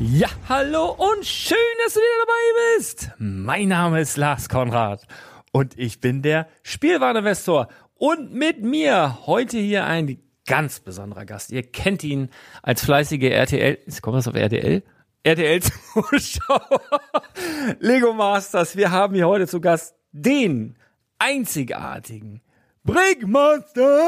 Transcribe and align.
Ja, 0.00 0.26
hallo 0.48 0.90
und 0.90 1.24
schön, 1.24 1.56
dass 1.84 1.94
du 1.94 2.00
wieder 2.00 2.26
dabei 2.26 2.76
bist. 2.76 3.10
Mein 3.18 3.68
Name 3.68 4.00
ist 4.00 4.16
Lars 4.16 4.48
Konrad 4.48 5.06
und 5.52 5.78
ich 5.78 6.00
bin 6.00 6.20
der 6.20 6.48
Spielwareninvestor. 6.64 7.68
Und 7.94 8.34
mit 8.34 8.60
mir 8.60 9.24
heute 9.26 9.56
hier 9.58 9.84
ein 9.86 10.18
ganz 10.46 10.80
besonderer 10.80 11.24
Gast. 11.24 11.52
Ihr 11.52 11.62
kennt 11.62 12.02
ihn 12.02 12.28
als 12.60 12.84
fleißige 12.84 13.30
RTL, 13.30 13.78
kommt 14.02 14.16
das 14.16 14.26
auf 14.26 14.34
RTL? 14.34 14.82
RTL-Zuschauer. 15.22 16.80
Lego 17.78 18.12
Masters. 18.14 18.76
Wir 18.76 18.90
haben 18.90 19.14
hier 19.14 19.28
heute 19.28 19.46
zu 19.46 19.60
Gast 19.60 19.94
den 20.10 20.76
einzigartigen 21.20 22.42
Brickmaster 22.82 24.00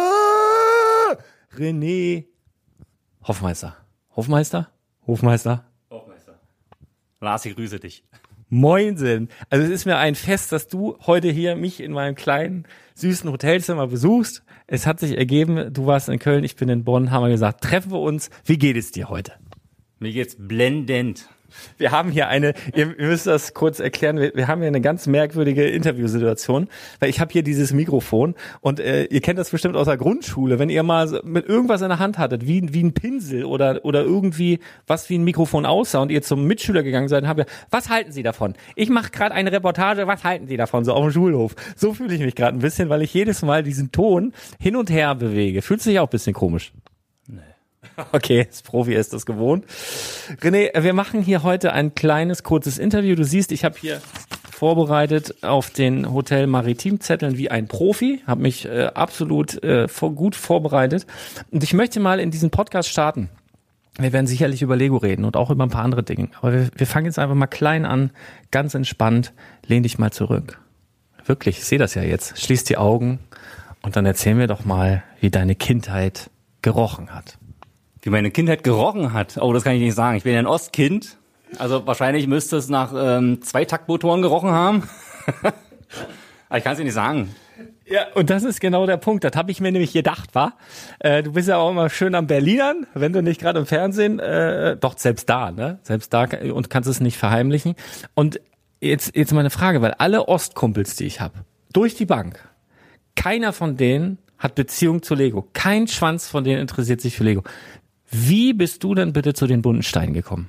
René 1.56 2.24
Hofmeister. 3.22 3.76
Hofmeister? 4.16 4.72
Hofmeister? 5.06 5.64
Lars, 7.26 7.44
ich 7.44 7.56
grüße 7.56 7.80
dich. 7.80 8.04
Moinsen. 8.48 9.28
Also 9.50 9.64
es 9.64 9.70
ist 9.70 9.84
mir 9.84 9.96
ein 9.96 10.14
Fest, 10.14 10.52
dass 10.52 10.68
du 10.68 10.96
heute 11.06 11.28
hier 11.28 11.56
mich 11.56 11.80
in 11.80 11.90
meinem 11.90 12.14
kleinen, 12.14 12.66
süßen 12.94 13.30
Hotelzimmer 13.30 13.88
besuchst. 13.88 14.44
Es 14.68 14.86
hat 14.86 15.00
sich 15.00 15.18
ergeben, 15.18 15.72
du 15.72 15.86
warst 15.86 16.08
in 16.08 16.20
Köln, 16.20 16.44
ich 16.44 16.54
bin 16.54 16.68
in 16.68 16.84
Bonn, 16.84 17.10
haben 17.10 17.24
wir 17.24 17.30
gesagt, 17.30 17.64
treffen 17.64 17.90
wir 17.90 17.98
uns. 17.98 18.30
Wie 18.44 18.58
geht 18.58 18.76
es 18.76 18.92
dir 18.92 19.08
heute? 19.08 19.32
Mir 19.98 20.12
geht's 20.12 20.36
blendend. 20.38 21.28
Wir 21.78 21.90
haben 21.90 22.10
hier 22.10 22.28
eine, 22.28 22.54
ihr 22.74 22.86
müsst 22.98 23.26
das 23.26 23.54
kurz 23.54 23.80
erklären, 23.80 24.18
wir, 24.18 24.32
wir 24.34 24.48
haben 24.48 24.60
hier 24.60 24.68
eine 24.68 24.80
ganz 24.80 25.06
merkwürdige 25.06 25.68
Interviewsituation, 25.68 26.68
weil 27.00 27.10
ich 27.10 27.20
habe 27.20 27.32
hier 27.32 27.42
dieses 27.42 27.72
Mikrofon 27.72 28.34
und 28.60 28.80
äh, 28.80 29.04
ihr 29.04 29.20
kennt 29.20 29.38
das 29.38 29.50
bestimmt 29.50 29.76
aus 29.76 29.86
der 29.86 29.96
Grundschule, 29.96 30.58
wenn 30.58 30.70
ihr 30.70 30.82
mal 30.82 31.20
mit 31.24 31.46
irgendwas 31.46 31.82
in 31.82 31.88
der 31.88 31.98
Hand 31.98 32.18
hattet, 32.18 32.46
wie, 32.46 32.72
wie 32.72 32.82
ein 32.82 32.92
Pinsel 32.92 33.44
oder, 33.44 33.84
oder 33.84 34.02
irgendwie 34.02 34.60
was 34.86 35.08
wie 35.10 35.18
ein 35.18 35.24
Mikrofon 35.24 35.66
aussah 35.66 36.00
und 36.00 36.10
ihr 36.10 36.22
zum 36.22 36.46
Mitschüler 36.46 36.82
gegangen 36.82 37.08
seid, 37.08 37.26
habt 37.26 37.40
ihr, 37.40 37.46
was 37.70 37.88
halten 37.88 38.12
Sie 38.12 38.22
davon? 38.22 38.54
Ich 38.74 38.88
mache 38.88 39.10
gerade 39.10 39.34
eine 39.34 39.52
Reportage, 39.52 40.06
was 40.06 40.24
halten 40.24 40.46
Sie 40.46 40.56
davon? 40.56 40.84
So 40.84 40.92
auf 40.92 41.02
dem 41.02 41.12
Schulhof. 41.12 41.54
So 41.76 41.94
fühle 41.94 42.14
ich 42.14 42.20
mich 42.20 42.34
gerade 42.34 42.56
ein 42.56 42.60
bisschen, 42.60 42.88
weil 42.88 43.02
ich 43.02 43.12
jedes 43.14 43.42
Mal 43.42 43.62
diesen 43.62 43.92
Ton 43.92 44.32
hin 44.58 44.76
und 44.76 44.90
her 44.90 45.14
bewege. 45.14 45.62
Fühlt 45.62 45.82
sich 45.82 45.98
auch 45.98 46.06
ein 46.06 46.10
bisschen 46.10 46.34
komisch. 46.34 46.72
Okay, 48.12 48.46
das 48.48 48.62
Profi 48.62 48.94
ist 48.94 49.12
das 49.12 49.26
gewohnt. 49.26 49.64
René, 50.40 50.70
wir 50.82 50.92
machen 50.92 51.22
hier 51.22 51.42
heute 51.42 51.72
ein 51.72 51.94
kleines, 51.94 52.42
kurzes 52.42 52.78
Interview. 52.78 53.14
Du 53.14 53.24
siehst, 53.24 53.52
ich 53.52 53.64
habe 53.64 53.76
hier 53.78 54.00
vorbereitet 54.50 55.42
auf 55.42 55.70
den 55.70 56.12
Hotel 56.12 56.46
Maritim 56.46 57.00
Zetteln 57.00 57.36
wie 57.36 57.50
ein 57.50 57.68
Profi, 57.68 58.22
habe 58.26 58.42
mich 58.42 58.64
äh, 58.64 58.86
absolut 58.94 59.62
äh, 59.62 59.86
vor, 59.86 60.14
gut 60.14 60.34
vorbereitet. 60.34 61.06
Und 61.50 61.62
ich 61.62 61.74
möchte 61.74 62.00
mal 62.00 62.20
in 62.20 62.30
diesen 62.30 62.50
Podcast 62.50 62.88
starten. 62.88 63.28
Wir 63.98 64.12
werden 64.12 64.26
sicherlich 64.26 64.62
über 64.62 64.76
Lego 64.76 64.96
reden 64.96 65.24
und 65.24 65.36
auch 65.36 65.50
über 65.50 65.64
ein 65.64 65.70
paar 65.70 65.84
andere 65.84 66.02
Dinge. 66.02 66.28
Aber 66.40 66.52
wir, 66.52 66.68
wir 66.74 66.86
fangen 66.86 67.06
jetzt 67.06 67.18
einfach 67.18 67.34
mal 67.34 67.46
klein 67.46 67.84
an, 67.84 68.10
ganz 68.50 68.74
entspannt. 68.74 69.32
Lehn 69.66 69.82
dich 69.82 69.98
mal 69.98 70.10
zurück. 70.10 70.58
wirklich, 71.24 71.58
ich 71.58 71.64
sehe 71.64 71.78
das 71.78 71.94
ja 71.94 72.02
jetzt. 72.02 72.38
Schließ 72.38 72.64
die 72.64 72.76
Augen 72.76 73.18
und 73.82 73.96
dann 73.96 74.06
erzähl 74.06 74.34
mir 74.34 74.46
doch 74.46 74.64
mal, 74.64 75.02
wie 75.20 75.30
deine 75.30 75.54
Kindheit 75.54 76.30
gerochen 76.62 77.14
hat. 77.14 77.38
Wie 78.06 78.10
meine 78.10 78.30
Kindheit 78.30 78.62
gerochen 78.62 79.12
hat. 79.12 79.36
Oh, 79.36 79.52
das 79.52 79.64
kann 79.64 79.74
ich 79.74 79.80
nicht 79.80 79.96
sagen. 79.96 80.16
Ich 80.16 80.22
bin 80.22 80.32
ja 80.32 80.38
ein 80.38 80.46
Ostkind. 80.46 81.16
Also 81.58 81.88
wahrscheinlich 81.88 82.28
müsste 82.28 82.56
es 82.56 82.68
nach 82.68 82.92
ähm, 82.96 83.42
zwei 83.42 83.64
Taktmotoren 83.64 84.22
gerochen 84.22 84.52
haben. 84.52 84.88
Aber 86.48 86.58
ich 86.58 86.62
kann 86.62 86.74
es 86.74 86.78
dir 86.78 86.84
nicht 86.84 86.94
sagen. 86.94 87.34
Ja, 87.84 88.06
und 88.14 88.30
das 88.30 88.44
ist 88.44 88.60
genau 88.60 88.86
der 88.86 88.96
Punkt. 88.96 89.24
Das 89.24 89.32
habe 89.34 89.50
ich 89.50 89.60
mir 89.60 89.72
nämlich 89.72 89.92
gedacht, 89.92 90.36
war. 90.36 90.56
Äh, 91.00 91.24
du 91.24 91.32
bist 91.32 91.48
ja 91.48 91.56
auch 91.56 91.68
immer 91.68 91.90
schön 91.90 92.14
am 92.14 92.28
Berlinern, 92.28 92.86
wenn 92.94 93.12
du 93.12 93.22
nicht 93.22 93.40
gerade 93.40 93.58
im 93.58 93.66
Fernsehen, 93.66 94.20
äh, 94.20 94.76
doch 94.76 94.96
selbst 94.96 95.28
da, 95.28 95.50
ne? 95.50 95.80
Selbst 95.82 96.14
da 96.14 96.28
und 96.54 96.70
kannst 96.70 96.88
es 96.88 97.00
nicht 97.00 97.16
verheimlichen. 97.16 97.74
Und 98.14 98.40
jetzt 98.80 99.16
jetzt 99.16 99.32
meine 99.32 99.50
Frage, 99.50 99.82
weil 99.82 99.94
alle 99.94 100.28
Ostkumpels, 100.28 100.94
die 100.94 101.06
ich 101.06 101.20
habe, 101.20 101.40
durch 101.72 101.96
die 101.96 102.06
Bank, 102.06 102.48
keiner 103.16 103.52
von 103.52 103.76
denen 103.76 104.18
hat 104.38 104.54
Beziehung 104.54 105.02
zu 105.02 105.14
Lego. 105.14 105.48
Kein 105.54 105.88
Schwanz 105.88 106.28
von 106.28 106.44
denen 106.44 106.60
interessiert 106.60 107.00
sich 107.00 107.16
für 107.16 107.24
Lego. 107.24 107.42
Wie 108.18 108.54
bist 108.54 108.82
du 108.82 108.94
denn 108.94 109.12
bitte 109.12 109.34
zu 109.34 109.46
den 109.46 109.60
bunten 109.60 109.82
Steinen 109.82 110.14
gekommen? 110.14 110.48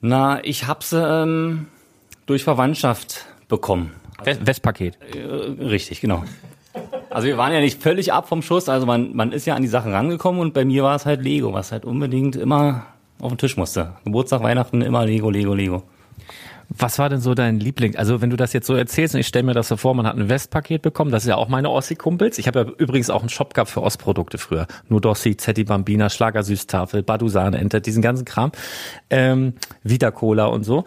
Na, 0.00 0.44
ich 0.44 0.66
hab's 0.66 0.92
ähm, 0.92 1.66
durch 2.26 2.42
Verwandtschaft 2.42 3.26
bekommen. 3.46 3.92
West 4.24 4.44
Westpaket. 4.44 4.98
Äh, 5.14 5.18
richtig, 5.62 6.00
genau. 6.00 6.24
Also 7.08 7.28
wir 7.28 7.38
waren 7.38 7.52
ja 7.52 7.60
nicht 7.60 7.80
völlig 7.80 8.12
ab 8.12 8.28
vom 8.28 8.42
Schuss, 8.42 8.68
also 8.68 8.84
man, 8.84 9.14
man 9.14 9.30
ist 9.30 9.46
ja 9.46 9.54
an 9.54 9.62
die 9.62 9.68
Sachen 9.68 9.92
rangekommen 9.92 10.40
und 10.40 10.54
bei 10.54 10.64
mir 10.64 10.82
war 10.82 10.96
es 10.96 11.06
halt 11.06 11.22
Lego, 11.22 11.52
was 11.52 11.70
halt 11.70 11.84
unbedingt 11.84 12.34
immer 12.34 12.86
auf 13.20 13.30
den 13.30 13.38
Tisch 13.38 13.56
musste. 13.56 13.92
Geburtstag, 14.04 14.42
Weihnachten, 14.42 14.82
immer 14.82 15.06
Lego, 15.06 15.30
Lego, 15.30 15.54
Lego. 15.54 15.84
Was 16.78 16.98
war 16.98 17.08
denn 17.08 17.20
so 17.20 17.34
dein 17.34 17.60
Liebling? 17.60 17.96
Also 17.96 18.20
wenn 18.20 18.30
du 18.30 18.36
das 18.36 18.52
jetzt 18.52 18.66
so 18.66 18.74
erzählst 18.74 19.14
und 19.14 19.20
ich 19.20 19.26
stelle 19.26 19.44
mir 19.44 19.54
das 19.54 19.68
so 19.68 19.76
vor, 19.76 19.94
man 19.94 20.06
hat 20.06 20.16
ein 20.16 20.28
Westpaket 20.28 20.82
bekommen, 20.82 21.10
das 21.10 21.24
ist 21.24 21.28
ja 21.28 21.36
auch 21.36 21.48
meine 21.48 21.70
Ossi-Kumpels. 21.70 22.38
Ich 22.38 22.46
habe 22.46 22.60
ja 22.60 22.66
übrigens 22.78 23.10
auch 23.10 23.20
einen 23.20 23.28
Shop 23.28 23.54
gehabt 23.54 23.70
für 23.70 23.82
Ostprodukte 23.82 24.38
früher. 24.38 24.66
Nudossi, 24.88 25.36
Zetti 25.36 25.64
Bambina, 25.64 26.08
Schlagersüßtafel, 26.08 27.02
Badusan, 27.02 27.54
Ente, 27.54 27.80
diesen 27.80 28.02
ganzen 28.02 28.24
Kram. 28.24 28.52
Ähm, 29.10 29.54
Vita 29.82 30.10
Cola 30.10 30.46
und 30.46 30.64
so. 30.64 30.84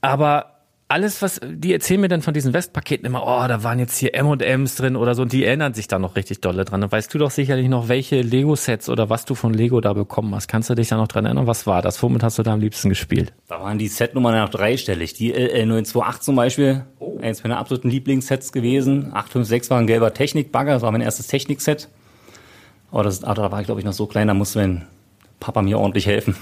Aber 0.00 0.55
alles, 0.88 1.20
was, 1.20 1.40
die 1.44 1.72
erzählen 1.72 2.00
mir 2.00 2.08
dann 2.08 2.22
von 2.22 2.32
diesen 2.32 2.52
Westpaketen 2.52 3.06
immer, 3.06 3.22
oh, 3.24 3.48
da 3.48 3.64
waren 3.64 3.80
jetzt 3.80 3.98
hier 3.98 4.14
M&M's 4.14 4.76
drin 4.76 4.94
oder 4.94 5.16
so 5.16 5.22
und 5.22 5.32
die 5.32 5.44
erinnern 5.44 5.74
sich 5.74 5.88
da 5.88 5.98
noch 5.98 6.14
richtig 6.14 6.40
dolle 6.40 6.64
dran. 6.64 6.80
Dann 6.80 6.92
weißt 6.92 7.12
du 7.12 7.18
doch 7.18 7.32
sicherlich 7.32 7.68
noch, 7.68 7.88
welche 7.88 8.20
Lego-Sets 8.20 8.88
oder 8.88 9.10
was 9.10 9.24
du 9.24 9.34
von 9.34 9.52
Lego 9.52 9.80
da 9.80 9.94
bekommen 9.94 10.32
hast. 10.34 10.46
Kannst 10.46 10.70
du 10.70 10.74
dich 10.74 10.88
da 10.88 10.96
noch 10.96 11.08
dran 11.08 11.24
erinnern? 11.24 11.48
Was 11.48 11.66
war 11.66 11.82
das? 11.82 12.00
Womit 12.02 12.22
hast 12.22 12.38
du 12.38 12.44
da 12.44 12.52
am 12.52 12.60
liebsten 12.60 12.88
gespielt? 12.88 13.32
Da 13.48 13.60
waren 13.60 13.78
die 13.78 13.88
Setnummern 13.88 14.38
noch 14.38 14.48
dreistellig. 14.48 15.14
Die 15.14 15.34
LL928 15.34 16.20
zum 16.20 16.36
Beispiel, 16.36 16.84
oh. 17.00 17.18
eins 17.20 17.42
meiner 17.42 17.58
absoluten 17.58 17.90
Lieblingssets 17.90 18.52
gewesen. 18.52 19.12
856 19.12 19.70
war 19.70 19.80
ein 19.80 19.88
gelber 19.88 20.14
Technik-Bagger, 20.14 20.74
das 20.74 20.82
war 20.82 20.92
mein 20.92 21.00
erstes 21.00 21.26
Technik-Set. 21.26 21.88
Aber 22.92 23.02
das, 23.02 23.24
ah, 23.24 23.34
da 23.34 23.50
war 23.50 23.60
ich 23.60 23.66
glaube 23.66 23.80
ich 23.80 23.84
noch 23.84 23.92
so 23.92 24.06
klein, 24.06 24.28
da 24.28 24.34
musste 24.34 24.60
mein 24.60 24.86
Papa 25.40 25.62
mir 25.62 25.80
ordentlich 25.80 26.06
helfen. 26.06 26.36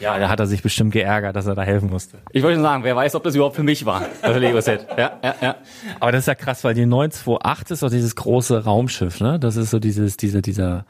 Ja, 0.00 0.18
da 0.18 0.28
hat 0.28 0.40
er 0.40 0.46
sich 0.46 0.62
bestimmt 0.62 0.92
geärgert, 0.92 1.36
dass 1.36 1.46
er 1.46 1.54
da 1.54 1.62
helfen 1.62 1.90
musste. 1.90 2.18
Ich 2.32 2.42
wollte 2.42 2.60
sagen, 2.60 2.84
wer 2.84 2.96
weiß, 2.96 3.14
ob 3.14 3.22
das 3.22 3.34
überhaupt 3.34 3.56
für 3.56 3.62
mich 3.62 3.86
war, 3.86 4.02
das 4.22 4.36
Lego-Set. 4.36 4.86
Ja, 4.96 5.18
ja, 5.22 5.34
ja. 5.40 5.56
Aber 6.00 6.12
das 6.12 6.20
ist 6.20 6.26
ja 6.26 6.34
krass, 6.34 6.64
weil 6.64 6.74
die 6.74 6.86
928 6.86 7.70
ist 7.70 7.82
doch 7.82 7.90
dieses 7.90 8.16
große 8.16 8.64
Raumschiff, 8.64 9.20
ne? 9.20 9.38
Das 9.38 9.56
ist 9.56 9.70
so 9.70 9.78
dieses, 9.78 10.16
dieser, 10.16 10.42
dieser 10.42 10.84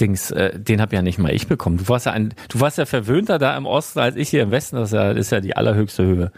Dings, 0.00 0.30
äh, 0.30 0.58
den 0.58 0.80
hab 0.80 0.92
ja 0.92 1.02
nicht 1.02 1.18
mal 1.18 1.32
ich 1.32 1.46
bekommen. 1.48 1.78
Du 1.78 1.88
warst 1.88 2.06
ja 2.06 2.12
ein, 2.12 2.34
du 2.48 2.60
warst 2.60 2.78
ja 2.78 2.86
verwöhnter 2.86 3.38
da 3.38 3.56
im 3.56 3.66
Osten 3.66 3.98
als 3.98 4.16
ich 4.16 4.28
hier 4.28 4.42
im 4.42 4.50
Westen. 4.50 4.76
Das 4.76 4.90
ist 4.90 4.94
ja, 4.94 5.08
das 5.12 5.26
ist 5.26 5.30
ja 5.30 5.40
die 5.40 5.56
allerhöchste 5.56 6.04
Höhe. 6.04 6.32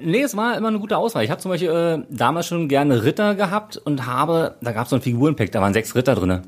Nee, 0.00 0.22
es 0.22 0.36
war 0.36 0.56
immer 0.56 0.68
eine 0.68 0.80
gute 0.80 0.96
Auswahl. 0.96 1.22
Ich 1.22 1.30
habe 1.30 1.40
zum 1.40 1.52
Beispiel 1.52 1.70
äh, 1.70 2.02
damals 2.10 2.48
schon 2.48 2.68
gerne 2.68 3.04
Ritter 3.04 3.36
gehabt 3.36 3.76
und 3.76 4.06
habe, 4.06 4.56
da 4.60 4.72
gab 4.72 4.84
es 4.84 4.90
so 4.90 4.96
ein 4.96 5.02
Figurenpack, 5.02 5.52
da 5.52 5.60
waren 5.60 5.72
sechs 5.72 5.94
Ritter 5.94 6.16
drinne. 6.16 6.42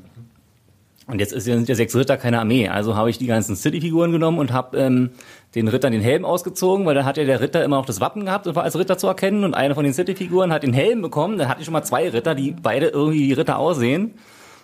Und 1.11 1.19
jetzt 1.19 1.33
ist, 1.33 1.43
sind 1.43 1.67
ja 1.67 1.75
sechs 1.75 1.95
Ritter 1.95 2.17
keine 2.17 2.39
Armee. 2.39 2.69
Also 2.69 2.95
habe 2.95 3.09
ich 3.09 3.17
die 3.17 3.27
ganzen 3.27 3.55
City-Figuren 3.55 4.11
genommen 4.11 4.39
und 4.39 4.53
habe 4.53 4.77
ähm, 4.77 5.09
den 5.55 5.67
Rittern 5.67 5.91
den 5.91 6.01
Helm 6.01 6.23
ausgezogen, 6.23 6.85
weil 6.85 6.95
dann 6.95 7.05
hat 7.05 7.17
ja 7.17 7.25
der 7.25 7.41
Ritter 7.41 7.63
immer 7.63 7.75
noch 7.75 7.85
das 7.85 7.99
Wappen 7.99 8.25
gehabt 8.25 8.47
und 8.47 8.55
war 8.55 8.63
als 8.63 8.77
Ritter 8.77 8.97
zu 8.97 9.07
erkennen. 9.07 9.43
Und 9.43 9.53
eine 9.53 9.75
von 9.75 9.83
den 9.83 9.93
City-Figuren 9.93 10.53
hat 10.53 10.63
den 10.63 10.73
Helm 10.73 11.01
bekommen. 11.01 11.37
Dann 11.37 11.49
hatte 11.49 11.59
ich 11.59 11.65
schon 11.65 11.73
mal 11.73 11.83
zwei 11.83 12.09
Ritter, 12.09 12.33
die 12.33 12.51
beide 12.51 12.87
irgendwie 12.87 13.29
wie 13.29 13.33
Ritter 13.33 13.57
aussehen. 13.57 14.13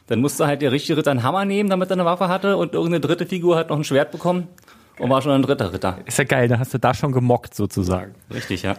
Dann 0.07 0.21
musste 0.21 0.47
halt 0.47 0.61
der 0.61 0.71
richtige 0.71 0.97
Ritter 0.97 1.11
einen 1.11 1.23
Hammer 1.23 1.43
nehmen, 1.43 1.69
damit 1.69 1.89
er 1.89 1.93
eine 1.93 2.05
Waffe 2.05 2.29
hatte. 2.29 2.55
Und 2.55 2.73
irgendeine 2.73 3.01
dritte 3.01 3.25
Figur 3.25 3.57
hat 3.57 3.69
noch 3.69 3.77
ein 3.77 3.83
Schwert 3.83 4.11
bekommen 4.11 4.47
und 4.99 5.09
war 5.09 5.21
schon 5.21 5.33
ein 5.33 5.41
dritter 5.41 5.73
Ritter. 5.73 5.99
Ist 6.05 6.17
ja 6.17 6.23
geil, 6.23 6.47
da 6.47 6.59
hast 6.59 6.73
du 6.73 6.79
da 6.79 6.93
schon 6.93 7.11
gemockt 7.11 7.53
sozusagen. 7.53 8.15
Richtig, 8.33 8.63
ja. 8.63 8.75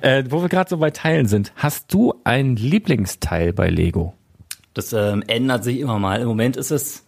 äh, 0.00 0.24
wo 0.28 0.40
wir 0.40 0.48
gerade 0.48 0.70
so 0.70 0.78
bei 0.78 0.90
Teilen 0.90 1.26
sind, 1.26 1.52
hast 1.56 1.92
du 1.92 2.14
ein 2.24 2.56
Lieblingsteil 2.56 3.52
bei 3.52 3.68
Lego? 3.68 4.14
Das 4.74 4.92
ähm, 4.92 5.22
ändert 5.26 5.64
sich 5.64 5.80
immer 5.80 5.98
mal. 5.98 6.20
Im 6.20 6.28
Moment 6.28 6.56
ist 6.56 6.70
es, 6.70 7.04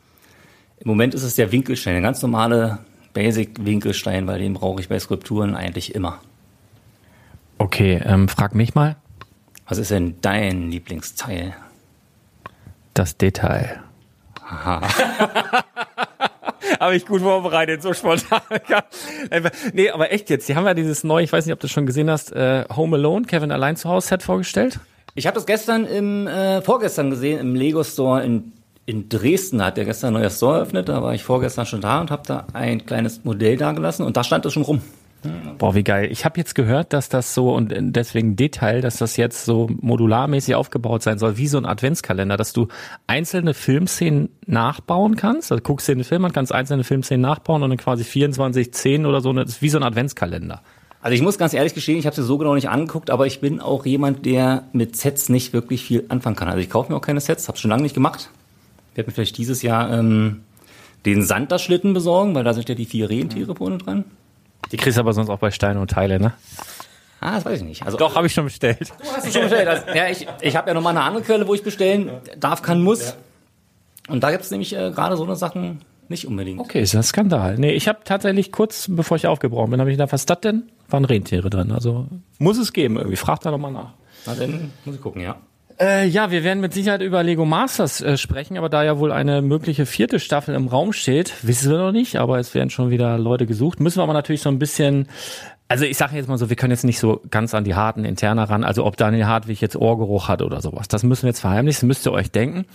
im 0.78 0.88
Moment 0.88 1.14
ist 1.14 1.22
es 1.22 1.36
der 1.36 1.52
Winkelstein, 1.52 1.94
der 1.94 2.02
ganz 2.02 2.22
normale 2.22 2.78
Basic 3.12 3.64
Winkelstein, 3.64 4.26
weil 4.26 4.38
den 4.38 4.54
brauche 4.54 4.80
ich 4.80 4.88
bei 4.88 4.98
Skulpturen 4.98 5.54
eigentlich 5.54 5.94
immer. 5.94 6.20
Okay, 7.58 8.00
ähm, 8.04 8.28
frag 8.28 8.54
mich 8.54 8.74
mal. 8.74 8.96
Was 9.68 9.78
ist 9.78 9.90
denn 9.90 10.16
dein 10.20 10.70
Lieblingsteil? 10.70 11.54
Das 12.94 13.16
Detail. 13.16 13.80
Aha. 14.42 14.80
Habe 16.80 16.96
ich 16.96 17.06
gut 17.06 17.20
vorbereitet, 17.20 17.82
so 17.82 17.92
spontan. 17.92 18.40
nee, 19.72 19.90
aber 19.90 20.12
echt 20.12 20.30
jetzt, 20.30 20.48
die 20.48 20.56
haben 20.56 20.66
ja 20.66 20.74
dieses 20.74 21.04
neue, 21.04 21.24
ich 21.24 21.32
weiß 21.32 21.46
nicht, 21.46 21.52
ob 21.52 21.60
du 21.60 21.66
das 21.66 21.72
schon 21.72 21.86
gesehen 21.86 22.10
hast, 22.10 22.32
äh, 22.32 22.64
Home 22.74 22.96
Alone, 22.96 23.26
Kevin 23.26 23.52
allein 23.52 23.76
zu 23.76 23.88
Hause 23.88 24.08
Set 24.08 24.22
vorgestellt. 24.22 24.80
Ich 25.14 25.26
habe 25.26 25.34
das 25.34 25.46
gestern 25.46 25.84
im 25.84 26.26
äh, 26.26 26.62
vorgestern 26.62 27.10
gesehen 27.10 27.38
im 27.40 27.54
Lego 27.54 27.82
Store 27.84 28.22
in 28.22 28.52
in 28.86 29.08
Dresden 29.08 29.58
Da 29.58 29.66
hat 29.66 29.76
der 29.76 29.84
gestern 29.84 30.08
ein 30.08 30.20
neues 30.20 30.36
Store 30.36 30.56
eröffnet, 30.56 30.88
da 30.88 31.02
war 31.02 31.14
ich 31.14 31.22
vorgestern 31.22 31.64
schon 31.64 31.80
da 31.80 32.00
und 32.00 32.10
habe 32.10 32.22
da 32.26 32.46
ein 32.52 32.84
kleines 32.86 33.24
Modell 33.24 33.56
da 33.56 33.72
gelassen 33.72 34.02
und 34.04 34.16
da 34.16 34.24
stand 34.24 34.44
es 34.46 34.52
schon 34.52 34.64
rum. 34.64 34.80
Boah, 35.58 35.74
wie 35.74 35.84
geil. 35.84 36.08
Ich 36.10 36.24
habe 36.24 36.38
jetzt 36.38 36.54
gehört, 36.54 36.94
dass 36.94 37.10
das 37.10 37.34
so 37.34 37.54
und 37.54 37.74
deswegen 37.78 38.36
Detail, 38.36 38.80
dass 38.80 38.96
das 38.96 39.18
jetzt 39.18 39.44
so 39.44 39.68
modularmäßig 39.68 40.54
aufgebaut 40.54 41.02
sein 41.02 41.18
soll, 41.18 41.36
wie 41.36 41.46
so 41.46 41.58
ein 41.58 41.66
Adventskalender, 41.66 42.38
dass 42.38 42.54
du 42.54 42.68
einzelne 43.06 43.52
Filmszenen 43.52 44.30
nachbauen 44.46 45.16
kannst. 45.16 45.52
Also 45.52 45.62
guckst 45.62 45.88
dir 45.88 45.94
den 45.94 46.04
Film 46.04 46.24
an, 46.24 46.32
kannst 46.32 46.52
einzelne 46.52 46.84
Filmszenen 46.84 47.20
nachbauen 47.20 47.62
und 47.62 47.68
dann 47.68 47.78
quasi 47.78 48.02
24 48.02 48.68
Szenen 48.68 49.04
oder 49.04 49.20
so, 49.20 49.30
das 49.34 49.50
ist 49.50 49.62
wie 49.62 49.68
so 49.68 49.78
ein 49.78 49.84
Adventskalender. 49.84 50.62
Also 51.02 51.14
ich 51.14 51.22
muss 51.22 51.38
ganz 51.38 51.54
ehrlich 51.54 51.74
gestehen, 51.74 51.98
ich 51.98 52.06
habe 52.06 52.14
sie 52.14 52.22
so 52.22 52.36
genau 52.36 52.54
nicht 52.54 52.68
angeguckt, 52.68 53.10
aber 53.10 53.26
ich 53.26 53.40
bin 53.40 53.60
auch 53.60 53.86
jemand, 53.86 54.26
der 54.26 54.64
mit 54.72 54.96
Sets 54.96 55.30
nicht 55.30 55.52
wirklich 55.52 55.82
viel 55.82 56.04
anfangen 56.08 56.36
kann. 56.36 56.48
Also 56.48 56.60
ich 56.60 56.68
kaufe 56.68 56.92
mir 56.92 56.98
auch 56.98 57.02
keine 57.02 57.20
Sets, 57.20 57.48
habe 57.48 57.56
schon 57.56 57.70
lange 57.70 57.82
nicht 57.82 57.94
gemacht. 57.94 58.28
Ich 58.92 58.98
werde 58.98 59.08
mir 59.08 59.14
vielleicht 59.14 59.38
dieses 59.38 59.62
Jahr 59.62 59.90
ähm, 59.90 60.42
den 61.06 61.22
Sanderschlitten 61.22 61.94
besorgen, 61.94 62.34
weil 62.34 62.44
da 62.44 62.52
sind 62.52 62.68
ja 62.68 62.74
die 62.74 62.84
vier 62.84 63.08
Rentiere 63.08 63.54
vorne 63.54 63.78
dran. 63.78 64.04
Die 64.72 64.76
kriegst 64.76 64.98
du 64.98 65.00
aber 65.00 65.14
sonst 65.14 65.30
auch 65.30 65.38
bei 65.38 65.50
Steine 65.50 65.80
und 65.80 65.90
Teile, 65.90 66.20
ne? 66.20 66.34
Ah, 67.20 67.34
das 67.34 67.44
weiß 67.44 67.60
ich 67.60 67.66
nicht. 67.66 67.82
Also, 67.82 67.98
Doch, 67.98 68.14
habe 68.14 68.26
ich 68.26 68.32
schon 68.32 68.44
bestellt. 68.44 68.92
Du 69.02 69.10
hast 69.10 69.26
es 69.26 69.32
schon 69.32 69.42
bestellt. 69.42 69.68
Also, 69.68 69.84
ja, 69.94 70.08
ich 70.08 70.26
ich 70.40 70.56
habe 70.56 70.68
ja 70.68 70.74
noch 70.74 70.82
mal 70.82 70.90
eine 70.90 71.02
andere 71.02 71.22
Quelle, 71.22 71.46
wo 71.46 71.54
ich 71.54 71.62
bestellen 71.62 72.10
darf, 72.38 72.62
kann, 72.62 72.82
muss. 72.82 73.14
Und 74.08 74.22
da 74.22 74.30
gibt 74.30 74.44
es 74.44 74.50
nämlich 74.50 74.74
äh, 74.74 74.90
gerade 74.90 75.16
so 75.16 75.24
eine 75.24 75.36
Sachen 75.36 75.82
nicht 76.10 76.26
unbedingt. 76.26 76.60
Okay, 76.60 76.82
ist 76.82 76.94
ein 76.94 77.02
Skandal. 77.02 77.56
Nee, 77.56 77.72
ich 77.72 77.88
habe 77.88 78.00
tatsächlich 78.04 78.52
kurz, 78.52 78.88
bevor 78.90 79.16
ich 79.16 79.26
aufgebrochen 79.26 79.70
bin, 79.70 79.80
habe 79.80 79.90
ich 79.90 79.96
gedacht, 79.96 80.12
was 80.12 80.22
ist 80.22 80.30
das 80.30 80.40
denn? 80.40 80.64
waren 80.92 81.04
Rentiere 81.04 81.50
drin. 81.50 81.72
Also 81.72 82.06
muss 82.38 82.58
es 82.58 82.72
geben 82.72 82.96
irgendwie. 82.96 83.16
Frag 83.16 83.40
da 83.40 83.50
doch 83.50 83.58
mal 83.58 83.70
nach. 83.70 83.92
Na, 84.26 84.34
dann 84.34 84.72
muss 84.84 84.96
ich 84.96 85.00
gucken, 85.00 85.22
ja. 85.22 85.36
Äh, 85.78 86.06
ja, 86.06 86.30
wir 86.30 86.44
werden 86.44 86.60
mit 86.60 86.74
Sicherheit 86.74 87.00
über 87.00 87.22
Lego 87.22 87.46
Masters 87.46 88.02
äh, 88.02 88.18
sprechen, 88.18 88.58
aber 88.58 88.68
da 88.68 88.84
ja 88.84 88.98
wohl 88.98 89.12
eine 89.12 89.40
mögliche 89.40 89.86
vierte 89.86 90.20
Staffel 90.20 90.54
im 90.54 90.66
Raum 90.66 90.92
steht, 90.92 91.32
wissen 91.42 91.70
wir 91.70 91.78
noch 91.78 91.92
nicht, 91.92 92.16
aber 92.16 92.38
es 92.38 92.54
werden 92.54 92.68
schon 92.68 92.90
wieder 92.90 93.16
Leute 93.16 93.46
gesucht. 93.46 93.80
Müssen 93.80 93.98
wir 93.98 94.02
aber 94.02 94.12
natürlich 94.12 94.42
so 94.42 94.50
ein 94.50 94.58
bisschen 94.58 95.08
also 95.68 95.84
ich 95.84 95.96
sage 95.96 96.16
jetzt 96.16 96.28
mal 96.28 96.36
so, 96.36 96.50
wir 96.50 96.56
können 96.56 96.72
jetzt 96.72 96.82
nicht 96.82 96.98
so 96.98 97.20
ganz 97.30 97.54
an 97.54 97.62
die 97.62 97.76
harten 97.76 98.04
Interner 98.04 98.50
ran, 98.50 98.64
also 98.64 98.84
ob 98.84 98.96
Daniel 98.96 99.26
Hartwig 99.26 99.60
jetzt 99.60 99.76
Ohrgeruch 99.76 100.26
hat 100.26 100.42
oder 100.42 100.60
sowas. 100.60 100.88
Das 100.88 101.04
müssen 101.04 101.22
wir 101.22 101.28
jetzt 101.28 101.38
verheimlichen, 101.38 101.86
müsst 101.86 102.04
ihr 102.08 102.12
euch 102.12 102.32
denken. 102.32 102.66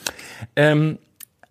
Ähm, 0.56 0.98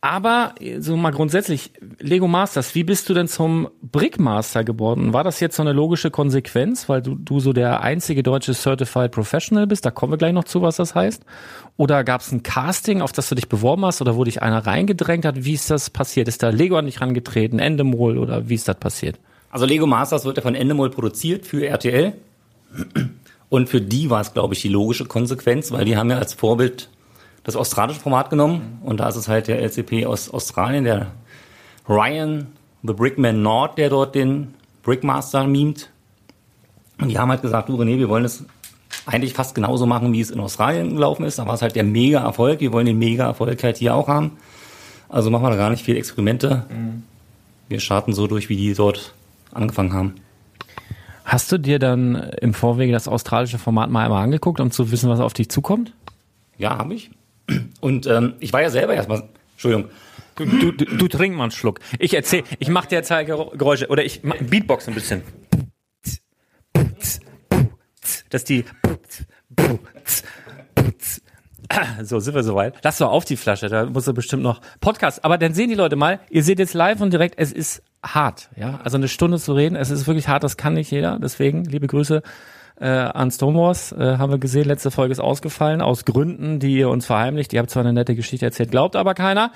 aber 0.04 0.54
so 0.80 0.98
mal 0.98 1.12
grundsätzlich, 1.12 1.70
Lego 1.98 2.28
Masters, 2.28 2.74
wie 2.74 2.84
bist 2.84 3.08
du 3.08 3.14
denn 3.14 3.26
zum 3.26 3.70
Brickmaster 3.80 4.62
geworden? 4.62 5.14
War 5.14 5.24
das 5.24 5.40
jetzt 5.40 5.56
so 5.56 5.62
eine 5.62 5.72
logische 5.72 6.10
Konsequenz, 6.10 6.90
weil 6.90 7.00
du, 7.00 7.14
du 7.14 7.40
so 7.40 7.54
der 7.54 7.80
einzige 7.80 8.22
deutsche 8.22 8.52
Certified 8.52 9.12
Professional 9.12 9.66
bist? 9.66 9.86
Da 9.86 9.90
kommen 9.90 10.12
wir 10.12 10.18
gleich 10.18 10.34
noch 10.34 10.44
zu, 10.44 10.60
was 10.60 10.76
das 10.76 10.94
heißt. 10.94 11.24
Oder 11.78 12.04
gab 12.04 12.20
es 12.20 12.30
ein 12.32 12.42
Casting, 12.42 13.00
auf 13.00 13.12
das 13.12 13.30
du 13.30 13.34
dich 13.34 13.48
beworben 13.48 13.86
hast? 13.86 14.02
Oder 14.02 14.14
wo 14.14 14.24
dich 14.24 14.42
einer 14.42 14.66
reingedrängt 14.66 15.24
hat? 15.24 15.42
Wie 15.42 15.54
ist 15.54 15.70
das 15.70 15.88
passiert? 15.88 16.28
Ist 16.28 16.42
da 16.42 16.50
Lego 16.50 16.76
an 16.76 16.84
dich 16.84 17.00
rangetreten, 17.00 17.58
Endemol 17.58 18.18
oder 18.18 18.46
wie 18.46 18.56
ist 18.56 18.68
das 18.68 18.76
passiert? 18.76 19.18
Also 19.48 19.64
Lego 19.64 19.86
Masters 19.86 20.26
wird 20.26 20.36
ja 20.36 20.42
von 20.42 20.54
Endemol 20.54 20.90
produziert 20.90 21.46
für 21.46 21.66
RTL. 21.66 22.12
Und 23.48 23.70
für 23.70 23.80
die 23.80 24.10
war 24.10 24.20
es, 24.20 24.34
glaube 24.34 24.52
ich, 24.52 24.60
die 24.60 24.68
logische 24.68 25.06
Konsequenz, 25.06 25.72
weil 25.72 25.86
die 25.86 25.96
haben 25.96 26.10
ja 26.10 26.18
als 26.18 26.34
Vorbild 26.34 26.90
das 27.44 27.56
australische 27.56 28.00
Format 28.00 28.30
genommen 28.30 28.80
und 28.82 28.98
da 29.00 29.08
ist 29.08 29.16
es 29.16 29.28
halt 29.28 29.48
der 29.48 29.60
LCP 29.60 30.06
aus 30.06 30.30
Australien, 30.30 30.84
der 30.84 31.12
Ryan, 31.88 32.48
The 32.82 32.92
Brickman 32.92 33.42
Nord, 33.42 33.78
der 33.78 33.90
dort 33.90 34.14
den 34.14 34.54
Brickmaster 34.82 35.46
mimt. 35.46 35.90
Und 37.00 37.08
die 37.08 37.18
haben 37.18 37.30
halt 37.30 37.42
gesagt, 37.42 37.68
du 37.68 37.76
René, 37.76 37.98
wir 37.98 38.08
wollen 38.08 38.24
es 38.24 38.44
eigentlich 39.06 39.34
fast 39.34 39.54
genauso 39.54 39.86
machen, 39.86 40.12
wie 40.12 40.20
es 40.20 40.30
in 40.30 40.40
Australien 40.40 40.90
gelaufen 40.90 41.24
ist. 41.24 41.38
Da 41.38 41.46
war 41.46 41.54
es 41.54 41.62
halt 41.62 41.76
der 41.76 41.84
Mega-Erfolg. 41.84 42.60
Wir 42.60 42.72
wollen 42.72 42.86
den 42.86 42.98
Mega-Erfolg 42.98 43.62
halt 43.62 43.76
hier 43.76 43.94
auch 43.94 44.08
haben. 44.08 44.32
Also 45.08 45.30
machen 45.30 45.44
wir 45.44 45.50
da 45.50 45.56
gar 45.56 45.70
nicht 45.70 45.84
viel 45.84 45.96
Experimente. 45.96 46.64
Wir 47.68 47.80
starten 47.80 48.12
so 48.12 48.26
durch, 48.26 48.48
wie 48.48 48.56
die 48.56 48.74
dort 48.74 49.14
angefangen 49.52 49.92
haben. 49.92 50.14
Hast 51.24 51.50
du 51.50 51.58
dir 51.58 51.78
dann 51.78 52.16
im 52.40 52.54
Vorwege 52.54 52.92
das 52.92 53.08
australische 53.08 53.58
Format 53.58 53.90
mal 53.90 54.04
einmal 54.04 54.22
angeguckt, 54.22 54.60
um 54.60 54.70
zu 54.70 54.90
wissen, 54.90 55.08
was 55.08 55.20
auf 55.20 55.32
dich 55.32 55.48
zukommt? 55.48 55.92
Ja, 56.58 56.78
habe 56.78 56.94
ich. 56.94 57.10
Und 57.80 58.06
ähm, 58.06 58.34
ich 58.40 58.52
war 58.52 58.62
ja 58.62 58.70
selber 58.70 58.94
erstmal, 58.94 59.28
Entschuldigung, 59.52 59.90
Du, 60.36 60.44
du, 60.46 60.72
du, 60.72 60.84
du 60.84 61.08
trink 61.08 61.36
mal 61.36 61.44
einen 61.44 61.52
Schluck. 61.52 61.78
Ich 62.00 62.12
erzähl, 62.12 62.42
ich 62.58 62.68
mach 62.68 62.86
dir 62.86 62.96
jetzt 62.96 63.08
Geräusche 63.08 63.86
oder 63.86 64.04
ich 64.04 64.20
Beatbox 64.22 64.88
ein 64.88 64.94
bisschen. 64.94 65.22
Das 68.30 68.42
ist 68.42 68.48
die. 68.48 68.64
So, 72.02 72.20
sind 72.20 72.34
wir 72.34 72.42
soweit. 72.42 72.74
Lass 72.82 72.98
doch 72.98 73.10
auf 73.10 73.24
die 73.24 73.36
Flasche, 73.36 73.68
da 73.68 73.86
muss 73.86 74.06
er 74.06 74.12
bestimmt 74.12 74.42
noch 74.42 74.60
Podcast. 74.80 75.24
Aber 75.24 75.38
dann 75.38 75.54
sehen 75.54 75.68
die 75.68 75.74
Leute 75.74 75.96
mal, 75.96 76.20
ihr 76.30 76.42
seht 76.42 76.58
jetzt 76.58 76.74
live 76.74 77.00
und 77.00 77.12
direkt, 77.12 77.36
es 77.38 77.52
ist 77.52 77.82
hart, 78.04 78.50
ja. 78.56 78.80
Also 78.84 78.96
eine 78.96 79.08
Stunde 79.08 79.38
zu 79.38 79.54
reden, 79.54 79.76
es 79.76 79.90
ist 79.90 80.06
wirklich 80.06 80.28
hart, 80.28 80.44
das 80.44 80.56
kann 80.56 80.74
nicht 80.74 80.90
jeder. 80.90 81.18
Deswegen, 81.20 81.64
liebe 81.64 81.86
Grüße 81.86 82.22
äh, 82.80 82.86
an 82.88 83.30
Stonewalls, 83.30 83.92
äh, 83.92 84.18
haben 84.18 84.30
wir 84.32 84.38
gesehen, 84.38 84.66
letzte 84.66 84.90
Folge 84.90 85.12
ist 85.12 85.20
ausgefallen, 85.20 85.80
aus 85.80 86.04
Gründen, 86.04 86.58
die 86.58 86.76
ihr 86.76 86.88
uns 86.90 87.06
verheimlicht. 87.06 87.52
Ihr 87.52 87.60
habt 87.60 87.70
zwar 87.70 87.82
eine 87.84 87.92
nette 87.92 88.14
Geschichte 88.14 88.44
erzählt, 88.46 88.70
glaubt 88.70 88.96
aber 88.96 89.14
keiner. 89.14 89.52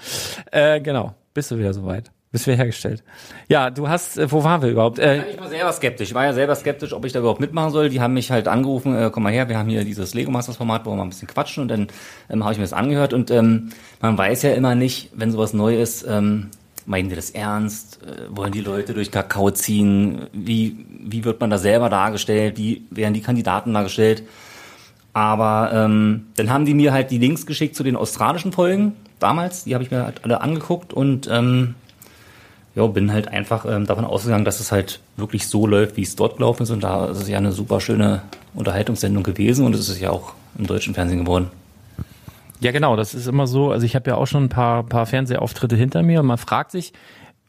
Äh, 0.53 0.81
genau, 0.81 1.15
bist 1.35 1.51
du 1.51 1.59
wieder 1.59 1.73
soweit. 1.75 2.11
Bist 2.31 2.47
wieder 2.47 2.59
hergestellt. 2.59 3.03
Ja, 3.49 3.71
du 3.71 3.89
hast, 3.89 4.19
äh, 4.19 4.31
wo 4.31 4.45
waren 4.45 4.61
wir 4.61 4.69
überhaupt? 4.69 4.99
Äh, 4.99 5.23
Ich 5.33 5.41
war 5.41 5.49
selber 5.49 5.73
skeptisch. 5.73 6.09
Ich 6.09 6.15
war 6.15 6.27
ja 6.27 6.35
selber 6.35 6.55
skeptisch, 6.57 6.93
ob 6.93 7.07
ich 7.07 7.13
da 7.13 7.21
überhaupt 7.21 7.41
mitmachen 7.41 7.71
soll. 7.71 7.89
Die 7.89 8.03
haben 8.03 8.13
mich 8.13 8.31
halt 8.31 8.49
angerufen, 8.49 8.95
äh, 8.95 9.11
komm 9.11 9.23
mal 9.23 9.33
her, 9.33 9.49
wir 9.49 9.57
haben 9.57 9.71
hier 9.71 9.83
dieses 9.83 10.13
Lego 10.13 10.31
Masters 10.31 10.59
Format, 10.59 10.85
wo 10.85 10.91
wir 10.91 10.97
mal 10.97 11.05
ein 11.05 11.09
bisschen 11.09 11.27
quatschen 11.29 11.63
und 11.63 11.69
dann 11.69 11.87
ähm, 12.29 12.45
habe 12.45 12.53
ich 12.53 12.59
mir 12.59 12.65
das 12.65 12.75
angehört 12.75 13.15
und 13.15 13.31
ähm, 13.31 13.71
man 14.03 14.19
weiß 14.19 14.43
ja 14.43 14.51
immer 14.53 14.75
nicht, 14.75 15.11
wenn 15.15 15.33
sowas 15.33 15.55
neu 15.55 15.81
ist, 15.81 16.07
ähm, 16.07 16.51
meinen 16.89 17.09
die 17.09 17.15
das 17.15 17.31
ernst? 17.31 18.01
Äh, 18.03 18.35
wollen 18.35 18.53
die 18.53 18.61
Leute 18.61 18.95
durch 18.95 19.11
Kakao 19.11 19.51
ziehen? 19.51 20.27
Wie, 20.33 20.85
wie 20.89 21.25
wird 21.25 21.41
man 21.41 21.51
da 21.51 21.59
selber 21.59 21.89
dargestellt? 21.89 22.57
Wie 22.57 22.83
werden 22.91 23.15
die 23.15 23.21
Kandidaten 23.21 23.75
dargestellt? 23.75 24.25
Aber 25.13 25.71
ähm, 25.73 26.27
dann 26.37 26.51
haben 26.51 26.65
die 26.65 26.75
mir 26.75 26.93
halt 26.93 27.11
die 27.11 27.19
Links 27.19 27.47
geschickt 27.47 27.77
zu 27.77 27.83
den 27.83 27.97
australischen 27.97 28.53
Folgen 28.53 28.95
damals. 29.19 29.65
Die 29.65 29.75
habe 29.75 29.85
ich 29.85 29.91
mir 29.91 30.05
halt 30.05 30.25
alle 30.25 30.41
angeguckt 30.41 30.93
und 30.93 31.29
ähm, 31.31 31.75
ja, 32.75 32.87
bin 32.87 33.13
halt 33.13 33.29
einfach 33.29 33.67
ähm, 33.67 33.87
davon 33.87 34.05
ausgegangen, 34.05 34.45
dass 34.45 34.61
es 34.61 34.71
halt 34.71 35.01
wirklich 35.17 35.49
so 35.49 35.67
läuft, 35.67 35.97
wie 35.97 36.03
es 36.03 36.17
dort 36.17 36.37
gelaufen 36.37 36.63
ist. 36.63 36.71
Und 36.71 36.85
da 36.85 37.07
ist 37.07 37.21
es 37.21 37.29
ja 37.29 37.39
eine 37.39 37.53
super 37.53 37.81
schöne 37.81 38.23
Unterhaltungssendung 38.55 39.25
gewesen 39.25 39.67
und 39.67 39.75
es 39.75 39.89
ist 39.89 40.01
ja 40.01 40.11
auch 40.11 40.35
im 40.57 40.67
deutschen 40.67 40.95
Fernsehen 40.95 41.25
geworden. 41.25 41.51
Ja, 42.61 42.73
genau, 42.73 42.97
das 42.97 43.15
ist 43.15 43.27
immer 43.27 43.47
so. 43.47 43.71
Also 43.71 43.87
ich 43.87 43.95
habe 43.95 44.11
ja 44.11 44.17
auch 44.17 44.27
schon 44.27 44.45
ein 44.45 44.49
paar, 44.49 44.85
paar 44.85 45.07
Fernsehauftritte 45.07 45.77
hinter 45.77 46.03
mir 46.03 46.21
und 46.21 46.27
man 46.27 46.39
fragt 46.39 46.73
sich, 46.73 46.93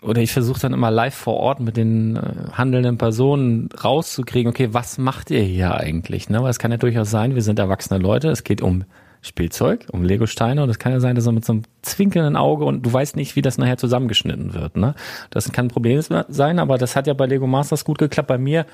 oder 0.02 0.22
ich 0.22 0.32
versuche 0.32 0.62
dann 0.62 0.74
immer 0.74 0.92
live 0.92 1.16
vor 1.16 1.38
Ort 1.38 1.60
mit 1.60 1.76
den 1.76 2.16
äh, 2.16 2.22
handelnden 2.54 2.98
Personen 2.98 3.70
rauszukriegen, 3.84 4.50
okay, 4.50 4.70
was 4.72 4.98
macht 4.98 5.30
ihr 5.30 5.42
hier 5.42 5.76
eigentlich? 5.76 6.30
Ne? 6.30 6.42
Weil 6.42 6.52
es 6.52 6.60
kann 6.60 6.72
ja 6.72 6.78
durchaus 6.78 7.12
sein, 7.12 7.36
wir 7.36 7.42
sind 7.42 7.60
erwachsene 7.60 8.00
Leute, 8.00 8.30
es 8.30 8.44
geht 8.44 8.62
um 8.62 8.86
Spielzeug, 9.22 9.86
um 9.92 10.04
Lego-Steine 10.04 10.64
und 10.64 10.70
es 10.70 10.80
kann 10.80 10.94
ja 10.94 11.02
sein, 11.02 11.16
dass 11.16 11.26
er 11.26 11.34
mit 11.34 11.44
so 11.44 11.52
einem 11.52 11.64
zwinkelnden 11.82 12.38
Auge 12.38 12.64
und 12.64 12.86
du 12.86 12.94
weißt 12.94 13.18
nicht, 13.18 13.36
wie 13.36 13.42
das 13.42 13.58
nachher 13.58 13.78
zusammengeschnitten 13.78 14.54
wird. 14.54 14.78
Ne? 14.78 14.96
Das 15.30 15.52
kann 15.52 15.66
ein 15.66 15.70
Problem 15.70 16.02
sein, 16.30 16.60
aber 16.60 16.78
das 16.78 16.96
hat 16.96 17.06
ja 17.06 17.14
bei 17.14 17.26
Lego 17.26 17.46
Masters 17.46 17.84
gut 17.84 17.98
geklappt, 17.98 18.30
bei 18.30 18.38
mir 18.38 18.66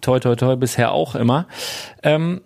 toi 0.00 0.20
toi 0.20 0.36
toi 0.36 0.54
bisher 0.54 0.92
auch 0.92 1.16
immer. 1.16 1.46
Ähm, 2.04 2.40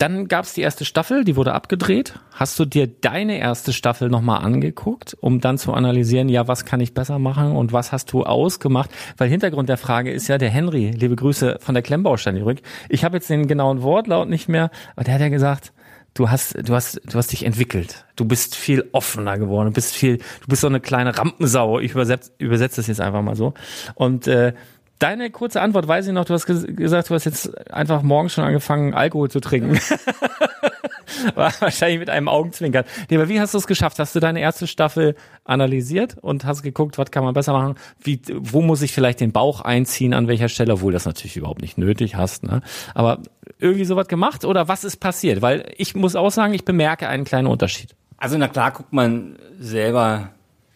dann 0.00 0.28
gab 0.28 0.46
es 0.46 0.54
die 0.54 0.62
erste 0.62 0.86
Staffel, 0.86 1.24
die 1.24 1.36
wurde 1.36 1.52
abgedreht. 1.52 2.18
Hast 2.32 2.58
du 2.58 2.64
dir 2.64 2.86
deine 2.86 3.38
erste 3.38 3.74
Staffel 3.74 4.08
nochmal 4.08 4.42
angeguckt, 4.42 5.14
um 5.20 5.40
dann 5.40 5.58
zu 5.58 5.74
analysieren, 5.74 6.30
ja, 6.30 6.48
was 6.48 6.64
kann 6.64 6.80
ich 6.80 6.94
besser 6.94 7.18
machen 7.18 7.54
und 7.54 7.74
was 7.74 7.92
hast 7.92 8.10
du 8.14 8.22
ausgemacht? 8.22 8.90
Weil 9.18 9.28
Hintergrund 9.28 9.68
der 9.68 9.76
Frage 9.76 10.10
ist 10.10 10.26
ja, 10.28 10.38
der 10.38 10.48
Henry, 10.48 10.90
liebe 10.92 11.16
Grüße 11.16 11.58
von 11.60 11.74
der 11.74 11.82
Klemmbaustein 11.82 12.38
zurück. 12.38 12.62
Ich 12.88 13.04
habe 13.04 13.18
jetzt 13.18 13.28
den 13.28 13.46
genauen 13.46 13.82
Wortlaut 13.82 14.30
nicht 14.30 14.48
mehr, 14.48 14.70
aber 14.96 15.04
der 15.04 15.14
hat 15.14 15.20
ja 15.20 15.28
gesagt, 15.28 15.74
du 16.14 16.30
hast, 16.30 16.56
du 16.66 16.74
hast, 16.74 17.02
du 17.04 17.18
hast 17.18 17.32
dich 17.32 17.44
entwickelt. 17.44 18.06
Du 18.16 18.24
bist 18.24 18.56
viel 18.56 18.88
offener 18.92 19.36
geworden. 19.36 19.66
Du 19.66 19.72
bist 19.74 19.94
viel, 19.94 20.16
du 20.16 20.46
bist 20.48 20.62
so 20.62 20.66
eine 20.66 20.80
kleine 20.80 21.18
Rampensau. 21.18 21.78
Ich 21.78 21.92
übersetze, 21.92 22.32
übersetze 22.38 22.76
das 22.76 22.86
jetzt 22.86 23.02
einfach 23.02 23.20
mal 23.20 23.36
so. 23.36 23.52
Und 23.96 24.26
äh, 24.28 24.54
Deine 25.00 25.30
kurze 25.30 25.62
Antwort 25.62 25.88
weiß 25.88 26.06
ich 26.06 26.12
noch, 26.12 26.26
du 26.26 26.34
hast 26.34 26.44
ges 26.44 26.66
gesagt, 26.68 27.08
du 27.08 27.14
hast 27.14 27.24
jetzt 27.24 27.72
einfach 27.72 28.02
morgens 28.02 28.34
schon 28.34 28.44
angefangen, 28.44 28.92
Alkohol 28.92 29.30
zu 29.30 29.40
trinken. 29.40 29.80
War 31.34 31.52
wahrscheinlich 31.60 31.98
mit 31.98 32.10
einem 32.10 32.28
Augenzwinkern. 32.28 32.84
Nee, 33.08 33.16
aber 33.16 33.28
wie 33.30 33.40
hast 33.40 33.54
du 33.54 33.58
es 33.58 33.66
geschafft? 33.66 33.98
Hast 33.98 34.14
du 34.14 34.20
deine 34.20 34.40
erste 34.40 34.66
Staffel 34.66 35.16
analysiert 35.44 36.16
und 36.20 36.44
hast 36.44 36.62
geguckt, 36.62 36.98
was 36.98 37.10
kann 37.10 37.24
man 37.24 37.32
besser 37.32 37.54
machen? 37.54 37.76
Wie, 38.02 38.20
wo 38.30 38.60
muss 38.60 38.82
ich 38.82 38.92
vielleicht 38.92 39.20
den 39.20 39.32
Bauch 39.32 39.62
einziehen, 39.62 40.12
an 40.12 40.28
welcher 40.28 40.50
Stelle, 40.50 40.74
obwohl 40.74 40.92
das 40.92 41.06
natürlich 41.06 41.36
überhaupt 41.38 41.62
nicht 41.62 41.78
nötig 41.78 42.14
hast, 42.14 42.44
ne? 42.44 42.60
Aber 42.94 43.22
irgendwie 43.58 43.86
sowas 43.86 44.06
gemacht 44.06 44.44
oder 44.44 44.68
was 44.68 44.84
ist 44.84 44.98
passiert? 44.98 45.40
Weil 45.40 45.72
ich 45.78 45.94
muss 45.94 46.14
auch 46.14 46.30
sagen, 46.30 46.52
ich 46.52 46.66
bemerke 46.66 47.08
einen 47.08 47.24
kleinen 47.24 47.48
Unterschied. 47.48 47.96
Also 48.18 48.36
na 48.36 48.48
klar 48.48 48.70
guckt 48.72 48.92
man 48.92 49.36
selber 49.58 50.30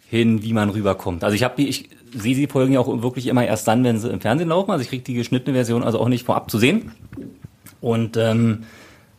hin, 0.09 0.43
wie 0.43 0.54
man 0.54 0.71
rüberkommt. 0.71 1.25
Also 1.25 1.37
ich 1.37 1.45
habe 1.45 1.61
ich 1.62 1.90
sehe 2.14 2.35
die 2.35 2.47
Folgen 2.47 2.73
ja 2.73 2.80
auch 2.80 3.02
wirklich 3.02 3.26
immer 3.26 3.44
erst 3.44 3.66
dann, 3.68 3.85
wenn 3.85 3.99
sie 3.99 4.11
im 4.11 4.21
Fernsehen 4.21 4.49
laufen. 4.49 4.71
Also 4.71 4.83
ich 4.83 4.88
kriege 4.88 5.02
die 5.02 5.14
geschnittene 5.14 5.54
Version 5.54 5.83
also 5.83 6.00
auch 6.00 6.09
nicht 6.09 6.25
vorab 6.25 6.50
zu 6.50 6.59
sehen. 6.59 6.92
Und 7.80 8.16
ähm, 8.16 8.64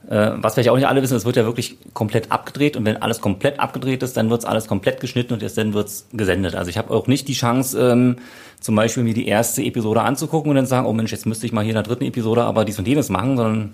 äh, 0.09 0.31
was 0.35 0.53
vielleicht 0.53 0.69
auch 0.69 0.75
nicht 0.75 0.87
alle 0.87 1.01
wissen, 1.01 1.15
es 1.15 1.25
wird 1.25 1.35
ja 1.35 1.45
wirklich 1.45 1.77
komplett 1.93 2.31
abgedreht 2.31 2.77
und 2.77 2.85
wenn 2.85 3.01
alles 3.01 3.21
komplett 3.21 3.59
abgedreht 3.59 4.03
ist, 4.03 4.17
dann 4.17 4.29
wird's 4.29 4.45
alles 4.45 4.67
komplett 4.67 4.99
geschnitten 4.99 5.33
und 5.33 5.43
erst 5.43 5.57
dann 5.57 5.73
wird's 5.73 6.07
gesendet. 6.13 6.55
Also 6.55 6.69
ich 6.69 6.77
habe 6.77 6.93
auch 6.93 7.07
nicht 7.07 7.27
die 7.27 7.33
Chance, 7.33 7.79
ähm, 7.79 8.17
zum 8.59 8.75
Beispiel 8.75 9.03
mir 9.03 9.13
die 9.13 9.27
erste 9.27 9.63
Episode 9.63 10.01
anzugucken 10.01 10.49
und 10.49 10.55
dann 10.55 10.65
sagen, 10.65 10.85
oh 10.85 10.93
Mensch, 10.93 11.11
jetzt 11.11 11.25
müsste 11.25 11.45
ich 11.45 11.53
mal 11.53 11.61
hier 11.61 11.71
in 11.71 11.75
der 11.75 11.83
dritten 11.83 12.05
Episode 12.05 12.43
aber 12.43 12.65
dies 12.65 12.77
und 12.79 12.87
jenes 12.87 13.09
machen, 13.09 13.37
sondern 13.37 13.73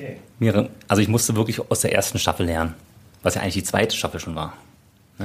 Okay. 0.00 0.16
mir, 0.38 0.68
also 0.88 1.02
ich 1.02 1.08
musste 1.08 1.36
wirklich 1.36 1.60
aus 1.70 1.80
der 1.80 1.92
ersten 1.92 2.18
Staffel 2.18 2.46
lernen, 2.46 2.74
was 3.22 3.34
ja 3.34 3.42
eigentlich 3.42 3.54
die 3.54 3.64
zweite 3.64 3.94
Staffel 3.94 4.20
schon 4.20 4.34
war. 4.34 4.54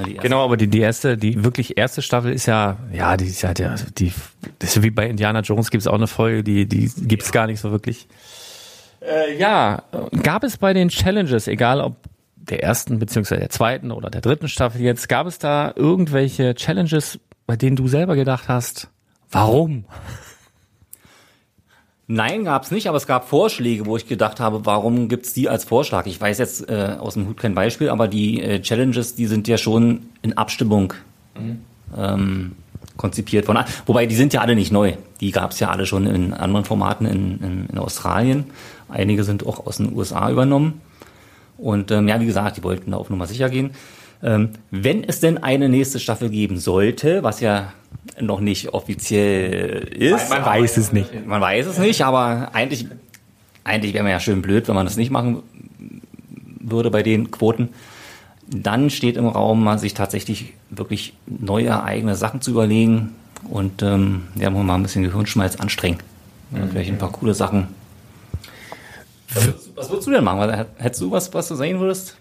Die 0.04 0.14
Genau, 0.14 0.44
aber 0.44 0.56
die, 0.56 0.68
die 0.68 0.80
erste, 0.80 1.16
die 1.16 1.44
wirklich 1.44 1.78
erste 1.78 2.02
Staffel 2.02 2.32
ist 2.32 2.46
ja, 2.46 2.76
ja, 2.92 3.16
die 3.16 3.26
ist 3.26 3.42
ja, 3.42 3.54
die, 3.54 4.12
das 4.58 4.70
ist 4.70 4.76
ja 4.76 4.82
wie 4.82 4.90
bei 4.90 5.08
Indiana 5.08 5.40
Jones 5.40 5.70
gibt 5.70 5.82
es 5.82 5.86
auch 5.86 5.94
eine 5.94 6.06
Folge, 6.06 6.42
die, 6.42 6.66
die 6.66 6.90
gibt's 7.06 7.32
gar 7.32 7.46
nicht 7.46 7.60
so 7.60 7.70
wirklich. 7.70 8.06
Äh, 9.00 9.38
ja, 9.38 9.82
gab 10.22 10.44
es 10.44 10.56
bei 10.58 10.72
den 10.72 10.88
Challenges, 10.88 11.48
egal 11.48 11.80
ob 11.80 11.96
der 12.36 12.62
ersten 12.62 12.98
beziehungsweise 12.98 13.40
der 13.40 13.50
zweiten 13.50 13.90
oder 13.90 14.10
der 14.10 14.20
dritten 14.20 14.48
Staffel 14.48 14.80
jetzt, 14.80 15.08
gab 15.08 15.26
es 15.26 15.38
da 15.38 15.72
irgendwelche 15.74 16.54
Challenges, 16.54 17.18
bei 17.46 17.56
denen 17.56 17.76
du 17.76 17.88
selber 17.88 18.16
gedacht 18.16 18.48
hast, 18.48 18.88
warum? 19.30 19.84
Nein, 22.08 22.44
gab's 22.44 22.70
nicht, 22.70 22.86
aber 22.86 22.96
es 22.98 23.06
gab 23.08 23.28
Vorschläge, 23.28 23.84
wo 23.86 23.96
ich 23.96 24.06
gedacht 24.06 24.38
habe, 24.38 24.64
warum 24.64 25.08
gibt's 25.08 25.32
die 25.32 25.48
als 25.48 25.64
Vorschlag? 25.64 26.06
Ich 26.06 26.20
weiß 26.20 26.38
jetzt 26.38 26.68
äh, 26.68 26.96
aus 27.00 27.14
dem 27.14 27.26
Hut 27.26 27.36
kein 27.36 27.54
Beispiel, 27.54 27.88
aber 27.88 28.06
die 28.06 28.40
äh, 28.40 28.60
Challenges, 28.60 29.16
die 29.16 29.26
sind 29.26 29.48
ja 29.48 29.58
schon 29.58 30.06
in 30.22 30.38
Abstimmung 30.38 30.94
ähm, 31.96 32.52
konzipiert 32.96 33.48
worden. 33.48 33.64
Wobei, 33.86 34.06
die 34.06 34.14
sind 34.14 34.32
ja 34.32 34.40
alle 34.40 34.54
nicht 34.54 34.70
neu. 34.70 34.92
Die 35.20 35.32
gab's 35.32 35.58
ja 35.58 35.70
alle 35.70 35.84
schon 35.84 36.06
in 36.06 36.32
anderen 36.32 36.64
Formaten 36.64 37.06
in, 37.06 37.40
in, 37.42 37.66
in 37.72 37.78
Australien. 37.78 38.44
Einige 38.88 39.24
sind 39.24 39.44
auch 39.44 39.66
aus 39.66 39.78
den 39.78 39.92
USA 39.92 40.30
übernommen. 40.30 40.80
Und 41.58 41.90
ähm, 41.90 42.06
ja, 42.06 42.20
wie 42.20 42.26
gesagt, 42.26 42.56
die 42.56 42.62
wollten 42.62 42.92
da 42.92 42.98
auf 42.98 43.10
Nummer 43.10 43.26
sicher 43.26 43.50
gehen. 43.50 43.70
Ähm, 44.22 44.50
wenn 44.70 45.04
es 45.04 45.20
denn 45.20 45.38
eine 45.38 45.68
nächste 45.68 45.98
Staffel 45.98 46.30
geben 46.30 46.58
sollte, 46.58 47.22
was 47.22 47.40
ja 47.40 47.72
noch 48.20 48.40
nicht 48.40 48.74
offiziell 48.74 49.88
ist. 49.94 50.30
Man 50.30 50.44
weiß 50.44 50.76
es 50.76 50.92
nicht. 50.92 51.26
Man 51.26 51.40
weiß 51.40 51.66
es 51.66 51.78
nicht, 51.78 52.02
aber 52.02 52.50
eigentlich, 52.52 52.86
eigentlich 53.64 53.94
wäre 53.94 54.04
man 54.04 54.12
ja 54.12 54.20
schön 54.20 54.42
blöd, 54.42 54.68
wenn 54.68 54.74
man 54.74 54.86
das 54.86 54.96
nicht 54.96 55.10
machen 55.10 55.42
würde 56.60 56.90
bei 56.90 57.02
den 57.02 57.30
Quoten. 57.30 57.70
Dann 58.48 58.90
steht 58.90 59.16
im 59.16 59.26
Raum, 59.26 59.64
mal 59.64 59.78
sich 59.78 59.94
tatsächlich 59.94 60.54
wirklich 60.70 61.14
neue 61.26 61.82
eigene 61.82 62.14
Sachen 62.14 62.40
zu 62.40 62.52
überlegen 62.52 63.14
und 63.48 63.82
ähm, 63.82 64.22
ja, 64.36 64.50
man 64.50 64.66
mal 64.66 64.74
ein 64.74 64.82
bisschen 64.82 65.02
Gehirnschmalz 65.02 65.56
anstrengen. 65.56 65.98
Ja, 66.52 66.66
vielleicht 66.68 66.90
ein 66.90 66.98
paar 66.98 67.12
coole 67.12 67.34
Sachen. 67.34 67.68
Was, 69.34 69.70
was 69.74 69.90
würdest 69.90 70.06
du 70.06 70.12
denn 70.12 70.24
machen? 70.24 70.66
Hättest 70.76 71.02
du 71.02 71.10
was, 71.10 71.32
was 71.34 71.48
du 71.48 71.56
sehen 71.56 71.80
würdest? 71.80 72.16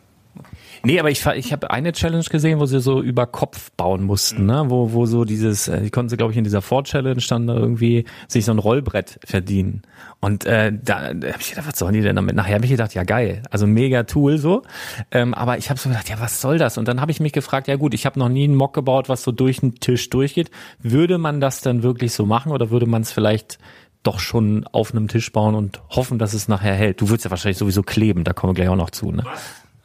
Nee, 0.85 0.99
aber 0.99 1.09
ich, 1.09 1.25
ich 1.25 1.51
habe 1.51 1.71
eine 1.71 1.93
Challenge 1.93 2.23
gesehen, 2.23 2.59
wo 2.59 2.67
sie 2.67 2.79
so 2.79 3.01
über 3.01 3.25
Kopf 3.25 3.71
bauen 3.71 4.03
mussten, 4.03 4.45
ne? 4.45 4.65
wo, 4.67 4.93
wo 4.93 5.07
so 5.07 5.25
dieses, 5.25 5.67
äh, 5.67 5.81
die 5.81 5.89
konnten 5.89 6.09
sie, 6.09 6.17
glaube 6.17 6.31
ich, 6.31 6.37
in 6.37 6.43
dieser 6.43 6.61
Ford-Challenge 6.61 7.23
dann 7.27 7.47
da 7.47 7.55
irgendwie 7.55 8.05
sich 8.27 8.45
so 8.45 8.51
ein 8.51 8.59
Rollbrett 8.59 9.19
verdienen. 9.25 9.81
Und 10.19 10.45
äh, 10.45 10.71
da, 10.71 11.13
da 11.15 11.27
habe 11.29 11.41
ich 11.41 11.49
gedacht, 11.49 11.67
was 11.67 11.79
sollen 11.79 11.95
die 11.95 12.01
denn 12.01 12.15
damit? 12.15 12.35
Nachher 12.35 12.55
habe 12.55 12.65
ich 12.65 12.71
gedacht, 12.71 12.93
ja 12.93 13.03
geil, 13.03 13.41
also 13.49 13.65
mega 13.65 14.03
Tool 14.03 14.37
so. 14.37 14.61
Ähm, 15.09 15.33
aber 15.33 15.57
ich 15.57 15.71
habe 15.71 15.79
so 15.79 15.89
gedacht, 15.89 16.07
ja, 16.07 16.19
was 16.19 16.39
soll 16.39 16.59
das? 16.59 16.77
Und 16.77 16.87
dann 16.87 17.01
habe 17.01 17.11
ich 17.11 17.19
mich 17.19 17.33
gefragt, 17.33 17.67
ja 17.67 17.77
gut, 17.77 17.95
ich 17.95 18.05
habe 18.05 18.19
noch 18.19 18.29
nie 18.29 18.43
einen 18.43 18.55
Mock 18.55 18.73
gebaut, 18.75 19.09
was 19.09 19.23
so 19.23 19.31
durch 19.31 19.61
den 19.61 19.75
Tisch 19.75 20.11
durchgeht. 20.11 20.51
Würde 20.79 21.17
man 21.17 21.41
das 21.41 21.61
dann 21.61 21.81
wirklich 21.81 22.13
so 22.13 22.27
machen 22.27 22.51
oder 22.51 22.69
würde 22.69 22.85
man 22.85 23.01
es 23.01 23.11
vielleicht 23.11 23.57
doch 24.03 24.19
schon 24.19 24.65
auf 24.71 24.91
einem 24.91 25.07
Tisch 25.07 25.31
bauen 25.31 25.55
und 25.55 25.81
hoffen, 25.89 26.19
dass 26.19 26.33
es 26.33 26.47
nachher 26.47 26.75
hält. 26.75 27.01
Du 27.01 27.09
würdest 27.09 27.25
ja 27.25 27.31
wahrscheinlich 27.31 27.57
sowieso 27.57 27.81
kleben, 27.81 28.23
da 28.23 28.33
kommen 28.33 28.51
wir 28.51 28.55
gleich 28.55 28.69
auch 28.69 28.75
noch 28.75 28.91
zu, 28.91 29.11
ne? 29.11 29.23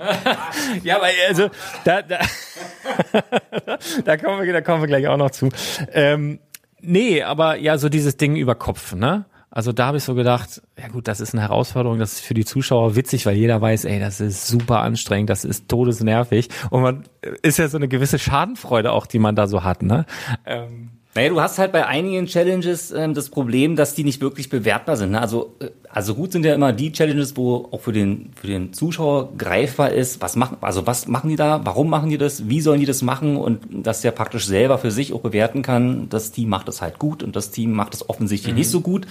ja, 0.82 0.96
aber 0.96 1.06
also 1.28 1.50
da, 1.84 2.02
da, 2.02 2.18
da 4.04 4.16
kommen 4.16 4.44
wir, 4.44 4.52
da 4.52 4.60
kommen 4.60 4.82
wir 4.82 4.88
gleich 4.88 5.06
auch 5.08 5.16
noch 5.16 5.30
zu. 5.30 5.48
Ähm, 5.92 6.40
nee, 6.80 7.22
aber 7.22 7.56
ja, 7.56 7.78
so 7.78 7.88
dieses 7.88 8.16
Ding 8.16 8.36
über 8.36 8.54
Kopf, 8.54 8.94
ne? 8.94 9.26
Also 9.52 9.72
da 9.72 9.86
habe 9.86 9.96
ich 9.96 10.04
so 10.04 10.14
gedacht, 10.14 10.62
ja 10.78 10.86
gut, 10.88 11.08
das 11.08 11.20
ist 11.20 11.34
eine 11.34 11.42
Herausforderung, 11.42 11.98
das 11.98 12.14
ist 12.14 12.20
für 12.20 12.34
die 12.34 12.44
Zuschauer 12.44 12.94
witzig, 12.94 13.26
weil 13.26 13.34
jeder 13.34 13.60
weiß, 13.60 13.84
ey, 13.84 13.98
das 13.98 14.20
ist 14.20 14.46
super 14.46 14.80
anstrengend, 14.80 15.28
das 15.28 15.44
ist 15.44 15.68
todesnervig 15.68 16.48
und 16.70 16.82
man 16.82 17.04
ist 17.42 17.58
ja 17.58 17.66
so 17.66 17.76
eine 17.76 17.88
gewisse 17.88 18.20
Schadenfreude 18.20 18.92
auch, 18.92 19.06
die 19.06 19.18
man 19.18 19.34
da 19.34 19.48
so 19.48 19.64
hat, 19.64 19.82
ne? 19.82 20.06
Ähm, 20.46 20.90
naja, 21.14 21.28
du 21.28 21.40
hast 21.40 21.58
halt 21.58 21.72
bei 21.72 21.86
einigen 21.86 22.26
Challenges 22.26 22.92
ähm, 22.92 23.14
das 23.14 23.30
Problem, 23.30 23.74
dass 23.74 23.94
die 23.94 24.04
nicht 24.04 24.20
wirklich 24.20 24.48
bewertbar 24.48 24.96
sind. 24.96 25.10
Ne? 25.10 25.20
Also, 25.20 25.56
äh, 25.58 25.70
also 25.88 26.14
gut 26.14 26.30
sind 26.30 26.44
ja 26.44 26.54
immer 26.54 26.72
die 26.72 26.92
Challenges, 26.92 27.36
wo 27.36 27.68
auch 27.72 27.80
für 27.80 27.92
den, 27.92 28.30
für 28.40 28.46
den 28.46 28.72
Zuschauer 28.72 29.32
greifbar 29.36 29.90
ist, 29.90 30.22
was 30.22 30.36
machen, 30.36 30.58
also 30.60 30.86
was 30.86 31.08
machen 31.08 31.28
die 31.28 31.36
da, 31.36 31.62
warum 31.64 31.90
machen 31.90 32.10
die 32.10 32.18
das, 32.18 32.48
wie 32.48 32.60
sollen 32.60 32.78
die 32.78 32.86
das 32.86 33.02
machen 33.02 33.36
und 33.36 33.60
dass 33.70 34.02
der 34.02 34.12
praktisch 34.12 34.46
selber 34.46 34.78
für 34.78 34.92
sich 34.92 35.12
auch 35.12 35.20
bewerten 35.20 35.62
kann, 35.62 36.08
das 36.08 36.30
Team 36.30 36.48
macht 36.48 36.68
das 36.68 36.80
halt 36.80 37.00
gut 37.00 37.24
und 37.24 37.34
das 37.34 37.50
Team 37.50 37.72
macht 37.72 37.92
das 37.92 38.08
offensichtlich 38.08 38.52
mhm. 38.52 38.58
nicht 38.58 38.70
so 38.70 38.80
gut. 38.80 39.08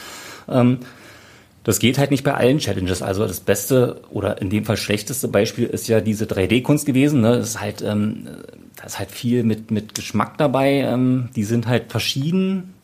Ähm, 0.48 0.80
das 1.66 1.80
geht 1.80 1.98
halt 1.98 2.12
nicht 2.12 2.24
bei 2.24 2.34
allen 2.34 2.60
Challenges. 2.60 3.02
Also 3.02 3.28
das 3.28 3.42
beste 3.42 4.02
oder 4.10 4.42
in 4.42 4.50
dem 4.50 4.64
Fall 4.64 4.78
schlechteste 4.78 5.28
Beispiel 5.28 5.66
ist 5.66 5.90
ja 5.90 6.00
diese 6.00 6.26
3D-Kunst 6.26 6.86
gewesen. 6.86 7.20
Ne? 7.20 7.38
Das 7.38 7.50
ist 7.50 7.62
halt, 7.62 7.82
ähm, 7.82 8.28
da 8.80 8.86
ist 8.86 8.98
halt 8.98 9.12
viel 9.12 9.44
mit, 9.44 9.72
mit 9.72 9.94
Geschmack 9.94 10.38
dabei. 10.38 10.76
Ähm, 10.76 11.30
die 11.36 11.44
sind 11.44 11.68
halt 11.68 11.92
verschieden 11.92 12.76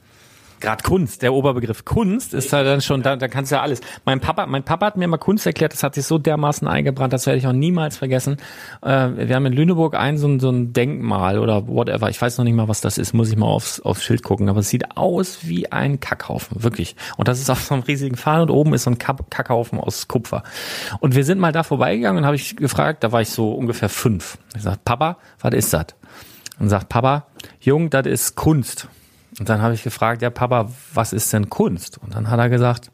gerade 0.66 0.84
Kunst, 0.84 1.22
der 1.22 1.32
Oberbegriff 1.34 1.86
Kunst 1.86 2.34
ist 2.34 2.52
halt 2.52 2.66
dann 2.66 2.82
schon, 2.82 3.04
da, 3.04 3.16
da 3.16 3.28
kannst 3.28 3.52
du 3.52 3.56
ja 3.56 3.62
alles. 3.62 3.82
Mein 4.04 4.20
Papa, 4.20 4.48
mein 4.48 4.64
Papa 4.64 4.88
hat 4.88 4.98
mir 4.98 5.08
mal 5.08 5.18
Kunst 5.18 5.46
erklärt, 5.46 5.74
das 5.74 5.84
hat 5.84 5.94
sich 5.94 6.06
so 6.06 6.18
dermaßen 6.18 6.68
eingebrannt, 6.68 7.14
das 7.14 7.28
werde 7.28 7.38
ich 7.38 7.46
auch 7.46 7.54
niemals 7.54 7.98
vergessen. 7.98 8.38
Äh, 8.82 9.10
wir 9.16 9.36
haben 9.36 9.46
in 9.46 9.54
Lüneburg 9.54 9.94
ein 9.96 10.18
so, 10.18 10.28
ein 10.28 10.40
so 10.40 10.50
ein 10.50 10.74
Denkmal 10.74 11.38
oder 11.38 11.68
whatever, 11.68 12.10
ich 12.10 12.20
weiß 12.20 12.40
noch 12.40 12.46
nicht 12.46 12.56
mal, 12.56 12.68
was 12.68 12.82
das 12.82 12.98
ist, 12.98 13.14
muss 13.14 13.30
ich 13.30 13.38
mal 13.38 13.46
aufs, 13.46 13.80
aufs 13.80 14.04
Schild 14.04 14.24
gucken, 14.24 14.50
aber 14.50 14.62
es 14.62 14.70
sieht 14.70 14.98
aus 14.98 15.40
wie 15.44 15.72
ein 15.72 16.00
Kackhaufen, 16.00 16.64
wirklich. 16.64 16.96
Und 17.16 17.28
das 17.28 17.40
ist 17.40 17.52
auf 17.52 17.62
so 17.62 17.76
einem 17.76 17.84
riesigen 17.84 18.18
Pfahl 18.18 18.42
und 18.42 18.50
oben 18.50 18.74
ist 18.74 18.84
so 18.84 18.90
ein 18.90 18.98
Kackhaufen 18.98 19.80
aus 19.80 20.08
Kupfer. 20.08 20.42
Und 21.00 21.14
wir 21.14 21.26
sind 21.26 21.40
mal 21.40 21.52
da 21.52 21.62
vorbeigegangen 21.62 22.24
und 22.24 22.26
habe 22.26 22.38
ich 22.38 22.56
gefragt, 22.56 23.04
da 23.04 23.12
war 23.12 23.22
ich 23.22 23.30
so 23.30 23.52
ungefähr 23.52 23.90
fünf. 23.90 24.40
Ich 24.56 24.64
sag, 24.64 24.84
Papa, 24.84 25.18
was 25.40 25.54
ist 25.54 25.74
das? 25.74 25.88
Und 26.58 26.70
sagt 26.70 26.90
Papa, 26.90 27.28
Jung, 27.60 27.92
das 27.92 28.08
ist 28.08 28.36
Kunst. 28.36 28.88
Und 29.40 29.50
dann 29.50 29.62
habe 29.62 29.74
ich 29.74 29.84
gefragt, 29.84 30.22
ja 30.22 30.30
Papa, 30.30 30.72
was 30.94 31.14
ist 31.14 31.32
denn 31.34 31.50
Kunst? 31.50 31.98
Und 31.98 32.16
dann 32.16 32.30
hat 32.30 32.40
er 32.40 32.50
gesagt, 32.50 32.92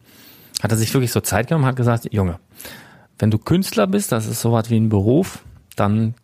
hat 0.61 0.71
er 0.71 0.77
sich 0.77 0.93
wirklich 0.93 1.11
so 1.11 1.21
Zeit 1.21 1.47
genommen, 1.47 1.65
hat 1.65 1.75
gesagt, 1.75 2.11
Junge, 2.11 2.39
wenn 3.19 3.31
du 3.31 3.37
Künstler 3.37 3.87
bist, 3.87 4.11
das 4.11 4.25
ist 4.25 4.41
sowas 4.41 4.69
wie 4.69 4.79
ein 4.79 4.89
Beruf, 4.89 5.43
dann 5.75 6.15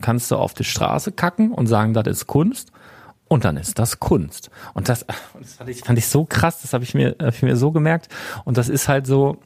kannst 0.00 0.30
du 0.30 0.36
auf 0.36 0.54
die 0.54 0.64
Straße 0.64 1.12
kacken 1.12 1.52
und 1.52 1.66
sagen, 1.66 1.94
das 1.94 2.06
ist 2.06 2.26
Kunst. 2.26 2.70
Und 3.26 3.44
dann 3.44 3.56
ist 3.56 3.78
das 3.78 4.00
Kunst. 4.00 4.50
Und 4.74 4.88
das, 4.88 5.06
das 5.38 5.54
fand, 5.54 5.70
ich, 5.70 5.80
fand 5.80 5.98
ich 5.98 6.06
so 6.06 6.24
krass, 6.24 6.62
das 6.62 6.72
habe 6.72 6.84
ich, 6.84 6.94
mir, 6.94 7.16
hab 7.20 7.34
ich 7.34 7.42
mir 7.42 7.56
so 7.56 7.70
gemerkt. 7.70 8.08
Und 8.44 8.56
das 8.56 8.68
ist 8.68 8.88
halt 8.88 9.06
so, 9.06 9.38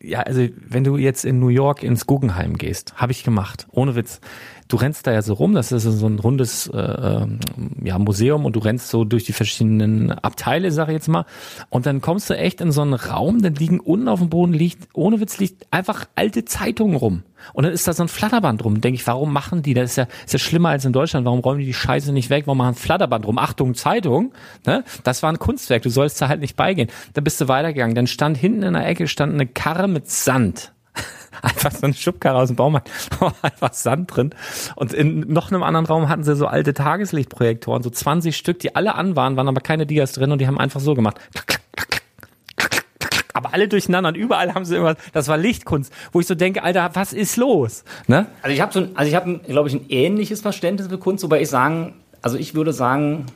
ja, 0.00 0.20
also 0.20 0.46
wenn 0.56 0.84
du 0.84 0.96
jetzt 0.96 1.24
in 1.24 1.38
New 1.38 1.48
York 1.48 1.82
ins 1.82 2.06
Guggenheim 2.06 2.58
gehst, 2.58 2.94
habe 2.96 3.12
ich 3.12 3.24
gemacht, 3.24 3.66
ohne 3.70 3.94
Witz 3.94 4.20
du 4.68 4.76
rennst 4.76 5.06
da 5.06 5.12
ja 5.12 5.22
so 5.22 5.34
rum, 5.34 5.54
das 5.54 5.72
ist 5.72 5.82
so 5.82 6.06
ein 6.06 6.18
rundes 6.18 6.68
äh, 6.68 6.78
ähm, 6.78 7.38
ja, 7.82 7.98
Museum 7.98 8.44
und 8.44 8.56
du 8.56 8.60
rennst 8.60 8.88
so 8.88 9.04
durch 9.04 9.24
die 9.24 9.32
verschiedenen 9.32 10.10
Abteile, 10.12 10.70
sag 10.70 10.88
ich 10.88 10.94
jetzt 10.94 11.08
mal, 11.08 11.26
und 11.70 11.86
dann 11.86 12.00
kommst 12.00 12.30
du 12.30 12.36
echt 12.36 12.60
in 12.60 12.72
so 12.72 12.82
einen 12.82 12.94
Raum, 12.94 13.42
dann 13.42 13.54
liegen 13.54 13.80
unten 13.80 14.08
auf 14.08 14.20
dem 14.20 14.30
Boden, 14.30 14.52
liegt, 14.52 14.88
ohne 14.94 15.20
Witz, 15.20 15.38
liegt 15.38 15.66
einfach 15.70 16.06
alte 16.14 16.44
Zeitungen 16.44 16.96
rum. 16.96 17.22
Und 17.52 17.64
dann 17.64 17.72
ist 17.72 17.86
da 17.86 17.92
so 17.92 18.02
ein 18.02 18.08
Flatterband 18.08 18.64
rum. 18.64 18.80
Denke 18.80 18.94
ich, 18.94 19.06
warum 19.06 19.32
machen 19.32 19.62
die? 19.62 19.74
Das 19.74 19.90
ist 19.90 19.96
ja, 19.96 20.06
ist 20.24 20.32
ja 20.32 20.38
schlimmer 20.38 20.70
als 20.70 20.86
in 20.86 20.94
Deutschland. 20.94 21.26
Warum 21.26 21.40
räumen 21.40 21.60
die 21.60 21.66
die 21.66 21.74
Scheiße 21.74 22.12
nicht 22.12 22.30
weg? 22.30 22.46
Warum 22.46 22.58
machen 22.58 22.74
Flatterband 22.74 23.26
rum? 23.26 23.38
Achtung, 23.38 23.74
Zeitung. 23.74 24.32
Ne? 24.66 24.82
Das 25.02 25.22
war 25.22 25.30
ein 25.30 25.38
Kunstwerk. 25.38 25.82
Du 25.82 25.90
sollst 25.90 26.22
da 26.22 26.28
halt 26.28 26.40
nicht 26.40 26.56
beigehen. 26.56 26.88
Dann 27.12 27.24
bist 27.24 27.40
du 27.42 27.48
weitergegangen. 27.48 27.94
Dann 27.94 28.06
stand 28.06 28.38
hinten 28.38 28.62
in 28.62 28.72
der 28.72 28.86
Ecke 28.86 29.08
stand 29.08 29.34
eine 29.34 29.46
Karre 29.46 29.88
mit 29.88 30.08
Sand 30.08 30.73
einfach 31.42 31.72
so 31.72 31.86
eine 31.86 31.94
Schubkarre 31.94 32.38
aus 32.38 32.48
dem 32.48 32.56
Baumarkt, 32.56 32.90
einfach 33.42 33.72
Sand 33.72 34.14
drin. 34.14 34.30
Und 34.76 34.92
in 34.92 35.20
noch 35.20 35.50
einem 35.50 35.62
anderen 35.62 35.86
Raum 35.86 36.08
hatten 36.08 36.24
sie 36.24 36.36
so 36.36 36.46
alte 36.46 36.74
Tageslichtprojektoren, 36.74 37.82
so 37.82 37.90
20 37.90 38.36
Stück, 38.36 38.58
die 38.60 38.74
alle 38.74 38.94
an 38.94 39.16
waren, 39.16 39.36
waren 39.36 39.48
aber 39.48 39.60
keine 39.60 39.86
Dias 39.86 40.12
drin 40.12 40.32
und 40.32 40.40
die 40.40 40.46
haben 40.46 40.58
einfach 40.58 40.80
so 40.80 40.94
gemacht. 40.94 41.18
Aber 43.36 43.52
alle 43.52 43.66
durcheinander 43.66 44.08
und 44.08 44.16
überall 44.16 44.54
haben 44.54 44.64
sie 44.64 44.76
immer, 44.76 44.94
das 45.12 45.26
war 45.26 45.36
Lichtkunst, 45.36 45.92
wo 46.12 46.20
ich 46.20 46.26
so 46.26 46.36
denke, 46.36 46.62
Alter, 46.62 46.90
was 46.94 47.12
ist 47.12 47.36
los? 47.36 47.82
Ne? 48.06 48.26
Also 48.42 48.54
ich 48.54 48.60
habe 48.60 48.72
so, 48.72 48.86
also 48.94 49.08
ich 49.08 49.16
habe, 49.16 49.40
glaube 49.40 49.68
ich, 49.68 49.74
ein 49.74 49.86
ähnliches 49.88 50.40
Verständnis 50.40 50.86
für 50.86 50.98
Kunst, 50.98 51.24
wobei 51.24 51.42
ich 51.42 51.50
sagen, 51.50 51.94
also 52.22 52.38
ich 52.38 52.54
würde 52.54 52.72
sagen, 52.72 53.26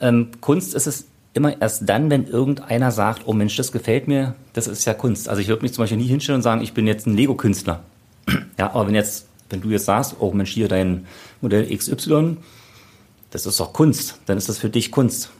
ähm, 0.00 0.30
Kunst 0.40 0.74
ist 0.74 0.86
es 0.86 1.08
immer 1.36 1.60
erst 1.60 1.88
dann, 1.88 2.10
wenn 2.10 2.26
irgendeiner 2.26 2.90
sagt, 2.90 3.22
oh 3.26 3.32
Mensch, 3.32 3.56
das 3.56 3.70
gefällt 3.70 4.08
mir, 4.08 4.34
das 4.54 4.66
ist 4.66 4.84
ja 4.86 4.94
Kunst. 4.94 5.28
Also 5.28 5.42
ich 5.42 5.48
würde 5.48 5.62
mich 5.62 5.74
zum 5.74 5.82
Beispiel 5.82 5.98
nie 5.98 6.06
hinstellen 6.06 6.36
und 6.36 6.42
sagen, 6.42 6.62
ich 6.62 6.72
bin 6.72 6.86
jetzt 6.86 7.06
ein 7.06 7.14
Lego-Künstler. 7.14 7.82
Ja, 8.58 8.72
aber 8.72 8.88
wenn 8.88 8.94
jetzt, 8.94 9.28
wenn 9.50 9.60
du 9.60 9.68
jetzt 9.68 9.84
sagst, 9.84 10.16
oh 10.18 10.32
Mensch, 10.32 10.50
hier 10.50 10.66
dein 10.66 11.06
Modell 11.42 11.66
XY, 11.76 12.38
das 13.30 13.46
ist 13.46 13.60
doch 13.60 13.72
Kunst, 13.72 14.18
dann 14.26 14.38
ist 14.38 14.48
das 14.48 14.58
für 14.58 14.70
dich 14.70 14.90
Kunst. 14.90 15.30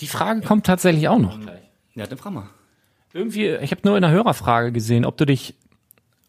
Die 0.00 0.06
Frage 0.06 0.40
kommt 0.40 0.66
tatsächlich 0.66 1.08
auch 1.08 1.18
noch. 1.18 1.38
Ja, 1.94 2.06
dann 2.06 2.16
frag 2.16 2.32
mal. 2.32 2.48
Irgendwie, 3.12 3.48
ich 3.48 3.72
habe 3.72 3.82
nur 3.84 3.96
in 3.96 4.02
der 4.02 4.10
Hörerfrage 4.10 4.72
gesehen, 4.72 5.04
ob 5.04 5.16
du 5.16 5.26
dich, 5.26 5.54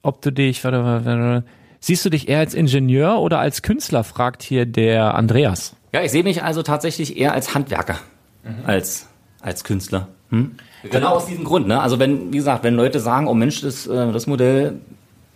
ob 0.01 0.21
du 0.21 0.31
dich, 0.31 0.63
warte, 0.63 0.83
warte, 0.83 1.05
warte, 1.05 1.43
siehst 1.79 2.03
du 2.05 2.09
dich 2.09 2.27
eher 2.27 2.39
als 2.39 2.53
Ingenieur 2.53 3.19
oder 3.19 3.39
als 3.39 3.61
Künstler, 3.61 4.03
fragt 4.03 4.43
hier 4.43 4.65
der 4.65 5.15
Andreas. 5.15 5.75
Ja, 5.93 6.01
ich 6.01 6.11
sehe 6.11 6.23
mich 6.23 6.43
also 6.43 6.63
tatsächlich 6.63 7.17
eher 7.17 7.33
als 7.33 7.55
Handwerker 7.55 7.99
mhm. 8.45 8.65
als, 8.65 9.07
als 9.41 9.63
Künstler. 9.63 10.07
Hm? 10.29 10.55
Genau 10.83 11.15
aus 11.15 11.25
diesem 11.25 11.43
Grund. 11.43 11.67
Ne? 11.67 11.81
Also 11.81 11.99
wenn, 11.99 12.31
wie 12.31 12.37
gesagt, 12.37 12.63
wenn 12.63 12.75
Leute 12.75 12.99
sagen, 12.99 13.27
oh 13.27 13.33
Mensch, 13.33 13.61
das, 13.61 13.87
äh, 13.87 14.11
das 14.11 14.27
Modell, 14.27 14.79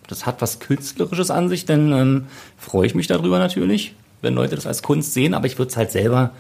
das 0.07 0.25
hat 0.25 0.41
was 0.41 0.59
Künstlerisches 0.59 1.31
an 1.31 1.49
sich, 1.49 1.65
dann 1.65 1.91
ähm, 1.91 2.25
freue 2.57 2.85
ich 2.85 2.95
mich 2.95 3.07
darüber 3.07 3.39
natürlich, 3.39 3.95
wenn 4.21 4.33
Leute 4.33 4.55
das 4.55 4.65
als 4.65 4.81
Kunst 4.81 5.13
sehen, 5.13 5.33
aber 5.33 5.45
ich 5.45 5.57
würde 5.57 5.69
es 5.69 5.77
halt 5.77 5.91
selber 5.91 6.31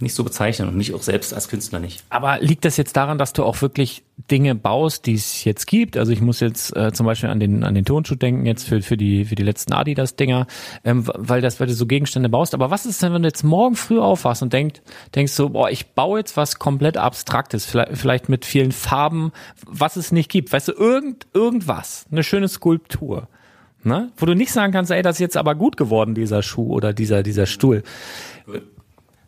nicht 0.00 0.14
so 0.14 0.24
bezeichnen 0.24 0.68
und 0.68 0.76
mich 0.76 0.94
auch 0.94 1.02
selbst 1.02 1.34
als 1.34 1.48
Künstler 1.48 1.80
nicht. 1.80 2.04
Aber 2.10 2.38
liegt 2.40 2.64
das 2.64 2.76
jetzt 2.76 2.96
daran, 2.96 3.18
dass 3.18 3.32
du 3.32 3.44
auch 3.44 3.60
wirklich 3.62 4.04
Dinge 4.30 4.54
baust, 4.54 5.06
die 5.06 5.14
es 5.14 5.44
jetzt 5.44 5.66
gibt? 5.66 5.96
Also 5.96 6.12
ich 6.12 6.20
muss 6.20 6.40
jetzt 6.40 6.76
äh, 6.76 6.92
zum 6.92 7.06
Beispiel 7.06 7.30
an 7.30 7.40
den 7.40 7.64
an 7.64 7.74
den 7.74 7.84
Turnschuh 7.84 8.14
denken 8.14 8.46
jetzt 8.46 8.64
für 8.64 8.82
für 8.82 8.96
die 8.96 9.24
für 9.24 9.34
die 9.34 9.42
letzten 9.42 9.72
Adidas 9.72 10.16
Dinger, 10.16 10.46
ähm, 10.84 11.04
weil 11.14 11.40
das 11.40 11.60
weil 11.60 11.66
du 11.66 11.74
so 11.74 11.86
Gegenstände 11.86 12.28
baust. 12.28 12.54
Aber 12.54 12.70
was 12.70 12.86
ist 12.86 13.02
denn, 13.02 13.12
wenn 13.12 13.22
du 13.22 13.28
jetzt 13.28 13.44
morgen 13.44 13.76
früh 13.76 13.98
aufwachst 13.98 14.42
und 14.42 14.52
denkst 14.52 14.80
denkst 15.14 15.32
so, 15.32 15.50
boah, 15.50 15.70
ich 15.70 15.88
baue 15.88 16.18
jetzt 16.18 16.36
was 16.36 16.58
komplett 16.58 16.96
abstraktes, 16.96 17.64
vielleicht, 17.64 17.96
vielleicht 17.96 18.28
mit 18.28 18.44
vielen 18.44 18.72
Farben, 18.72 19.32
was 19.66 19.96
es 19.96 20.12
nicht 20.12 20.30
gibt, 20.30 20.52
weißt 20.52 20.68
du, 20.68 20.72
irgend 20.72 21.26
irgendwas, 21.34 22.06
eine 22.10 22.22
schöne 22.22 22.48
Skulptur. 22.48 23.28
Ne? 23.84 24.10
Wo 24.16 24.26
du 24.26 24.34
nicht 24.34 24.52
sagen 24.52 24.72
kannst, 24.72 24.90
ey, 24.90 25.02
das 25.02 25.16
ist 25.16 25.20
jetzt 25.20 25.36
aber 25.36 25.54
gut 25.54 25.76
geworden, 25.76 26.14
dieser 26.14 26.42
Schuh 26.42 26.72
oder 26.72 26.92
dieser, 26.92 27.22
dieser 27.22 27.46
Stuhl. 27.46 27.84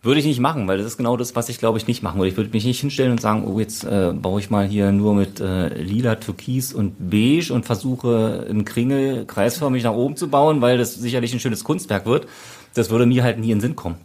Würde 0.03 0.19
ich 0.19 0.25
nicht 0.25 0.41
machen, 0.41 0.67
weil 0.67 0.79
das 0.79 0.87
ist 0.87 0.97
genau 0.97 1.19
das, 1.19 1.37
was 1.37 1.51
ich 1.51 1.59
glaube 1.59 1.77
ich 1.77 1.87
nicht 1.87 2.03
machen 2.03 2.19
würde. 2.19 2.31
Ich 2.31 2.37
würde 2.39 2.51
mich 2.51 2.65
nicht 2.65 2.81
hinstellen 2.81 3.13
und 3.13 3.21
sagen, 3.21 3.45
oh, 3.47 3.61
jetzt 3.61 3.85
äh, 3.85 4.13
baue 4.15 4.41
ich 4.41 4.49
mal 4.49 4.67
hier 4.67 4.93
nur 4.93 5.15
mit 5.15 5.41
äh, 5.41 5.69
lila, 5.75 6.15
türkis 6.15 6.73
und 6.73 7.11
beige 7.11 7.53
und 7.53 7.67
versuche 7.67 8.47
im 8.49 8.65
Kringel 8.65 9.27
kreisförmig 9.27 9.85
nach 9.85 9.93
oben 9.93 10.17
zu 10.17 10.29
bauen, 10.29 10.63
weil 10.63 10.79
das 10.79 10.95
sicherlich 10.95 11.35
ein 11.35 11.41
schönes 11.41 11.65
Kunstwerk 11.65 12.07
wird. 12.07 12.27
Das 12.73 12.89
würde 12.89 13.05
mir 13.05 13.23
halt 13.23 13.39
nie 13.39 13.51
in 13.51 13.59
den 13.59 13.61
Sinn 13.61 13.77
kommen. 13.77 13.97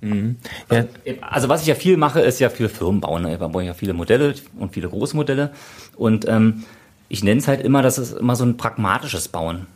Mhm. 0.00 0.36
Ja. 0.70 0.86
Also 1.20 1.50
was 1.50 1.60
ich 1.60 1.66
ja 1.66 1.74
viel 1.74 1.98
mache, 1.98 2.20
ist 2.20 2.40
ja 2.40 2.48
für 2.48 2.70
Firmen 2.70 3.02
bauen. 3.02 3.24
Da 3.24 3.48
baue 3.48 3.62
ich 3.62 3.68
ja 3.68 3.74
viele 3.74 3.92
Modelle 3.92 4.34
und 4.58 4.72
viele 4.72 4.88
große 4.88 5.14
Modelle. 5.14 5.50
Und 5.96 6.26
ähm, 6.28 6.64
ich 7.10 7.22
nenne 7.22 7.40
es 7.40 7.48
halt 7.48 7.60
immer, 7.60 7.82
das 7.82 7.98
ist 7.98 8.16
immer 8.16 8.36
so 8.36 8.44
ein 8.44 8.56
pragmatisches 8.56 9.28
Bauen. 9.28 9.66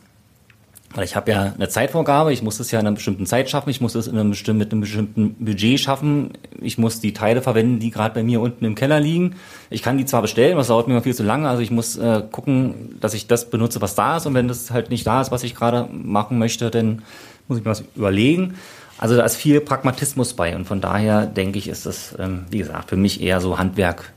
Weil 0.93 1.03
ich 1.03 1.15
habe 1.15 1.29
ja 1.31 1.53
eine 1.53 1.67
Zeitvorgabe, 1.67 2.31
ich 2.31 2.41
muss 2.41 2.57
das 2.57 2.71
ja 2.71 2.79
in 2.79 2.87
einer 2.87 2.95
bestimmten 2.95 3.25
Zeit 3.25 3.49
schaffen, 3.49 3.69
ich 3.69 3.81
muss 3.81 3.93
das 3.93 4.07
in 4.07 4.17
einem 4.17 4.29
bestimmten, 4.29 4.59
mit 4.59 4.71
einem 4.71 4.81
bestimmten 4.81 5.35
Budget 5.43 5.79
schaffen, 5.79 6.31
ich 6.61 6.77
muss 6.77 7.01
die 7.01 7.11
Teile 7.11 7.41
verwenden, 7.41 7.79
die 7.79 7.91
gerade 7.91 8.13
bei 8.13 8.23
mir 8.23 8.39
unten 8.39 8.63
im 8.63 8.75
Keller 8.75 9.01
liegen. 9.01 9.35
Ich 9.69 9.81
kann 9.81 9.97
die 9.97 10.05
zwar 10.05 10.21
bestellen, 10.21 10.55
was 10.55 10.67
dauert 10.67 10.87
mir 10.87 11.01
viel 11.01 11.15
zu 11.15 11.23
lange, 11.23 11.49
also 11.49 11.61
ich 11.61 11.71
muss 11.71 11.97
äh, 11.97 12.23
gucken, 12.31 12.95
dass 13.01 13.13
ich 13.13 13.27
das 13.27 13.49
benutze, 13.49 13.81
was 13.81 13.95
da 13.95 14.17
ist 14.17 14.25
und 14.25 14.35
wenn 14.35 14.47
das 14.47 14.71
halt 14.71 14.89
nicht 14.89 15.05
da 15.05 15.19
ist, 15.21 15.31
was 15.31 15.43
ich 15.43 15.53
gerade 15.53 15.89
machen 15.91 16.39
möchte, 16.39 16.71
dann 16.71 17.01
muss 17.47 17.57
ich 17.57 17.65
mir 17.65 17.71
was 17.71 17.83
überlegen. 17.95 18.55
Also 18.97 19.17
da 19.17 19.25
ist 19.25 19.35
viel 19.35 19.59
Pragmatismus 19.59 20.33
bei 20.33 20.55
und 20.55 20.65
von 20.65 20.79
daher 20.79 21.25
denke 21.25 21.59
ich, 21.59 21.67
ist 21.67 21.85
das, 21.85 22.15
ähm, 22.17 22.45
wie 22.49 22.59
gesagt, 22.59 22.89
für 22.89 22.95
mich 22.95 23.21
eher 23.21 23.41
so 23.41 23.59
Handwerk 23.59 24.13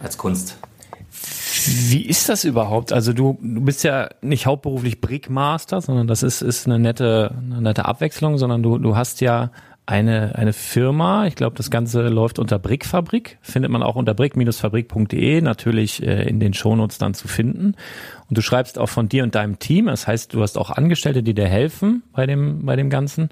als 0.00 0.16
Kunst. 0.16 0.56
Wie 1.66 2.06
ist 2.06 2.28
das 2.28 2.44
überhaupt? 2.44 2.92
Also 2.92 3.12
du, 3.12 3.38
du 3.42 3.60
bist 3.60 3.84
ja 3.84 4.08
nicht 4.20 4.46
hauptberuflich 4.46 5.00
Brickmaster, 5.00 5.80
sondern 5.80 6.06
das 6.06 6.22
ist, 6.22 6.42
ist 6.42 6.66
eine 6.66 6.78
nette, 6.78 7.34
eine 7.36 7.62
nette 7.62 7.84
Abwechslung, 7.84 8.38
sondern 8.38 8.62
du, 8.62 8.78
du 8.78 8.96
hast 8.96 9.20
ja 9.20 9.50
eine, 9.90 10.36
eine 10.36 10.52
Firma, 10.52 11.26
ich 11.26 11.34
glaube, 11.34 11.56
das 11.56 11.70
Ganze 11.70 12.08
läuft 12.08 12.38
unter 12.38 12.60
Brickfabrik, 12.60 13.38
findet 13.42 13.72
man 13.72 13.82
auch 13.82 13.96
unter 13.96 14.14
brick-fabrik.de, 14.14 15.40
natürlich 15.40 16.02
äh, 16.02 16.28
in 16.28 16.38
den 16.38 16.54
Shownotes 16.54 16.98
dann 16.98 17.12
zu 17.12 17.26
finden. 17.26 17.74
Und 18.28 18.38
du 18.38 18.40
schreibst 18.40 18.78
auch 18.78 18.88
von 18.88 19.08
dir 19.08 19.24
und 19.24 19.34
deinem 19.34 19.58
Team, 19.58 19.86
das 19.86 20.06
heißt, 20.06 20.32
du 20.32 20.42
hast 20.42 20.58
auch 20.58 20.70
Angestellte, 20.70 21.24
die 21.24 21.34
dir 21.34 21.48
helfen 21.48 22.04
bei 22.12 22.26
dem, 22.26 22.64
bei 22.64 22.76
dem 22.76 22.88
Ganzen. 22.88 23.30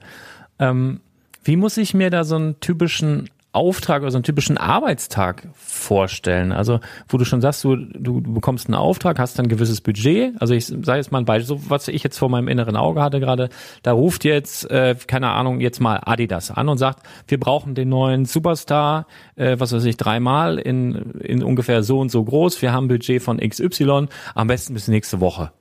Ähm, 0.58 1.00
wie 1.44 1.56
muss 1.56 1.76
ich 1.76 1.94
mir 1.94 2.10
da 2.10 2.24
so 2.24 2.34
einen 2.34 2.58
typischen 2.58 3.30
Auftrag 3.52 4.02
oder 4.02 4.10
so 4.10 4.18
einen 4.18 4.24
typischen 4.24 4.58
Arbeitstag 4.58 5.48
vorstellen? 5.54 6.52
Also, 6.52 6.80
wo 7.08 7.16
du 7.16 7.24
schon 7.24 7.40
sagst, 7.40 7.64
du, 7.64 7.76
du, 7.76 8.20
du 8.20 8.34
bekommst 8.34 8.66
einen 8.66 8.74
Auftrag, 8.74 9.18
hast 9.18 9.38
dann 9.38 9.46
ein 9.46 9.48
gewisses 9.48 9.80
Budget. 9.80 10.34
Also 10.40 10.54
ich 10.54 10.66
sage 10.66 10.98
jetzt 10.98 11.12
mal 11.12 11.18
ein 11.18 11.24
Beispiel, 11.24 11.46
so 11.46 11.70
was 11.70 11.88
ich 11.88 12.02
jetzt 12.02 12.18
vor 12.18 12.28
meinem 12.28 12.48
inneren 12.48 12.76
Auge 12.76 13.00
hatte 13.00 13.20
gerade, 13.20 13.48
da 13.82 13.92
ruft 13.92 14.24
jetzt, 14.24 14.70
äh, 14.70 14.96
keine 15.06 15.30
Ahnung, 15.30 15.60
jetzt 15.60 15.80
mal 15.80 16.00
Adidas 16.04 16.50
an 16.50 16.68
und 16.68 16.78
sagt, 16.78 17.06
wir 17.26 17.40
brauchen 17.40 17.74
den 17.74 17.88
neuen 17.88 18.26
Superstar, 18.26 19.06
äh, 19.36 19.56
was 19.58 19.72
weiß 19.72 19.84
ich, 19.84 19.96
dreimal 19.96 20.58
in, 20.58 21.12
in 21.20 21.42
ungefähr 21.42 21.82
so 21.82 22.00
und 22.00 22.10
so 22.10 22.22
groß. 22.22 22.60
Wir 22.62 22.72
haben 22.72 22.84
ein 22.84 22.88
Budget 22.88 23.22
von 23.22 23.38
XY, 23.38 24.08
am 24.34 24.46
besten 24.46 24.74
bis 24.74 24.88
nächste 24.88 25.20
Woche. 25.20 25.52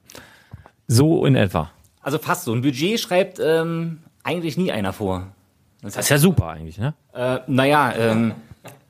So 0.87 1.25
in 1.25 1.35
etwa. 1.35 1.71
Also 2.01 2.17
fast 2.17 2.45
so. 2.45 2.53
Ein 2.53 2.61
Budget 2.61 2.99
schreibt 2.99 3.39
ähm, 3.43 3.99
eigentlich 4.23 4.57
nie 4.57 4.71
einer 4.71 4.93
vor. 4.93 5.33
Das 5.81 5.95
ist 5.95 6.09
ja 6.09 6.17
super 6.17 6.47
eigentlich, 6.47 6.77
ne? 6.77 6.93
Äh, 7.13 7.39
naja, 7.47 7.93
ähm, 7.97 8.33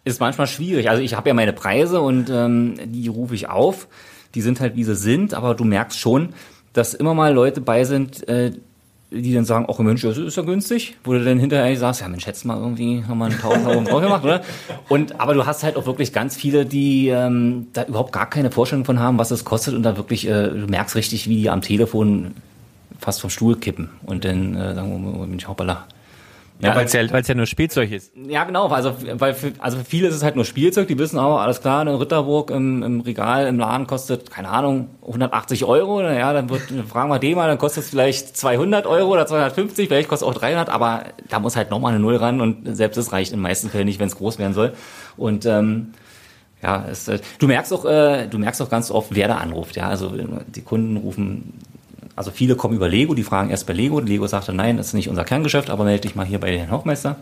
ist 0.04 0.20
manchmal 0.20 0.48
schwierig. 0.48 0.90
Also 0.90 1.02
ich 1.02 1.14
habe 1.16 1.28
ja 1.30 1.34
meine 1.34 1.54
Preise 1.54 2.02
und 2.02 2.30
ähm, 2.30 2.76
die 2.86 3.08
rufe 3.08 3.36
ich 3.36 3.50
auf. 3.50 3.88
Die 4.36 4.42
sind 4.42 4.60
halt 4.60 4.76
wie 4.76 4.84
sie 4.84 4.96
sind, 4.96 5.34
aber 5.34 5.54
du 5.56 5.64
merkst 5.64 6.00
schon, 6.00 6.34
dass 6.74 6.94
immer 6.94 7.14
mal 7.14 7.34
Leute 7.34 7.60
bei 7.60 7.84
sind, 7.84 8.28
äh, 8.28 8.52
die 9.10 9.34
dann 9.34 9.46
sagen, 9.46 9.66
ach 9.70 9.80
Mensch, 9.80 10.02
das 10.02 10.18
ist 10.18 10.36
ja 10.36 10.44
günstig, 10.44 10.98
wo 11.04 11.14
du 11.14 11.24
dann 11.24 11.40
hinterher 11.40 11.76
sagst, 11.78 12.02
ja 12.02 12.10
Mensch, 12.10 12.26
hättest 12.26 12.46
mal 12.46 12.58
irgendwie 12.58 13.04
haben 13.06 13.18
wir 13.20 13.26
einen 13.26 13.40
Tausend 13.40 13.66
Euro 13.68 13.82
drauf 13.82 14.02
gemacht, 14.02 14.24
oder? 14.24 14.42
Und 14.90 15.20
aber 15.20 15.34
du 15.34 15.46
hast 15.46 15.64
halt 15.64 15.78
auch 15.78 15.86
wirklich 15.86 16.12
ganz 16.12 16.36
viele, 16.36 16.66
die 16.66 17.08
ähm, 17.08 17.68
da 17.74 17.86
überhaupt 17.86 18.12
gar 18.12 18.30
keine 18.30 18.52
Vorstellung 18.52 18.84
von 18.84 19.00
haben, 19.00 19.18
was 19.18 19.32
es 19.32 19.46
kostet 19.46 19.76
und 19.76 19.84
da 19.84 19.96
wirklich, 19.96 20.28
äh, 20.28 20.50
du 20.50 20.68
merkst 20.68 20.96
richtig, 20.96 21.28
wie 21.30 21.38
die 21.38 21.50
am 21.50 21.62
Telefon 21.62 22.34
fast 23.00 23.22
vom 23.22 23.30
Stuhl 23.30 23.58
kippen 23.58 23.90
und 24.06 24.26
dann 24.26 24.56
äh, 24.56 24.76
sagen, 24.76 25.16
oh, 25.20 25.26
Mensch, 25.26 25.48
hoppala. 25.48 25.86
Ja, 26.60 26.76
weil 26.76 26.86
es 26.86 26.94
ja, 26.94 27.10
weil's 27.12 27.28
ja 27.28 27.36
nur 27.36 27.46
Spielzeug 27.46 27.92
ist. 27.92 28.14
Ja, 28.16 28.44
genau, 28.44 28.68
also 28.68 28.96
weil 29.14 29.36
für, 29.36 29.54
also 29.60 29.78
für 29.78 29.86
viele 29.86 30.08
ist 30.08 30.16
es 30.16 30.24
halt 30.24 30.36
nur 30.36 30.44
Spielzeug, 30.44 30.88
die 30.88 30.98
wissen 30.98 31.20
aber, 31.20 31.42
alles 31.42 31.62
klar, 31.62 31.82
eine 31.82 32.00
Ritterburg 32.00 32.50
im, 32.50 32.82
im 32.82 33.02
Regal, 33.02 33.46
im 33.46 33.60
Laden 33.60 33.86
kostet, 33.86 34.32
keine 34.32 34.50
Ahnung, 34.50 34.90
180 35.02 35.66
Euro, 35.66 36.02
naja, 36.02 36.34
dann 36.34 36.50
wird, 36.50 36.72
dann 36.72 36.88
fragen 36.88 37.10
wir 37.10 37.20
den 37.20 37.36
mal, 37.36 37.48
dann 37.48 37.60
kostet 37.60 37.84
es 37.84 37.90
vielleicht 37.92 38.36
200 38.36 38.88
Euro 38.88 39.14
oder 39.14 39.28
250, 39.28 39.88
vielleicht 39.88 40.10
kostet 40.10 40.28
es 40.28 40.36
auch 40.36 40.40
300, 40.40 40.70
aber 40.70 41.04
da 41.30 41.40
muss 41.40 41.56
halt 41.56 41.70
nochmal 41.70 41.94
eine 41.94 42.02
Null 42.02 42.16
ran 42.16 42.42
und 42.42 42.76
selbst 42.76 42.98
das 42.98 43.12
reicht 43.12 43.32
in 43.32 43.38
den 43.38 43.44
meisten 43.44 43.70
Fällen 43.70 43.86
nicht, 43.86 44.00
wenn 44.00 44.08
es 44.08 44.16
groß 44.16 44.40
werden 44.40 44.54
soll. 44.54 44.74
Und 45.16 45.46
ähm, 45.46 45.94
ja, 46.64 46.86
es, 46.90 47.06
du 47.06 47.48
merkst 47.48 47.72
auch, 47.72 47.86
äh, 47.86 48.28
du 48.28 48.40
merkst 48.40 48.62
auch 48.64 48.70
ganz 48.70 48.90
oft, 48.90 49.14
wer 49.14 49.28
da 49.28 49.38
anruft. 49.38 49.76
Ja, 49.76 49.90
also 49.90 50.12
die 50.48 50.62
Kunden 50.62 50.98
rufen 50.98 51.54
also 52.18 52.32
viele 52.32 52.56
kommen 52.56 52.76
über 52.76 52.90
Lego, 52.90 53.14
die 53.14 53.22
fragen 53.22 53.52
erst 53.52 53.68
bei 53.68 53.74
Lego. 53.74 54.00
Lego 54.00 54.26
sagt 54.26 54.50
dann, 54.50 54.56
nein, 54.56 54.78
das 54.78 54.88
ist 54.88 54.94
nicht 54.96 55.08
unser 55.08 55.24
Kerngeschäft, 55.24 55.70
aber 55.70 55.84
melde 55.84 56.02
dich 56.02 56.16
mal 56.16 56.26
hier 56.26 56.40
bei 56.40 56.50
den 56.50 56.72
Hochmeister. 56.72 57.16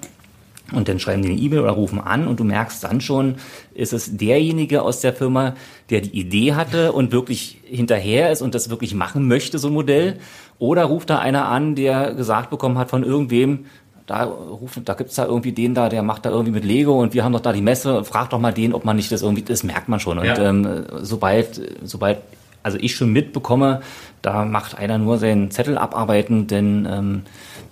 Und 0.72 0.88
dann 0.88 1.00
schreiben 1.00 1.22
die 1.22 1.30
eine 1.30 1.38
E-Mail 1.38 1.60
oder 1.60 1.72
rufen 1.72 2.00
an 2.00 2.28
und 2.28 2.40
du 2.40 2.46
merkst 2.46 2.82
dann 2.84 3.02
schon, 3.02 3.36
ist 3.74 3.92
es 3.92 4.16
derjenige 4.16 4.82
aus 4.82 5.02
der 5.02 5.14
Firma, 5.14 5.54
der 5.90 6.00
die 6.00 6.18
Idee 6.18 6.54
hatte 6.54 6.94
und 6.94 7.12
wirklich 7.12 7.60
hinterher 7.66 8.32
ist 8.32 8.42
und 8.42 8.56
das 8.56 8.70
wirklich 8.70 8.96
machen 8.96 9.28
möchte, 9.28 9.60
so 9.60 9.68
ein 9.68 9.74
Modell. 9.74 10.18
Oder 10.60 10.86
ruft 10.86 11.10
da 11.10 11.20
einer 11.20 11.50
an, 11.50 11.76
der 11.76 12.14
gesagt 12.14 12.50
bekommen 12.50 12.78
hat 12.78 12.90
von 12.90 13.04
irgendwem, 13.04 13.66
da 14.08 14.24
ruft, 14.24 14.80
da 14.86 14.94
gibt's 14.94 15.16
da 15.16 15.26
irgendwie 15.26 15.52
den 15.52 15.74
da, 15.74 15.90
der 15.90 16.04
macht 16.04 16.26
da 16.26 16.30
irgendwie 16.30 16.54
mit 16.54 16.64
Lego 16.64 17.02
und 17.02 17.14
wir 17.14 17.26
haben 17.26 17.34
doch 17.34 17.42
da 17.42 17.52
die 17.52 17.62
Messe, 17.62 18.06
frag 18.06 18.30
doch 18.30 18.40
mal 18.40 18.54
den, 18.54 18.74
ob 18.74 18.86
man 18.86 18.96
nicht 18.96 19.12
das 19.12 19.24
irgendwie, 19.24 19.42
das 19.42 19.64
merkt 19.64 19.90
man 19.90 20.00
schon. 20.00 20.20
Und 20.20 20.26
ja. 20.26 20.38
ähm, 20.38 20.86
sobald, 21.02 21.62
sobald 21.84 22.20
also 22.66 22.80
ich 22.82 22.96
schon 22.96 23.14
mitbekomme, 23.14 23.82
da 24.24 24.44
macht 24.44 24.76
einer 24.76 24.98
nur 24.98 25.20
seinen 25.20 25.52
Zettel 25.52 25.78
abarbeiten, 25.78 26.48
denn 26.48 26.88
ähm, 26.90 27.22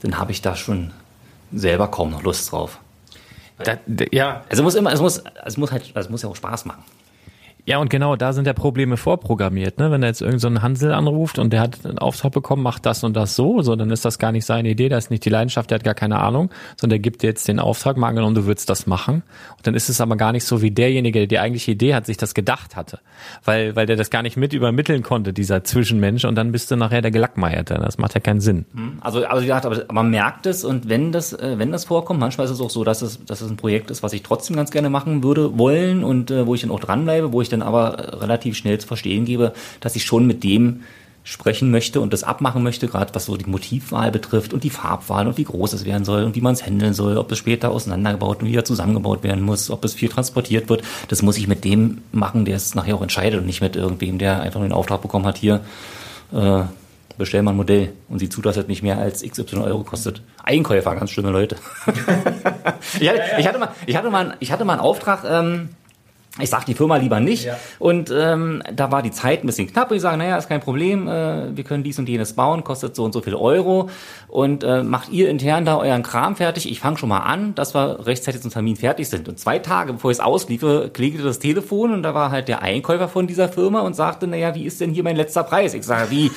dann 0.03 0.19
habe 0.19 0.31
ich 0.31 0.43
da 0.43 0.55
schon 0.55 0.91
selber 1.51 1.87
kaum 1.87 2.11
noch 2.11 2.21
Lust 2.21 2.51
drauf. 2.51 2.77
Da, 3.57 3.77
ja. 4.11 4.43
Also 4.49 4.61
muss 4.61 4.75
immer, 4.75 4.93
es 4.93 5.01
muss, 5.01 5.23
es 5.45 5.57
muss 5.57 5.71
halt, 5.71 5.91
es 5.95 6.09
muss 6.11 6.21
ja 6.21 6.29
auch 6.29 6.35
Spaß 6.35 6.65
machen. 6.65 6.83
Ja, 7.65 7.77
und 7.77 7.89
genau, 7.89 8.17
da 8.17 8.33
sind 8.33 8.45
ja 8.45 8.51
Probleme 8.51 8.97
vorprogrammiert, 8.97 9.79
ne? 9.79 9.89
Wenn 9.89 10.03
er 10.03 10.09
jetzt 10.09 10.21
irgendeinen 10.21 10.57
so 10.57 10.61
Hansel 10.61 10.91
anruft 10.91 11.39
und 11.39 11.53
der 11.53 11.61
hat 11.61 11.85
einen 11.85 11.97
Auftrag 11.97 12.33
bekommen, 12.33 12.61
macht 12.61 12.85
das 12.85 13.05
und 13.05 13.15
das 13.15 13.37
so, 13.37 13.61
so, 13.61 13.77
dann 13.77 13.89
ist 13.89 14.03
das 14.03 14.19
gar 14.19 14.33
nicht 14.33 14.45
seine 14.45 14.69
Idee, 14.69 14.89
das 14.89 15.05
ist 15.05 15.11
nicht 15.11 15.23
die 15.23 15.29
Leidenschaft, 15.29 15.71
der 15.71 15.75
hat 15.75 15.85
gar 15.85 15.93
keine 15.93 16.19
Ahnung, 16.19 16.49
sondern 16.75 16.95
der 16.95 16.99
gibt 16.99 17.23
dir 17.23 17.27
jetzt 17.27 17.47
den 17.47 17.59
Auftrag, 17.59 17.95
mal 17.95 18.09
angenommen, 18.09 18.35
du 18.35 18.45
würdest 18.45 18.69
das 18.69 18.85
machen. 18.85 19.23
Und 19.55 19.65
dann 19.65 19.75
ist 19.75 19.87
es 19.87 20.01
aber 20.01 20.17
gar 20.17 20.33
nicht 20.33 20.43
so, 20.43 20.61
wie 20.61 20.71
derjenige, 20.71 21.19
der 21.19 21.27
die 21.27 21.39
eigentliche 21.39 21.71
Idee 21.71 21.95
hat, 21.95 22.05
sich 22.05 22.17
das 22.17 22.33
gedacht 22.33 22.75
hatte. 22.75 22.99
Weil, 23.45 23.77
weil 23.77 23.85
der 23.85 23.95
das 23.95 24.09
gar 24.09 24.23
nicht 24.23 24.35
mit 24.35 24.51
übermitteln 24.51 25.01
konnte, 25.01 25.31
dieser 25.31 25.63
Zwischenmensch, 25.63 26.25
und 26.25 26.35
dann 26.35 26.51
bist 26.51 26.69
du 26.69 26.75
nachher 26.75 27.01
der 27.01 27.11
Gelackmeierte. 27.11 27.75
Das 27.75 27.97
macht 27.97 28.13
ja 28.13 28.19
keinen 28.19 28.41
Sinn. 28.41 28.65
Hm. 28.73 28.97
Also, 28.99 29.23
also 29.25 29.41
wie 29.41 29.47
gesagt, 29.47 29.65
aber 29.65 29.85
man 29.89 30.09
merkt 30.09 30.47
es 30.47 30.65
und 30.65 30.89
wenn 30.89 31.13
das, 31.13 31.31
äh, 31.31 31.57
wenn 31.57 31.71
das 31.71 31.85
vorkommt, 31.85 32.19
manchmal 32.19 32.43
ist 32.43 32.51
es 32.51 32.59
auch 32.59 32.69
so, 32.69 32.83
dass 32.83 33.01
es, 33.01 33.23
dass 33.23 33.39
es 33.39 33.49
ein 33.49 33.55
Projekt 33.55 33.89
ist, 33.89 34.03
was 34.03 34.11
ich 34.11 34.21
trotzdem 34.21 34.57
ganz 34.57 34.69
gerne 34.69 34.89
machen 34.89 35.23
würde, 35.23 35.57
wollen 35.57 36.03
und 36.03 36.29
äh, 36.29 36.45
wo 36.45 36.55
ich 36.55 36.61
dann 36.61 36.71
auch 36.71 36.81
dranbleibe, 36.81 37.31
wo 37.31 37.41
ich 37.41 37.52
dann 37.53 37.61
aber 37.61 38.21
relativ 38.21 38.57
schnell 38.57 38.79
zu 38.79 38.87
verstehen 38.87 39.25
gebe, 39.25 39.53
dass 39.79 39.95
ich 39.95 40.03
schon 40.03 40.27
mit 40.27 40.43
dem 40.43 40.81
sprechen 41.23 41.71
möchte 41.71 42.01
und 42.01 42.11
das 42.11 42.23
abmachen 42.23 42.63
möchte, 42.63 42.87
gerade 42.87 43.15
was 43.15 43.25
so 43.25 43.37
die 43.37 43.49
Motivwahl 43.49 44.11
betrifft 44.11 44.53
und 44.53 44.63
die 44.63 44.69
Farbwahl 44.69 45.25
und 45.27 45.37
wie 45.37 45.45
groß 45.45 45.71
es 45.73 45.85
werden 45.85 46.03
soll 46.03 46.23
und 46.23 46.35
wie 46.35 46.41
man 46.41 46.53
es 46.53 46.65
handeln 46.65 46.93
soll, 46.93 47.17
ob 47.17 47.31
es 47.31 47.37
später 47.37 47.71
auseinandergebaut 47.71 48.41
und 48.41 48.49
wieder 48.49 48.65
zusammengebaut 48.65 49.23
werden 49.23 49.41
muss, 49.41 49.71
ob 49.71 49.85
es 49.85 49.93
viel 49.93 50.09
transportiert 50.09 50.69
wird. 50.69 50.83
Das 51.07 51.21
muss 51.21 51.37
ich 51.37 51.47
mit 51.47 51.63
dem 51.63 52.01
machen, 52.11 52.43
der 52.43 52.57
es 52.57 52.75
nachher 52.75 52.95
auch 52.95 53.01
entscheidet 53.01 53.39
und 53.39 53.45
nicht 53.45 53.61
mit 53.61 53.75
irgendwem, 53.77 54.17
der 54.17 54.41
einfach 54.41 54.59
nur 54.59 54.67
den 54.67 54.73
Auftrag 54.73 55.01
bekommen 55.01 55.25
hat, 55.25 55.37
hier 55.37 55.61
äh, 56.33 56.63
bestell 57.17 57.41
mal 57.41 57.51
ein 57.51 57.57
Modell 57.57 57.93
und 58.09 58.19
sieh 58.19 58.27
zu, 58.27 58.41
dass 58.41 58.57
es 58.57 58.67
nicht 58.67 58.83
mehr 58.83 58.97
als 58.97 59.23
XY 59.23 59.57
Euro 59.57 59.83
kostet. 59.83 60.21
Einkäufer, 60.43 60.93
ganz 60.95 61.11
schlimme 61.11 61.31
Leute. 61.31 61.55
ich, 62.99 63.07
hatte, 63.07 63.21
ich, 63.37 63.47
hatte 63.47 63.59
mal, 63.59 63.69
ich, 63.85 63.95
hatte 63.95 64.09
mal, 64.09 64.35
ich 64.39 64.51
hatte 64.51 64.65
mal 64.65 64.73
einen 64.73 64.81
Auftrag, 64.81 65.23
ähm, 65.25 65.69
ich 66.41 66.49
sag 66.49 66.65
die 66.65 66.73
Firma 66.73 66.97
lieber 66.97 67.19
nicht. 67.19 67.45
Ja. 67.45 67.57
Und 67.77 68.11
ähm, 68.11 68.63
da 68.73 68.91
war 68.91 69.03
die 69.03 69.11
Zeit 69.11 69.43
ein 69.43 69.47
bisschen 69.47 69.67
knapp 69.67 69.91
und 69.91 69.97
ich 69.97 70.01
sage, 70.01 70.17
naja, 70.17 70.35
ist 70.37 70.49
kein 70.49 70.61
Problem, 70.61 71.07
äh, 71.07 71.55
wir 71.55 71.63
können 71.63 71.83
dies 71.83 71.99
und 71.99 72.09
jenes 72.09 72.33
bauen, 72.33 72.63
kostet 72.63 72.95
so 72.95 73.03
und 73.03 73.13
so 73.13 73.21
viel 73.21 73.35
Euro. 73.35 73.89
Und 74.29 74.63
äh, 74.63 74.81
macht 74.81 75.09
ihr 75.09 75.29
intern 75.29 75.63
da 75.63 75.77
euren 75.77 76.01
Kram 76.01 76.35
fertig. 76.35 76.69
Ich 76.71 76.79
fange 76.79 76.97
schon 76.97 77.09
mal 77.09 77.19
an, 77.19 77.53
dass 77.53 77.75
wir 77.75 78.07
rechtzeitig 78.07 78.41
zum 78.41 78.49
Termin 78.49 78.75
fertig 78.75 79.09
sind. 79.09 79.29
Und 79.29 79.39
zwei 79.39 79.59
Tage, 79.59 79.93
bevor 79.93 80.09
ich 80.09 80.17
es 80.17 80.23
ausliefe, 80.23 80.89
klingelte 80.91 81.23
das 81.23 81.37
Telefon 81.37 81.93
und 81.93 82.01
da 82.01 82.15
war 82.15 82.31
halt 82.31 82.47
der 82.47 82.63
Einkäufer 82.63 83.07
von 83.07 83.27
dieser 83.27 83.47
Firma 83.47 83.81
und 83.81 83.95
sagte, 83.95 84.25
naja, 84.25 84.55
wie 84.55 84.65
ist 84.65 84.81
denn 84.81 84.91
hier 84.91 85.03
mein 85.03 85.15
letzter 85.15 85.43
Preis? 85.43 85.75
Ich 85.75 85.83
sage, 85.83 86.09
wie? 86.09 86.31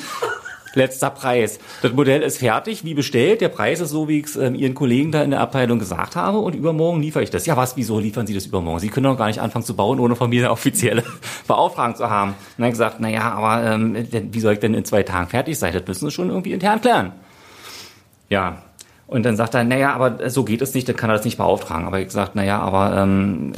Letzter 0.77 1.11
Preis. 1.11 1.59
Das 1.83 1.93
Modell 1.93 2.23
ist 2.23 2.39
fertig, 2.39 2.85
wie 2.85 2.95
bestellt. 2.95 3.41
Der 3.41 3.49
Preis 3.49 3.81
ist 3.81 3.91
so, 3.91 4.09
wie 4.09 4.21
ich 4.21 4.27
es 4.27 4.37
ähm, 4.37 4.55
Ihren 4.55 4.75
Kollegen 4.75 5.12
da 5.12 5.23
in 5.23 5.31
der 5.31 5.41
Abteilung 5.41 5.79
gesagt 5.79 6.17
habe. 6.17 6.39
Und 6.39 6.55
übermorgen 6.55 7.01
liefere 7.01 7.23
ich 7.23 7.31
das. 7.31 7.47
Ja, 7.47 7.57
was, 7.57 7.77
wieso 7.77 7.99
liefern 7.99 8.27
Sie 8.27 8.35
das 8.35 8.47
übermorgen? 8.47 8.81
Sie 8.81 8.89
können 8.89 9.05
doch 9.05 9.19
gar 9.19 9.27
nicht 9.27 9.41
anfangen 9.41 9.65
zu 9.65 9.75
bauen, 9.75 9.99
ohne 9.99 10.17
von 10.17 10.31
mir 10.31 10.43
eine 10.43 10.51
offizielle 10.51 11.03
Beauftragung 11.49 11.97
zu 11.97 12.09
haben. 12.09 12.31
Und 12.31 12.62
dann 12.62 12.71
gesagt, 12.71 12.97
na 13.01 13.09
ja, 13.09 13.33
aber 13.33 13.65
ähm, 13.65 13.97
wie 14.12 14.41
soll 14.41 14.55
ich 14.55 14.61
denn 14.61 14.75
in 14.75 14.85
zwei 14.85 15.03
Tagen 15.03 15.29
fertig 15.29 15.59
sein? 15.59 15.73
Das 15.73 15.87
müssen 15.87 16.07
Sie 16.07 16.12
schon 16.12 16.31
irgendwie 16.31 16.53
intern 16.53 16.81
klären. 16.81 17.12
Ja, 18.29 18.62
und 19.07 19.25
dann 19.25 19.37
sagt 19.37 19.55
er, 19.55 19.65
naja, 19.65 19.93
aber 19.93 20.31
so 20.31 20.45
geht 20.45 20.62
es 20.62 20.75
nicht, 20.75 20.89
dann 20.89 20.97
kann 20.97 21.11
er 21.11 21.17
das 21.17 21.25
nicht 21.25 21.39
beauftragen. 21.39 21.87
Aber 21.87 22.01
ich 22.01 22.07
gesagt, 22.07 22.35
naja, 22.35 22.59
aber 22.59 22.97
ähm, 22.97 23.53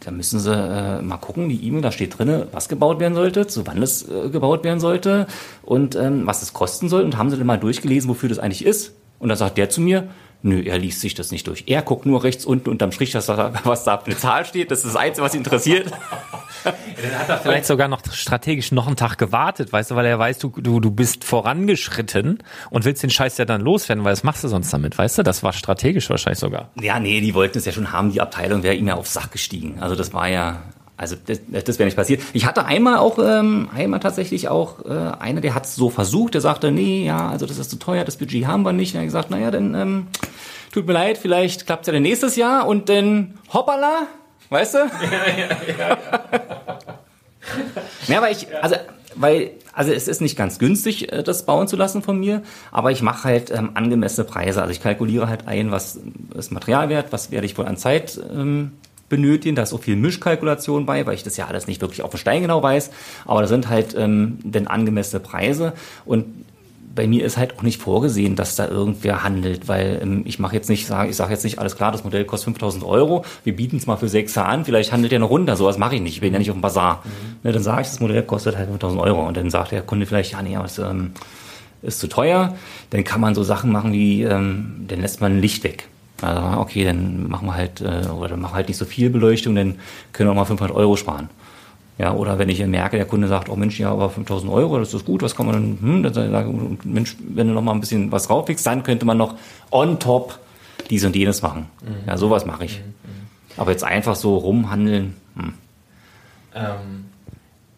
da 0.00 0.10
müssen 0.10 0.40
sie 0.40 0.52
äh, 0.52 1.02
mal 1.02 1.16
gucken, 1.16 1.48
die 1.48 1.66
E-Mail, 1.66 1.82
da 1.82 1.92
steht 1.92 2.18
drin, 2.18 2.44
was 2.52 2.68
gebaut 2.68 3.00
werden 3.00 3.14
sollte, 3.14 3.46
zu 3.46 3.66
wann 3.66 3.82
es 3.82 4.08
äh, 4.08 4.28
gebaut 4.30 4.64
werden 4.64 4.80
sollte 4.80 5.26
und 5.62 5.94
ähm, 5.96 6.26
was 6.26 6.42
es 6.42 6.52
kosten 6.52 6.88
soll. 6.88 7.02
Und 7.02 7.16
haben 7.16 7.30
sie 7.30 7.36
dann 7.36 7.46
mal 7.46 7.58
durchgelesen, 7.58 8.08
wofür 8.08 8.28
das 8.28 8.38
eigentlich 8.38 8.64
ist. 8.64 8.92
Und 9.18 9.28
dann 9.28 9.38
sagt 9.38 9.58
der 9.58 9.70
zu 9.70 9.80
mir, 9.80 10.08
Nö, 10.42 10.60
er 10.62 10.78
liest 10.78 11.00
sich 11.00 11.14
das 11.14 11.30
nicht 11.30 11.46
durch. 11.46 11.64
Er 11.66 11.82
guckt 11.82 12.04
nur 12.04 12.24
rechts 12.24 12.44
unten 12.44 12.68
unterm 12.68 12.90
Strich, 12.90 13.14
was 13.14 13.26
da, 13.26 13.52
was 13.64 13.84
da 13.84 13.96
eine 13.96 14.16
Zahl 14.16 14.44
steht. 14.44 14.70
Das 14.70 14.80
ist 14.80 14.86
das 14.86 14.96
Einzige, 14.96 15.24
was 15.24 15.34
ihn 15.34 15.38
interessiert. 15.38 15.92
Dann 16.64 17.18
hat 17.18 17.28
er 17.28 17.38
vielleicht 17.38 17.66
sogar 17.66 17.88
noch 17.88 18.00
strategisch 18.12 18.72
noch 18.72 18.86
einen 18.86 18.96
Tag 18.96 19.18
gewartet, 19.18 19.72
weißt 19.72 19.92
du, 19.92 19.96
weil 19.96 20.06
er 20.06 20.18
weiß, 20.18 20.38
du, 20.38 20.50
du, 20.50 20.80
du 20.80 20.90
bist 20.90 21.24
vorangeschritten 21.24 22.38
und 22.70 22.84
willst 22.84 23.02
den 23.02 23.10
Scheiß 23.10 23.38
ja 23.38 23.44
dann 23.44 23.60
loswerden, 23.60 24.04
weil 24.04 24.12
was 24.12 24.22
machst 24.24 24.44
du 24.44 24.48
sonst 24.48 24.72
damit, 24.72 24.96
weißt 24.98 25.18
du? 25.18 25.22
Das 25.22 25.42
war 25.42 25.52
strategisch 25.52 26.08
wahrscheinlich 26.10 26.38
sogar. 26.38 26.70
Ja, 26.80 27.00
nee, 27.00 27.20
die 27.20 27.34
wollten 27.34 27.58
es 27.58 27.64
ja 27.64 27.72
schon 27.72 27.92
haben, 27.92 28.12
die 28.12 28.20
Abteilung 28.20 28.62
wäre 28.62 28.74
ihm 28.74 28.86
ja 28.86 28.94
aufs 28.94 29.12
Sack 29.12 29.32
gestiegen. 29.32 29.80
Also 29.80 29.96
das 29.96 30.12
war 30.12 30.28
ja, 30.28 30.62
also 31.02 31.16
das, 31.26 31.40
das 31.48 31.78
wäre 31.80 31.86
nicht 31.86 31.96
passiert. 31.96 32.22
Ich 32.32 32.46
hatte 32.46 32.64
einmal 32.64 32.98
auch, 32.98 33.18
ähm, 33.18 33.68
einmal 33.74 33.98
tatsächlich 33.98 34.48
auch 34.48 34.84
äh, 34.84 35.16
einer, 35.18 35.40
der 35.40 35.54
hat 35.54 35.64
es 35.64 35.74
so 35.74 35.90
versucht, 35.90 36.34
der 36.34 36.40
sagte, 36.40 36.70
nee, 36.70 37.04
ja, 37.04 37.28
also 37.28 37.44
das 37.44 37.58
ist 37.58 37.70
zu 37.70 37.76
teuer, 37.76 38.04
das 38.04 38.16
Budget 38.16 38.46
haben 38.46 38.62
wir 38.62 38.72
nicht. 38.72 38.94
Und 38.94 39.00
er 39.00 39.02
hat 39.02 39.08
gesagt, 39.08 39.30
naja, 39.30 39.50
dann 39.50 39.74
ähm, 39.74 40.06
tut 40.72 40.86
mir 40.86 40.92
leid, 40.92 41.18
vielleicht 41.18 41.66
klappt 41.66 41.82
es 41.82 41.86
ja 41.88 41.92
dann 41.92 42.02
nächstes 42.02 42.36
Jahr 42.36 42.68
und 42.68 42.88
dann 42.88 43.34
hoppala, 43.52 44.06
weißt 44.48 44.74
du? 44.74 44.78
Ja, 45.10 45.26
ja, 45.36 45.48
ja. 45.66 45.88
ja. 45.88 45.98
ja, 48.06 48.18
aber 48.18 48.30
ich, 48.30 48.46
also 48.62 48.76
weil, 49.16 49.50
also 49.72 49.90
es 49.90 50.06
ist 50.06 50.20
nicht 50.20 50.36
ganz 50.36 50.60
günstig, 50.60 51.12
äh, 51.12 51.24
das 51.24 51.44
bauen 51.44 51.66
zu 51.66 51.74
lassen 51.74 52.02
von 52.02 52.18
mir, 52.20 52.42
aber 52.70 52.92
ich 52.92 53.02
mache 53.02 53.24
halt 53.24 53.50
ähm, 53.50 53.72
angemessene 53.74 54.24
Preise. 54.24 54.60
Also 54.60 54.70
ich 54.70 54.80
kalkuliere 54.80 55.28
halt 55.28 55.48
ein, 55.48 55.72
was 55.72 55.98
ist 56.36 56.52
Materialwert, 56.52 57.12
was 57.12 57.32
werde 57.32 57.46
ich 57.46 57.58
wohl 57.58 57.66
an 57.66 57.76
Zeit 57.76 58.20
ähm, 58.32 58.72
benötigen. 59.12 59.54
Da 59.54 59.62
ist 59.62 59.74
auch 59.74 59.82
viel 59.82 59.94
Mischkalkulation 59.96 60.86
bei, 60.86 61.04
weil 61.04 61.14
ich 61.14 61.22
das 61.22 61.36
ja 61.36 61.46
alles 61.46 61.66
nicht 61.66 61.82
wirklich 61.82 62.02
auf 62.02 62.10
den 62.10 62.18
Stein 62.18 62.40
genau 62.40 62.62
weiß. 62.62 62.90
Aber 63.26 63.42
da 63.42 63.46
sind 63.46 63.68
halt 63.68 63.94
ähm, 63.96 64.38
denn 64.42 64.66
angemessene 64.66 65.20
Preise 65.20 65.74
und 66.06 66.24
bei 66.94 67.06
mir 67.06 67.24
ist 67.24 67.36
halt 67.36 67.58
auch 67.58 67.62
nicht 67.62 67.80
vorgesehen, 67.80 68.36
dass 68.36 68.56
da 68.56 68.68
irgendwer 68.68 69.22
handelt, 69.22 69.68
weil 69.68 70.00
ähm, 70.02 70.22
ich 70.26 70.38
mache 70.38 70.54
jetzt 70.54 70.68
nicht, 70.68 70.86
sag, 70.86 71.08
ich 71.08 71.16
sage 71.16 71.32
jetzt 71.32 71.44
nicht, 71.44 71.58
alles 71.58 71.76
klar, 71.76 71.92
das 71.92 72.04
Modell 72.04 72.24
kostet 72.24 72.46
5000 72.46 72.84
Euro, 72.84 73.24
wir 73.44 73.56
bieten 73.56 73.76
es 73.76 73.86
mal 73.86 73.96
für 73.96 74.08
6 74.08 74.36
an, 74.38 74.64
vielleicht 74.64 74.92
handelt 74.92 75.12
der 75.12 75.18
noch 75.18 75.30
runter, 75.30 75.56
sowas 75.56 75.78
mache 75.78 75.94
ich 75.96 76.02
nicht, 76.02 76.14
ich 76.14 76.20
bin 76.20 76.32
ja 76.32 76.38
nicht 76.38 76.50
auf 76.50 76.56
dem 76.56 76.60
Bazar. 76.60 77.02
Mhm. 77.04 77.36
Ne, 77.44 77.52
dann 77.52 77.62
sage 77.62 77.82
ich, 77.82 77.88
das 77.88 78.00
Modell 78.00 78.22
kostet 78.22 78.56
halt 78.56 78.68
5000 78.68 79.00
Euro 79.00 79.26
und 79.26 79.36
dann 79.36 79.48
sagt 79.48 79.72
der 79.72 79.82
Kunde 79.82 80.06
vielleicht, 80.06 80.32
ja 80.32 80.42
nee, 80.42 80.56
aber 80.56 80.66
es 80.66 80.78
ähm, 80.78 81.12
ist 81.82 81.98
zu 81.98 82.08
teuer, 82.08 82.56
dann 82.90 83.04
kann 83.04 83.20
man 83.20 83.34
so 83.34 83.42
Sachen 83.42 83.72
machen 83.72 83.92
wie, 83.92 84.22
ähm, 84.22 84.84
dann 84.88 85.00
lässt 85.00 85.20
man 85.20 85.32
ein 85.32 85.40
Licht 85.40 85.64
weg. 85.64 85.88
Also 86.22 86.60
okay, 86.60 86.84
dann 86.84 87.28
machen 87.28 87.46
wir 87.46 87.54
halt, 87.54 87.80
äh, 87.80 88.08
oder 88.08 88.28
dann 88.28 88.40
machen 88.40 88.52
wir 88.52 88.56
halt 88.56 88.68
nicht 88.68 88.76
so 88.76 88.84
viel 88.84 89.10
Beleuchtung, 89.10 89.54
dann 89.54 89.76
können 90.12 90.28
wir 90.28 90.32
auch 90.32 90.36
mal 90.36 90.44
500 90.44 90.74
Euro 90.76 90.96
sparen. 90.96 91.28
Ja, 91.98 92.14
oder 92.14 92.38
wenn 92.38 92.48
ich 92.48 92.64
merke, 92.66 92.96
der 92.96 93.06
Kunde 93.06 93.28
sagt, 93.28 93.48
oh 93.48 93.56
Mensch, 93.56 93.78
ja, 93.78 93.92
aber 93.92 94.08
5000 94.08 94.50
Euro, 94.50 94.78
das 94.78 94.94
ist 94.94 95.04
gut, 95.04 95.22
was 95.22 95.36
kann 95.36 95.46
man 95.46 95.54
dann, 95.54 95.78
hm, 95.80 96.02
dann 96.02 96.14
sage 96.14 96.50
ich, 96.50 96.84
Mensch, 96.84 97.16
wenn 97.28 97.48
du 97.48 97.54
noch 97.54 97.62
mal 97.62 97.72
ein 97.72 97.80
bisschen 97.80 98.10
was 98.10 98.26
drauflegst, 98.26 98.66
dann 98.66 98.82
könnte 98.82 99.04
man 99.04 99.18
noch 99.18 99.34
on 99.70 100.00
top 100.00 100.38
dies 100.90 101.04
und 101.04 101.14
jenes 101.14 101.42
machen. 101.42 101.66
Mhm. 101.82 102.08
Ja, 102.08 102.16
sowas 102.16 102.46
mache 102.46 102.64
ich. 102.64 102.78
Mhm. 102.78 103.58
Aber 103.58 103.70
jetzt 103.70 103.84
einfach 103.84 104.16
so 104.16 104.36
rumhandeln, 104.36 105.14
hm. 105.36 105.54
ähm, 106.54 107.04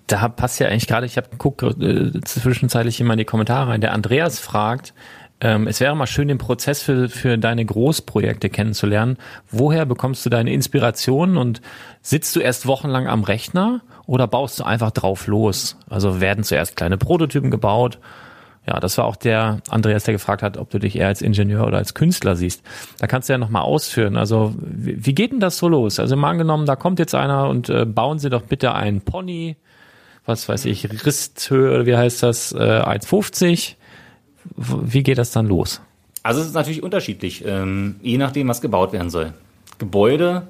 da 0.07 0.29
passt 0.29 0.61
ja 0.61 0.69
eigentlich 0.69 0.87
gerade, 0.87 1.07
ich 1.07 1.17
habe 1.17 1.29
geguckt, 1.31 1.63
äh, 1.63 2.21
zwischenzeitlich 2.23 3.01
immer 3.01 3.15
in 3.15 3.19
die 3.19 3.25
Kommentare 3.25 3.71
rein. 3.71 3.81
Der 3.81 3.93
Andreas 3.93 4.39
fragt, 4.39 4.95
ähm, 5.41 5.67
es 5.67 5.81
wäre 5.81 5.97
mal 5.97 6.07
schön, 6.07 6.29
den 6.29 6.39
Prozess 6.39 6.83
für, 6.83 7.09
für 7.09 7.37
deine 7.39 7.65
Großprojekte 7.65 8.49
kennenzulernen. 8.49 9.19
Woher 9.51 9.85
bekommst 9.85 10.25
du 10.25 10.31
deine 10.31 10.53
Inspiration 10.53 11.37
und 11.37 11.61
sitzt 12.03 12.35
du 12.37 12.41
erst 12.41 12.67
wochenlang 12.67 13.09
am 13.09 13.25
Rechner 13.25 13.83
oder 14.07 14.27
baust 14.27 14.61
du 14.61 14.65
einfach 14.65 14.91
drauf 14.91 15.27
los? 15.27 15.77
Also 15.89 16.21
werden 16.21 16.45
zuerst 16.45 16.77
kleine 16.77 16.99
Prototypen 16.99 17.51
gebaut. 17.51 17.99
Ja, 18.67 18.81
das 18.81 18.97
war 18.97 19.05
auch 19.05 19.17
der 19.17 19.61
Andreas, 19.69 20.05
der 20.05 20.15
gefragt 20.15 20.43
hat, 20.43 20.57
ob 20.57 20.71
du 20.71 20.79
dich 20.79 20.97
eher 20.97 21.09
als 21.09 21.21
Ingenieur 21.21 21.67
oder 21.67 21.77
als 21.77 21.93
Künstler 21.93 22.35
siehst. 22.35 22.63
Da 22.99 23.07
kannst 23.07 23.29
du 23.29 23.35
ja 23.35 23.39
nochmal 23.39 23.63
ausführen. 23.63 24.17
Also 24.17 24.55
wie, 24.57 25.15
geht 25.15 25.33
denn 25.33 25.41
das 25.41 25.59
so 25.59 25.69
los? 25.69 26.01
Also 26.01 26.17
mal 26.17 26.31
angenommen, 26.31 26.65
da 26.65 26.75
kommt 26.75 26.99
jetzt 26.99 27.15
einer 27.15 27.49
und 27.51 27.69
äh, 27.69 27.85
bauen 27.85 28.19
Sie 28.19 28.31
doch 28.31 28.43
bitte 28.43 28.73
einen 28.73 29.03
Pony, 29.03 29.57
was 30.25 30.49
weiß 30.49 30.65
ich, 30.65 31.05
Risthöhe 31.05 31.85
wie 31.85 31.97
heißt 31.97 32.23
das, 32.23 32.53
äh, 32.53 32.57
1,50 32.57 33.75
wie 34.57 35.03
geht 35.03 35.19
das 35.19 35.31
dann 35.31 35.47
los? 35.47 35.81
Also 36.23 36.41
es 36.41 36.47
ist 36.49 36.55
natürlich 36.55 36.83
unterschiedlich, 36.83 37.45
ähm, 37.47 37.97
je 38.03 38.19
nachdem, 38.19 38.49
was 38.49 38.61
gebaut 38.61 38.93
werden 38.93 39.11
soll. 39.11 39.35
Gebäude 39.79 40.45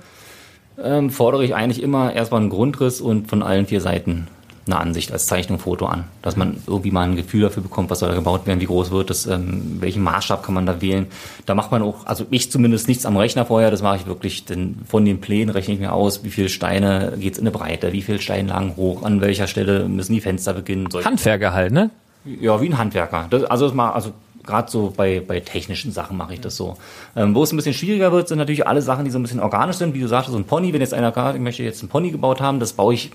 ähm, 0.83 1.11
fordere 1.11 1.44
ich 1.44 1.54
eigentlich 1.54 1.83
immer 1.83 2.12
erstmal 2.12 2.40
einen 2.40 2.50
Grundriss 2.50 3.00
und 3.00 3.28
von 3.28 3.42
allen 3.42 3.66
vier 3.66 3.80
Seiten 3.80 4.28
eine 4.66 4.78
Ansicht 4.78 5.12
als 5.12 5.26
Zeichnung, 5.26 5.59
Foto 5.59 5.87
an, 5.87 6.04
dass 6.22 6.37
man 6.37 6.57
irgendwie 6.66 6.90
mal 6.90 7.02
ein 7.02 7.16
Gefühl 7.16 7.42
dafür 7.42 7.62
bekommt, 7.62 7.90
was 7.90 7.98
soll 7.98 8.09
da 8.09 8.14
gebaut 8.14 8.46
werden, 8.46 8.61
wie 8.61 8.66
groß 8.66 8.90
wird 8.90 9.11
das, 9.11 9.26
ähm, 9.26 9.76
welchen 9.80 10.02
Maßstab 10.02 10.42
kann 10.42 10.54
man 10.54 10.64
da 10.64 10.80
wählen. 10.80 11.07
Da 11.44 11.54
macht 11.54 11.70
man 11.70 11.83
auch, 11.83 12.07
also 12.07 12.24
ich 12.30 12.50
zumindest 12.50 12.88
nichts 12.88 13.04
am 13.04 13.16
Rechner 13.16 13.44
vorher, 13.44 13.70
das 13.70 13.83
mache 13.83 13.96
ich 13.96 14.07
wirklich, 14.07 14.46
denn 14.46 14.76
von 14.87 15.04
den 15.04 15.20
Plänen 15.20 15.50
rechne 15.50 15.74
ich 15.74 15.80
mir 15.80 15.92
aus, 15.92 16.24
wie 16.24 16.30
viele 16.30 16.48
Steine 16.48 17.14
geht's 17.18 17.38
in 17.38 17.44
eine 17.44 17.50
Breite, 17.50 17.92
wie 17.92 18.02
viele 18.02 18.20
Steinlagen 18.20 18.76
hoch, 18.76 19.02
an 19.02 19.20
welcher 19.20 19.48
Stelle 19.48 19.87
müssen 19.87 20.14
die 20.14 20.20
Fenster 20.20 20.54
beginnen. 20.54 20.88
Handwerker 21.04 21.52
halt, 21.52 21.72
ne? 21.72 21.90
Ja, 22.24 22.60
wie 22.60 22.68
ein 22.68 22.78
Handwerker. 22.78 23.26
Das, 23.30 23.44
also 23.44 23.66
das 23.66 23.74
mal, 23.74 23.90
also 23.92 24.12
gerade 24.44 24.70
so 24.70 24.92
bei, 24.96 25.20
bei 25.20 25.40
technischen 25.40 25.92
Sachen 25.92 26.16
mache 26.16 26.34
ich 26.34 26.40
das 26.40 26.56
so. 26.56 26.76
Ähm, 27.16 27.34
wo 27.34 27.42
es 27.42 27.52
ein 27.52 27.56
bisschen 27.56 27.74
schwieriger 27.74 28.12
wird, 28.12 28.28
sind 28.28 28.38
natürlich 28.38 28.66
alle 28.66 28.82
Sachen, 28.82 29.04
die 29.04 29.10
so 29.10 29.18
ein 29.18 29.22
bisschen 29.22 29.40
organisch 29.40 29.76
sind. 29.76 29.94
Wie 29.94 30.00
du 30.00 30.08
sagst, 30.08 30.30
so 30.30 30.37
ein 30.37 30.44
Pony, 30.44 30.72
wenn 30.72 30.80
jetzt 30.80 30.94
einer 30.94 31.12
gerade, 31.12 31.38
ich 31.38 31.42
möchte 31.42 31.62
jetzt 31.62 31.82
einen 31.82 31.88
Pony 31.88 32.10
gebaut 32.10 32.40
haben, 32.40 32.60
das 32.60 32.74
baue 32.74 32.94
ich, 32.94 33.10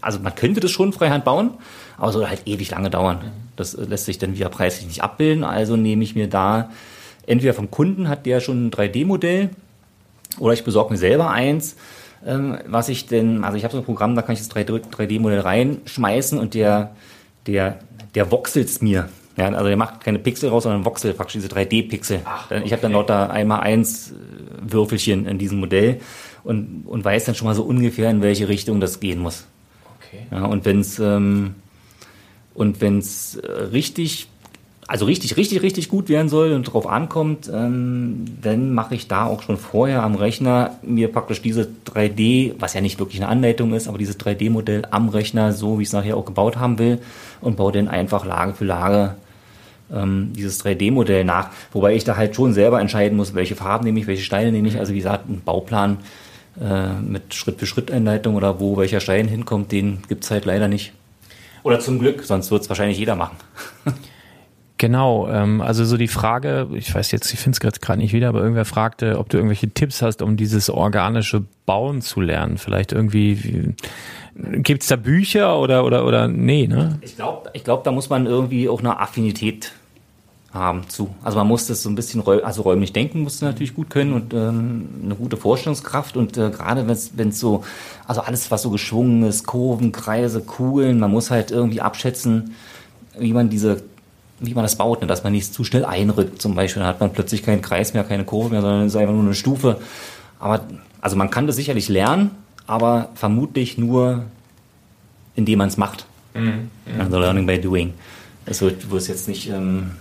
also 0.00 0.20
man 0.20 0.34
könnte 0.34 0.60
das 0.60 0.70
schon 0.70 0.92
freihand 0.92 1.24
bauen, 1.24 1.50
aber 1.98 2.12
soll 2.12 2.26
halt 2.28 2.42
ewig 2.46 2.70
lange 2.70 2.90
dauern. 2.90 3.20
Das 3.56 3.74
lässt 3.74 4.04
sich 4.04 4.18
dann 4.18 4.34
wieder 4.34 4.48
preislich 4.48 4.86
nicht 4.86 5.02
abbilden. 5.02 5.44
Also 5.44 5.76
nehme 5.76 6.04
ich 6.04 6.14
mir 6.14 6.28
da 6.28 6.70
entweder 7.26 7.54
vom 7.54 7.70
Kunden 7.70 8.08
hat 8.08 8.24
der 8.26 8.40
schon 8.40 8.66
ein 8.66 8.70
3D-Modell 8.70 9.50
oder 10.38 10.54
ich 10.54 10.64
besorge 10.64 10.92
mir 10.92 10.98
selber 10.98 11.30
eins. 11.30 11.76
Ähm, 12.24 12.58
was 12.66 12.88
ich 12.88 13.06
denn, 13.06 13.44
also 13.44 13.56
ich 13.56 13.64
habe 13.64 13.72
so 13.72 13.78
ein 13.78 13.84
Programm, 13.84 14.14
da 14.14 14.22
kann 14.22 14.32
ich 14.32 14.40
das 14.40 14.50
3D-Modell 14.50 15.40
reinschmeißen 15.40 16.38
und 16.38 16.54
der, 16.54 16.94
der 17.46 17.78
der 18.16 18.30
voxelt's 18.30 18.80
mir. 18.80 19.08
Ja, 19.36 19.48
also 19.50 19.66
der 19.66 19.76
macht 19.76 20.00
keine 20.00 20.18
Pixel 20.18 20.48
raus, 20.48 20.62
sondern 20.62 20.86
voxel 20.86 21.12
praktisch 21.12 21.42
diese 21.42 21.48
3D-Pixel. 21.48 22.20
Okay. 22.46 22.62
Ich 22.64 22.72
habe 22.72 22.80
dann 22.80 22.92
lauter 22.92 23.30
einmal 23.30 23.60
eins 23.60 24.10
äh, 24.10 24.14
Würfelchen 24.72 25.26
in 25.26 25.38
diesem 25.38 25.60
Modell 25.60 26.00
und, 26.42 26.84
und 26.86 27.04
weiß 27.04 27.26
dann 27.26 27.34
schon 27.34 27.46
mal 27.46 27.54
so 27.54 27.62
ungefähr, 27.62 28.10
in 28.10 28.22
welche 28.22 28.48
Richtung 28.48 28.80
das 28.80 28.98
gehen 28.98 29.18
muss. 29.18 29.46
Okay. 29.98 30.26
Ja, 30.30 30.46
und 30.46 30.64
wenn's 30.64 30.98
ähm, 30.98 31.54
und 32.54 32.80
wenn's 32.80 33.36
äh, 33.36 33.46
richtig 33.46 34.28
also 34.88 35.06
richtig, 35.06 35.36
richtig, 35.36 35.62
richtig 35.62 35.88
gut 35.88 36.08
werden 36.08 36.28
soll 36.28 36.52
und 36.52 36.62
drauf 36.64 36.86
ankommt, 36.86 37.50
ähm, 37.52 38.24
dann 38.40 38.72
mache 38.72 38.94
ich 38.94 39.08
da 39.08 39.26
auch 39.26 39.42
schon 39.42 39.56
vorher 39.56 40.02
am 40.02 40.14
Rechner 40.14 40.76
mir 40.82 41.10
praktisch 41.10 41.42
diese 41.42 41.68
3D, 41.86 42.54
was 42.60 42.74
ja 42.74 42.80
nicht 42.80 42.98
wirklich 43.00 43.20
eine 43.20 43.28
Anleitung 43.28 43.74
ist, 43.74 43.88
aber 43.88 43.98
dieses 43.98 44.18
3D-Modell 44.20 44.82
am 44.90 45.08
Rechner, 45.08 45.52
so 45.52 45.78
wie 45.78 45.82
ich 45.82 45.88
es 45.88 45.92
nachher 45.92 46.16
auch 46.16 46.24
gebaut 46.24 46.56
haben 46.56 46.78
will, 46.78 47.00
und 47.40 47.56
baue 47.56 47.72
dann 47.72 47.88
einfach 47.88 48.24
Lage 48.24 48.54
für 48.54 48.64
Lage 48.64 49.16
ähm, 49.92 50.32
dieses 50.36 50.64
3D-Modell 50.64 51.24
nach. 51.24 51.50
Wobei 51.72 51.96
ich 51.96 52.04
da 52.04 52.16
halt 52.16 52.36
schon 52.36 52.52
selber 52.52 52.80
entscheiden 52.80 53.16
muss, 53.16 53.34
welche 53.34 53.56
Farben 53.56 53.84
nehme 53.84 53.98
ich, 53.98 54.06
welche 54.06 54.22
Steine 54.22 54.52
nehme 54.52 54.68
ich. 54.68 54.78
Also 54.78 54.92
wie 54.92 54.98
gesagt, 54.98 55.28
ein 55.28 55.42
Bauplan 55.44 55.98
äh, 56.60 56.92
mit 57.00 57.34
Schritt-für-Schritt-Einleitung 57.34 58.36
oder 58.36 58.60
wo 58.60 58.76
welcher 58.76 59.00
Stein 59.00 59.26
hinkommt, 59.26 59.72
den 59.72 59.98
gibt's 60.08 60.30
halt 60.30 60.44
leider 60.44 60.68
nicht. 60.68 60.92
Oder 61.64 61.80
zum 61.80 61.98
Glück, 61.98 62.22
sonst 62.22 62.52
wird's 62.52 62.68
wahrscheinlich 62.68 62.98
jeder 62.98 63.16
machen. 63.16 63.36
Genau, 64.78 65.28
ähm, 65.28 65.62
also 65.62 65.86
so 65.86 65.96
die 65.96 66.08
Frage, 66.08 66.68
ich 66.74 66.94
weiß 66.94 67.10
jetzt, 67.10 67.32
ich 67.32 67.40
finde 67.40 67.58
es 67.62 67.80
gerade 67.80 67.98
nicht 67.98 68.12
wieder, 68.12 68.28
aber 68.28 68.40
irgendwer 68.40 68.66
fragte, 68.66 69.18
ob 69.18 69.30
du 69.30 69.38
irgendwelche 69.38 69.70
Tipps 69.70 70.02
hast, 70.02 70.20
um 70.20 70.36
dieses 70.36 70.68
organische 70.68 71.44
Bauen 71.64 72.02
zu 72.02 72.20
lernen. 72.20 72.58
Vielleicht 72.58 72.92
irgendwie, 72.92 73.74
gibt's 74.34 74.88
da 74.88 74.96
Bücher 74.96 75.58
oder, 75.58 75.84
oder, 75.84 76.04
oder, 76.04 76.28
nee, 76.28 76.66
ne? 76.66 76.98
Ich 77.00 77.16
glaube, 77.16 77.50
ich 77.54 77.64
glaub, 77.64 77.84
da 77.84 77.90
muss 77.90 78.10
man 78.10 78.26
irgendwie 78.26 78.68
auch 78.68 78.80
eine 78.80 79.00
Affinität 79.00 79.72
haben 80.52 80.88
zu. 80.88 81.14
Also 81.22 81.38
man 81.38 81.48
muss 81.48 81.66
das 81.66 81.82
so 81.82 81.88
ein 81.88 81.94
bisschen, 81.94 82.26
also 82.26 82.62
räumlich 82.62 82.92
denken 82.92 83.20
musst 83.20 83.40
du 83.40 83.46
natürlich 83.46 83.74
gut 83.74 83.90
können 83.90 84.12
und 84.12 84.34
ähm, 84.34 84.88
eine 85.04 85.14
gute 85.14 85.36
Vorstellungskraft 85.36 86.16
und 86.16 86.36
äh, 86.36 86.50
gerade 86.50 86.86
wenn 86.86 87.28
es 87.28 87.40
so, 87.40 87.64
also 88.06 88.22
alles 88.22 88.50
was 88.50 88.62
so 88.62 88.70
geschwungen 88.70 89.22
ist, 89.22 89.46
Kurven, 89.46 89.92
Kreise, 89.92 90.40
Kugeln, 90.40 90.98
man 90.98 91.10
muss 91.10 91.30
halt 91.30 91.50
irgendwie 91.50 91.80
abschätzen, 91.80 92.54
wie 93.18 93.32
man 93.32 93.48
diese 93.50 93.82
wie 94.38 94.54
man 94.54 94.64
das 94.64 94.76
baut, 94.76 95.00
ne? 95.00 95.06
dass 95.06 95.24
man 95.24 95.32
nicht 95.32 95.52
zu 95.52 95.64
schnell 95.64 95.84
einrückt 95.84 96.40
zum 96.40 96.54
Beispiel. 96.54 96.80
Dann 96.80 96.88
hat 96.88 97.00
man 97.00 97.12
plötzlich 97.12 97.42
keinen 97.42 97.62
Kreis 97.62 97.94
mehr, 97.94 98.04
keine 98.04 98.24
Kurve 98.24 98.50
mehr, 98.50 98.60
sondern 98.60 98.86
es 98.86 98.94
ist 98.94 99.00
einfach 99.00 99.14
nur 99.14 99.22
eine 99.22 99.34
Stufe. 99.34 99.78
Aber 100.38 100.64
also 101.00 101.16
man 101.16 101.30
kann 101.30 101.46
das 101.46 101.56
sicherlich 101.56 101.88
lernen, 101.88 102.30
aber 102.66 103.10
vermutlich 103.14 103.78
nur, 103.78 104.24
indem 105.34 105.58
man 105.58 105.68
es 105.68 105.76
macht. 105.76 106.06
Mhm. 106.34 106.70
Also 106.98 107.18
Learning 107.18 107.46
by 107.46 107.60
Doing. 107.60 107.94
Wird, 108.44 108.90
wird 108.90 109.02
es 109.02 109.08
jetzt 109.08 109.28
nicht 109.28 109.48
ähm, 109.48 109.92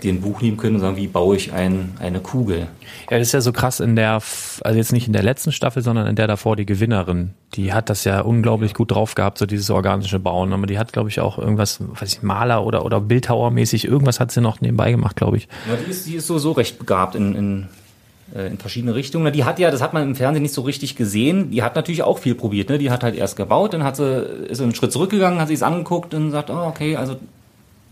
dir 0.00 0.12
ein 0.12 0.20
Buch 0.20 0.40
nehmen 0.40 0.56
können 0.56 0.76
und 0.76 0.80
sagen, 0.80 0.96
wie 0.96 1.06
baue 1.06 1.36
ich 1.36 1.52
ein, 1.52 1.92
eine 1.98 2.20
Kugel. 2.20 2.68
Ja, 3.10 3.18
das 3.18 3.28
ist 3.28 3.32
ja 3.32 3.40
so 3.40 3.52
krass 3.52 3.80
in 3.80 3.96
der, 3.96 4.20
also 4.62 4.76
jetzt 4.76 4.92
nicht 4.92 5.06
in 5.06 5.12
der 5.12 5.22
letzten 5.22 5.52
Staffel, 5.52 5.82
sondern 5.82 6.06
in 6.06 6.16
der 6.16 6.26
davor 6.26 6.56
die 6.56 6.66
Gewinnerin. 6.66 7.30
Die 7.54 7.72
hat 7.72 7.90
das 7.90 8.04
ja 8.04 8.20
unglaublich 8.20 8.74
gut 8.74 8.92
drauf 8.92 9.14
gehabt, 9.14 9.38
so 9.38 9.46
dieses 9.46 9.70
organische 9.70 10.18
Bauen. 10.18 10.52
Aber 10.52 10.66
die 10.66 10.78
hat, 10.78 10.92
glaube 10.92 11.08
ich, 11.08 11.20
auch 11.20 11.38
irgendwas, 11.38 11.80
weiß 11.80 12.12
ich, 12.14 12.22
Maler 12.22 12.64
oder, 12.64 12.84
oder 12.84 13.00
Bildhauermäßig, 13.00 13.86
irgendwas 13.86 14.20
hat 14.20 14.30
sie 14.32 14.40
noch 14.40 14.60
nebenbei 14.60 14.90
gemacht, 14.90 15.16
glaube 15.16 15.36
ich. 15.36 15.48
Ja, 15.68 15.76
die 15.76 15.90
ist, 15.90 16.06
die 16.06 16.14
ist 16.14 16.26
so, 16.26 16.38
so 16.38 16.52
recht 16.52 16.78
begabt 16.78 17.14
in, 17.14 17.34
in, 17.34 17.68
äh, 18.34 18.46
in 18.48 18.58
verschiedene 18.58 18.94
Richtungen. 18.94 19.32
Die 19.32 19.44
hat 19.44 19.58
ja, 19.58 19.70
das 19.70 19.82
hat 19.82 19.92
man 19.92 20.02
im 20.02 20.14
Fernsehen 20.14 20.42
nicht 20.42 20.54
so 20.54 20.62
richtig 20.62 20.96
gesehen, 20.96 21.50
die 21.50 21.62
hat 21.62 21.76
natürlich 21.76 22.02
auch 22.02 22.18
viel 22.18 22.34
probiert. 22.34 22.68
Ne? 22.68 22.78
Die 22.78 22.90
hat 22.90 23.02
halt 23.02 23.16
erst 23.16 23.36
gebaut, 23.36 23.74
dann 23.74 23.84
hat 23.84 23.96
sie, 23.96 24.22
ist 24.48 24.60
einen 24.60 24.74
Schritt 24.74 24.92
zurückgegangen, 24.92 25.40
hat 25.40 25.48
sich 25.48 25.56
es 25.56 25.62
angeguckt 25.62 26.14
und 26.14 26.30
sagt, 26.30 26.50
oh, 26.50 26.66
okay, 26.66 26.96
also 26.96 27.16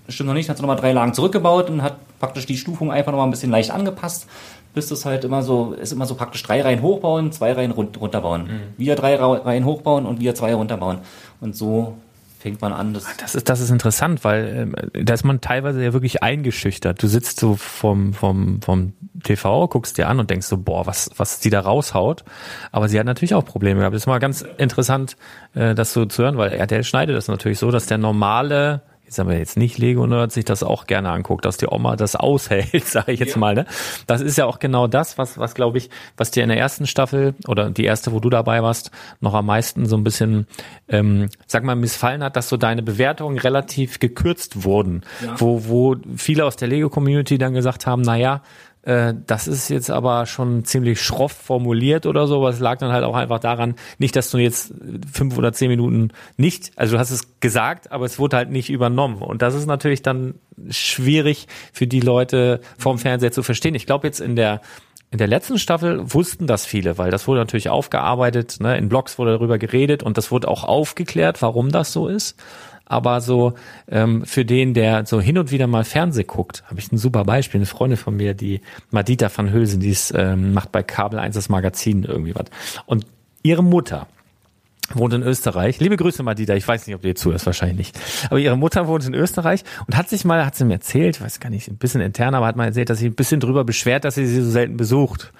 stimmt 0.09 0.29
noch 0.29 0.35
nicht, 0.35 0.49
hat 0.49 0.57
sie 0.57 0.63
nochmal 0.63 0.77
drei 0.77 0.93
Lagen 0.93 1.15
zurückgebaut 1.15 1.71
und 1.71 1.83
hat 1.83 1.97
praktisch 2.19 2.47
die 2.47 2.57
Stufung 2.57 2.91
einfach 2.91 3.13
nochmal 3.13 3.29
ein 3.29 3.31
bisschen 3.31 3.51
leicht 3.51 3.71
angepasst, 3.71 4.27
bis 4.75 4.89
das 4.89 5.05
halt 5.05 5.25
immer 5.25 5.43
so, 5.43 5.73
ist 5.73 5.93
immer 5.93 6.07
so 6.07 6.15
praktisch 6.15 6.43
drei 6.43 6.63
Reihen 6.63 6.83
hochbauen, 6.83 7.33
zwei 7.33 7.53
Reihen 7.53 7.71
run 7.71 7.89
runterbauen. 7.99 8.43
Mhm. 8.45 8.61
Wieder 8.79 8.97
drei 8.97 9.17
Reihen 9.17 9.65
hochbauen 9.65 10.07
und 10.07 10.21
wieder 10.21 10.35
zwei 10.35 10.55
runterbauen. 10.55 10.99
Und 11.41 11.57
so 11.57 11.97
fängt 12.39 12.61
man 12.61 12.73
an. 12.73 12.95
Das, 12.95 13.07
Das 13.19 13.35
ist, 13.35 13.49
das 13.49 13.61
ist 13.61 13.71
interessant, 13.71 14.25
weil 14.25 14.73
ähm, 14.75 15.05
da 15.05 15.15
ist 15.15 15.25
man 15.25 15.41
teilweise 15.41 15.83
ja 15.83 15.93
wirklich 15.93 16.23
eingeschüchtert. 16.23 17.03
Du 17.03 17.09
sitzt 17.09 17.41
so 17.41 17.57
vom, 17.57 18.15
vom, 18.15 18.63
vom 18.63 18.93
TV, 19.23 19.67
guckst 19.69 19.99
dir 19.99 20.09
an 20.09 20.21
und 20.21 20.31
denkst 20.31 20.47
so, 20.47 20.57
boah, 20.57 20.87
was, 20.87 21.11
was 21.17 21.41
die 21.41 21.51
da 21.51 21.61
raushaut. 21.61 22.25
Aber 22.71 22.89
sie 22.89 22.99
hat 22.99 23.07
natürlich 23.07 23.35
auch 23.35 23.45
Probleme 23.45 23.81
gehabt. 23.81 23.95
Das 23.95 24.03
ist 24.03 24.07
mal 24.07 24.19
ganz 24.19 24.43
interessant, 24.59 25.17
äh, 25.55 25.75
das 25.75 25.93
so 25.93 26.07
zu 26.07 26.23
hören, 26.23 26.39
weil 26.39 26.53
RTL 26.53 26.85
schneidet 26.85 27.17
das 27.17 27.29
natürlich 27.29 27.59
so, 27.59 27.71
dass 27.71 27.87
der 27.87 27.99
normale 27.99 28.83
jetzt 29.09 29.19
aber 29.19 29.37
jetzt 29.37 29.57
nicht 29.57 29.79
Lego 29.79 30.07
Nerd 30.07 30.33
sich 30.33 30.45
das 30.45 30.63
auch 30.63 30.87
gerne 30.87 31.11
anguckt, 31.11 31.45
dass 31.47 31.57
die 31.57 31.67
Oma 31.67 31.97
das 31.97 32.15
aushält, 32.15 32.85
sage 32.87 33.13
ich 33.13 33.21
jetzt 33.21 33.37
mal. 33.37 33.55
Ne? 33.55 33.65
Das 34.07 34.21
ist 34.21 34.37
ja 34.37 34.45
auch 34.45 34.59
genau 34.59 34.87
das, 34.87 35.17
was, 35.17 35.39
was 35.39 35.55
glaube 35.55 35.79
ich, 35.79 35.89
was 36.17 36.31
dir 36.31 36.43
in 36.43 36.51
der 36.51 36.59
ersten 36.59 36.87
Staffel 36.87 37.35
oder 37.47 37.71
die 37.71 37.85
erste, 37.85 38.13
wo 38.13 38.21
du 38.21 38.29
dabei 38.29 38.63
warst, 38.63 38.91
noch 39.21 39.33
am 39.35 39.47
meisten 39.47 39.87
so 39.87 39.97
ein 39.97 40.05
bisschen, 40.05 40.47
ähm, 40.89 41.31
sag 41.47 41.65
mal, 41.65 41.75
missfallen 41.75 42.23
hat, 42.23 42.37
dass 42.37 42.49
so 42.51 42.57
deine 42.59 42.83
Bewertungen 42.83 43.39
relativ 43.39 43.99
gekürzt 43.99 44.65
wurden, 44.65 45.03
Ja. 45.25 45.35
wo, 45.41 45.67
wo 45.67 45.97
viele 46.17 46.45
aus 46.45 46.57
der 46.57 46.69
Lego-Community 46.69 47.39
dann 47.39 47.55
gesagt 47.55 47.87
haben, 47.87 48.03
na 48.03 48.17
ja, 48.17 48.43
äh, 48.89 49.15
das 49.27 49.47
ist 49.47 49.69
jetzt 49.69 49.91
aber 49.91 50.25
schon 50.25 50.65
ziemlich 50.65 51.03
schroff 51.03 51.33
formuliert 51.33 52.07
oder 52.07 52.27
so, 52.27 52.37
aber 52.37 52.49
es 52.49 52.59
lag 52.59 52.79
dann 52.79 52.91
halt 52.91 53.05
auch 53.05 53.15
einfach 53.15 53.39
daran, 53.39 53.75
nicht, 53.99 54.17
dass 54.17 54.31
du 54.31 54.39
jetzt 54.39 54.73
fünf 55.13 55.37
oder 55.37 55.53
zehn 55.53 55.69
Minuten 55.69 56.09
nicht, 56.39 56.73
also 56.75 56.95
du 56.95 56.99
hast 56.99 57.11
es 57.11 57.39
gesagt, 57.41 57.93
aber 57.93 58.07
es 58.07 58.19
wurde 58.19 58.39
halt 58.39 58.51
nicht 58.51 58.71
übernommen. 58.71 59.21
Und 59.21 59.43
das 59.43 59.55
ist 59.55 59.67
natürlich 59.67 60.01
dann 60.01 60.37
schwierig 60.71 61.49
für 61.71 61.87
die 61.87 62.01
Leute 62.01 62.63
vom 62.79 62.99
Fernseher 62.99 63.31
zu 63.31 63.43
verstehen. 63.43 63.75
Ich 63.75 63.85
glaube 63.85 64.07
jetzt 64.07 64.21
in 64.21 64.37
der 64.37 64.63
in 65.11 65.19
der 65.19 65.27
letzten 65.27 65.59
Staffel 65.59 66.13
wussten 66.13 66.47
das 66.47 66.67
viele, 66.67 66.99
weil 66.99 67.11
das 67.11 67.27
wurde 67.27 67.41
natürlich 67.41 67.71
aufgearbeitet, 67.71 68.59
ne? 68.61 68.77
in 68.77 68.91
Blogs 68.91 69.19
wurde 69.19 69.33
darüber 69.33 69.59
geredet 69.59 70.03
und 70.03 70.19
das 70.19 70.31
wurde 70.31 70.49
auch 70.49 70.65
aufgeklärt, 70.65 71.41
warum 71.41 71.71
das 71.71 71.93
so 71.93 72.09
ist. 72.09 72.39
Aber 72.89 73.21
so 73.21 73.55
ähm, 73.89 74.25
für 74.25 74.45
den, 74.45 74.75
der 74.75 75.07
so 75.07 75.21
hin 75.21 75.39
und 75.39 75.51
wieder 75.51 75.67
mal 75.67 75.85
Fernseh 75.85 76.25
guckt, 76.25 76.65
habe 76.67 76.81
ich 76.81 76.91
ein 76.91 76.99
super 76.99 77.25
Beispiel. 77.25 77.59
Eine 77.59 77.67
Freundin 77.67 77.99
von 77.99 78.17
mir, 78.17 78.35
die 78.35 78.61
Madita 78.91 79.31
van 79.35 79.53
Hülsen, 79.53 79.81
die 79.81 79.91
ist, 79.91 80.13
ähm, 80.17 80.55
macht 80.55 80.73
bei 80.73 80.83
Kabel 80.83 81.19
1 81.19 81.35
das 81.35 81.49
Magazin 81.49 82.05
irgendwie 82.05 82.35
was. 82.35 82.47
Und 82.87 83.07
ihre 83.43 83.63
Mutter 83.63 84.07
wohnt 84.95 85.15
in 85.15 85.23
Österreich. 85.23 85.81
Liebe 85.81 85.97
Grüße, 85.97 86.23
Madita. 86.23 86.55
Ich 86.55 86.67
weiß 86.67 86.87
nicht, 86.87 86.97
ob 86.97 87.03
du 87.03 87.09
ihr 87.09 87.15
zuhörst, 87.15 87.47
wahrscheinlich 87.47 87.79
nicht. 87.79 88.01
Aber 88.31 88.39
ihre 88.39 88.57
Mutter 88.57 88.87
wohnt 88.87 89.07
in 89.07 89.15
Österreich 89.15 89.65
und 89.87 89.97
hat 89.97 90.09
sich 90.09 90.25
mal, 90.25 90.45
hat 90.45 90.55
sie 90.55 90.65
mir 90.65 90.75
erzählt, 90.75 91.21
weiß 91.21 91.41
gar 91.41 91.51
nicht, 91.51 91.69
ein 91.69 91.77
bisschen 91.77 92.01
intern, 92.01 92.35
aber 92.35 92.47
hat 92.47 92.57
mal 92.57 92.67
erzählt, 92.67 92.91
dass 92.91 92.99
sie 92.99 93.07
ein 93.07 93.15
bisschen 93.15 93.41
drüber 93.41 93.65
beschwert, 93.65 94.05
dass 94.05 94.15
sie 94.15 94.27
sie 94.27 94.43
so 94.43 94.51
selten 94.51 94.77
besucht. 94.77 95.33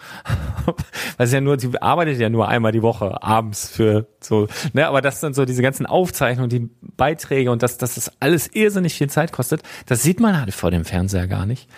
Weil 1.17 1.27
sie 1.27 1.35
ja 1.35 1.41
nur, 1.41 1.59
sie 1.59 1.81
arbeitet 1.81 2.19
ja 2.19 2.29
nur 2.29 2.49
einmal 2.49 2.73
die 2.73 2.83
Woche 2.83 3.23
abends 3.23 3.69
für 3.69 4.07
so, 4.21 4.49
ne, 4.73 4.87
aber 4.87 5.01
das 5.01 5.21
sind 5.21 5.35
so 5.35 5.45
diese 5.45 5.63
ganzen 5.63 5.87
Aufzeichnungen, 5.87 6.51
die 6.51 6.69
Beiträge 6.97 7.51
und 7.51 7.63
dass, 7.63 7.79
dass 7.79 7.95
das 7.95 8.13
alles 8.21 8.49
irrsinnig 8.55 8.95
viel 8.95 9.09
Zeit 9.09 9.33
kostet, 9.33 9.63
das 9.87 10.03
sieht 10.03 10.21
man 10.21 10.41
halt 10.41 10.53
vor 10.53 10.71
dem 10.71 10.85
Fernseher 10.85 11.27
gar 11.27 11.47
nicht. 11.47 11.69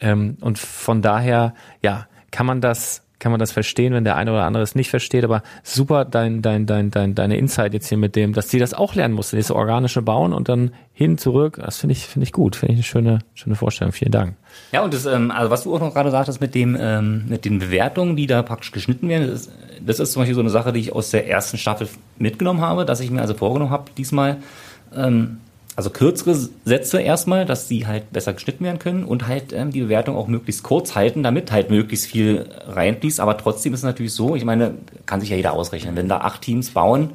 Ähm, 0.00 0.36
und 0.40 0.58
von 0.58 1.02
daher, 1.02 1.54
ja, 1.82 2.06
kann 2.30 2.46
man 2.46 2.60
das, 2.60 3.02
kann 3.20 3.30
man 3.30 3.38
das 3.38 3.52
verstehen, 3.52 3.92
wenn 3.92 4.02
der 4.02 4.16
eine 4.16 4.32
oder 4.32 4.44
andere 4.44 4.62
es 4.62 4.74
nicht 4.74 4.90
versteht, 4.90 5.22
aber 5.22 5.42
super 5.62 6.04
dein, 6.04 6.42
dein, 6.42 6.66
dein, 6.66 6.90
dein, 6.90 7.14
deine 7.14 7.36
Insight 7.36 7.74
jetzt 7.74 7.88
hier 7.88 7.98
mit 7.98 8.16
dem, 8.16 8.32
dass 8.32 8.48
die 8.48 8.58
das 8.58 8.74
auch 8.74 8.94
lernen 8.94 9.14
musste, 9.14 9.36
dieses 9.36 9.52
organische 9.52 10.02
Bauen 10.02 10.32
und 10.32 10.48
dann 10.48 10.72
hin, 10.92 11.18
zurück, 11.18 11.60
das 11.62 11.78
finde 11.78 11.92
ich, 11.92 12.06
finde 12.06 12.24
ich 12.24 12.32
gut, 12.32 12.56
finde 12.56 12.72
ich 12.72 12.78
eine 12.78 12.84
schöne, 12.84 13.18
schöne 13.34 13.54
Vorstellung, 13.54 13.92
vielen 13.92 14.10
Dank. 14.10 14.34
Ja, 14.72 14.82
und 14.82 14.92
das, 14.92 15.06
ähm, 15.06 15.30
also 15.30 15.50
was 15.50 15.62
du 15.62 15.74
auch 15.74 15.80
noch 15.80 15.94
gerade 15.94 16.10
sagtest 16.10 16.40
mit 16.40 16.54
dem, 16.54 16.76
ähm, 16.80 17.26
mit 17.28 17.44
den 17.44 17.58
Bewertungen, 17.58 18.16
die 18.16 18.26
da 18.26 18.42
praktisch 18.42 18.72
geschnitten 18.72 19.08
werden, 19.08 19.28
das 19.28 19.42
ist, 19.42 19.52
das 19.86 20.00
ist 20.00 20.12
zum 20.12 20.22
Beispiel 20.22 20.34
so 20.34 20.40
eine 20.40 20.50
Sache, 20.50 20.72
die 20.72 20.80
ich 20.80 20.92
aus 20.92 21.10
der 21.10 21.28
ersten 21.28 21.58
Staffel 21.58 21.88
mitgenommen 22.18 22.60
habe, 22.60 22.84
dass 22.84 23.00
ich 23.00 23.10
mir 23.10 23.20
also 23.20 23.34
vorgenommen 23.34 23.70
habe, 23.70 23.84
diesmal, 23.96 24.38
ähm, 24.94 25.38
also 25.80 25.88
kürzere 25.88 26.36
Sätze 26.66 27.00
erstmal, 27.00 27.46
dass 27.46 27.66
die 27.66 27.86
halt 27.86 28.12
besser 28.12 28.34
geschnitten 28.34 28.64
werden 28.64 28.78
können 28.78 29.02
und 29.02 29.26
halt 29.26 29.54
ähm, 29.54 29.70
die 29.70 29.80
Bewertung 29.80 30.14
auch 30.14 30.26
möglichst 30.26 30.62
kurz 30.62 30.94
halten, 30.94 31.22
damit 31.22 31.50
halt 31.52 31.70
möglichst 31.70 32.04
viel 32.04 32.44
reinfließt. 32.68 33.18
Aber 33.18 33.38
trotzdem 33.38 33.72
ist 33.72 33.80
es 33.80 33.84
natürlich 33.84 34.12
so, 34.12 34.36
ich 34.36 34.44
meine, 34.44 34.74
kann 35.06 35.22
sich 35.22 35.30
ja 35.30 35.36
jeder 35.36 35.54
ausrechnen, 35.54 35.96
wenn 35.96 36.06
da 36.06 36.18
acht 36.18 36.42
Teams 36.42 36.72
bauen, 36.72 37.12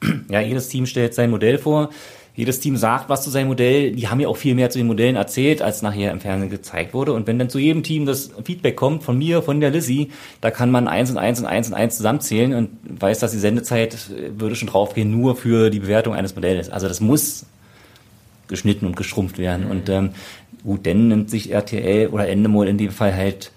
ja, 0.30 0.40
jedes 0.40 0.68
Team 0.68 0.86
stellt 0.86 1.12
sein 1.12 1.28
Modell 1.28 1.58
vor. 1.58 1.90
Jedes 2.34 2.58
Team 2.60 2.78
sagt 2.78 3.10
was 3.10 3.22
zu 3.22 3.28
seinem 3.28 3.48
Modell. 3.48 3.92
Die 3.92 4.08
haben 4.08 4.18
ja 4.18 4.28
auch 4.28 4.36
viel 4.38 4.54
mehr 4.54 4.70
zu 4.70 4.78
den 4.78 4.86
Modellen 4.86 5.16
erzählt, 5.16 5.60
als 5.60 5.82
nachher 5.82 6.10
im 6.10 6.20
Fernsehen 6.20 6.48
gezeigt 6.48 6.94
wurde. 6.94 7.12
Und 7.12 7.26
wenn 7.26 7.38
dann 7.38 7.50
zu 7.50 7.58
jedem 7.58 7.82
Team 7.82 8.06
das 8.06 8.30
Feedback 8.44 8.76
kommt, 8.76 9.02
von 9.02 9.18
mir, 9.18 9.42
von 9.42 9.60
der 9.60 9.68
Lizzie, 9.68 10.10
da 10.40 10.50
kann 10.50 10.70
man 10.70 10.88
eins 10.88 11.10
und 11.10 11.18
eins 11.18 11.38
und 11.38 11.44
eins 11.44 11.68
und 11.68 11.74
eins 11.74 11.98
zusammenzählen 11.98 12.54
und 12.54 12.70
weiß, 12.98 13.18
dass 13.18 13.32
die 13.32 13.38
Sendezeit 13.38 13.92
äh, 13.92 14.40
würde 14.40 14.56
schon 14.56 14.68
draufgehen, 14.68 15.10
nur 15.10 15.36
für 15.36 15.68
die 15.68 15.80
Bewertung 15.80 16.14
eines 16.14 16.34
Modells. 16.34 16.70
Also 16.70 16.88
das 16.88 17.00
muss 17.00 17.44
geschnitten 18.50 18.84
und 18.84 18.96
geschrumpft 18.96 19.38
werden. 19.38 19.66
Und 19.66 19.88
ähm, 19.88 20.10
gut, 20.62 20.86
dann 20.86 21.08
nimmt 21.08 21.30
sich 21.30 21.50
RTL 21.50 22.08
oder 22.08 22.28
Endemol 22.28 22.68
in 22.68 22.76
dem 22.76 22.90
Fall 22.90 23.14
halt 23.14 23.50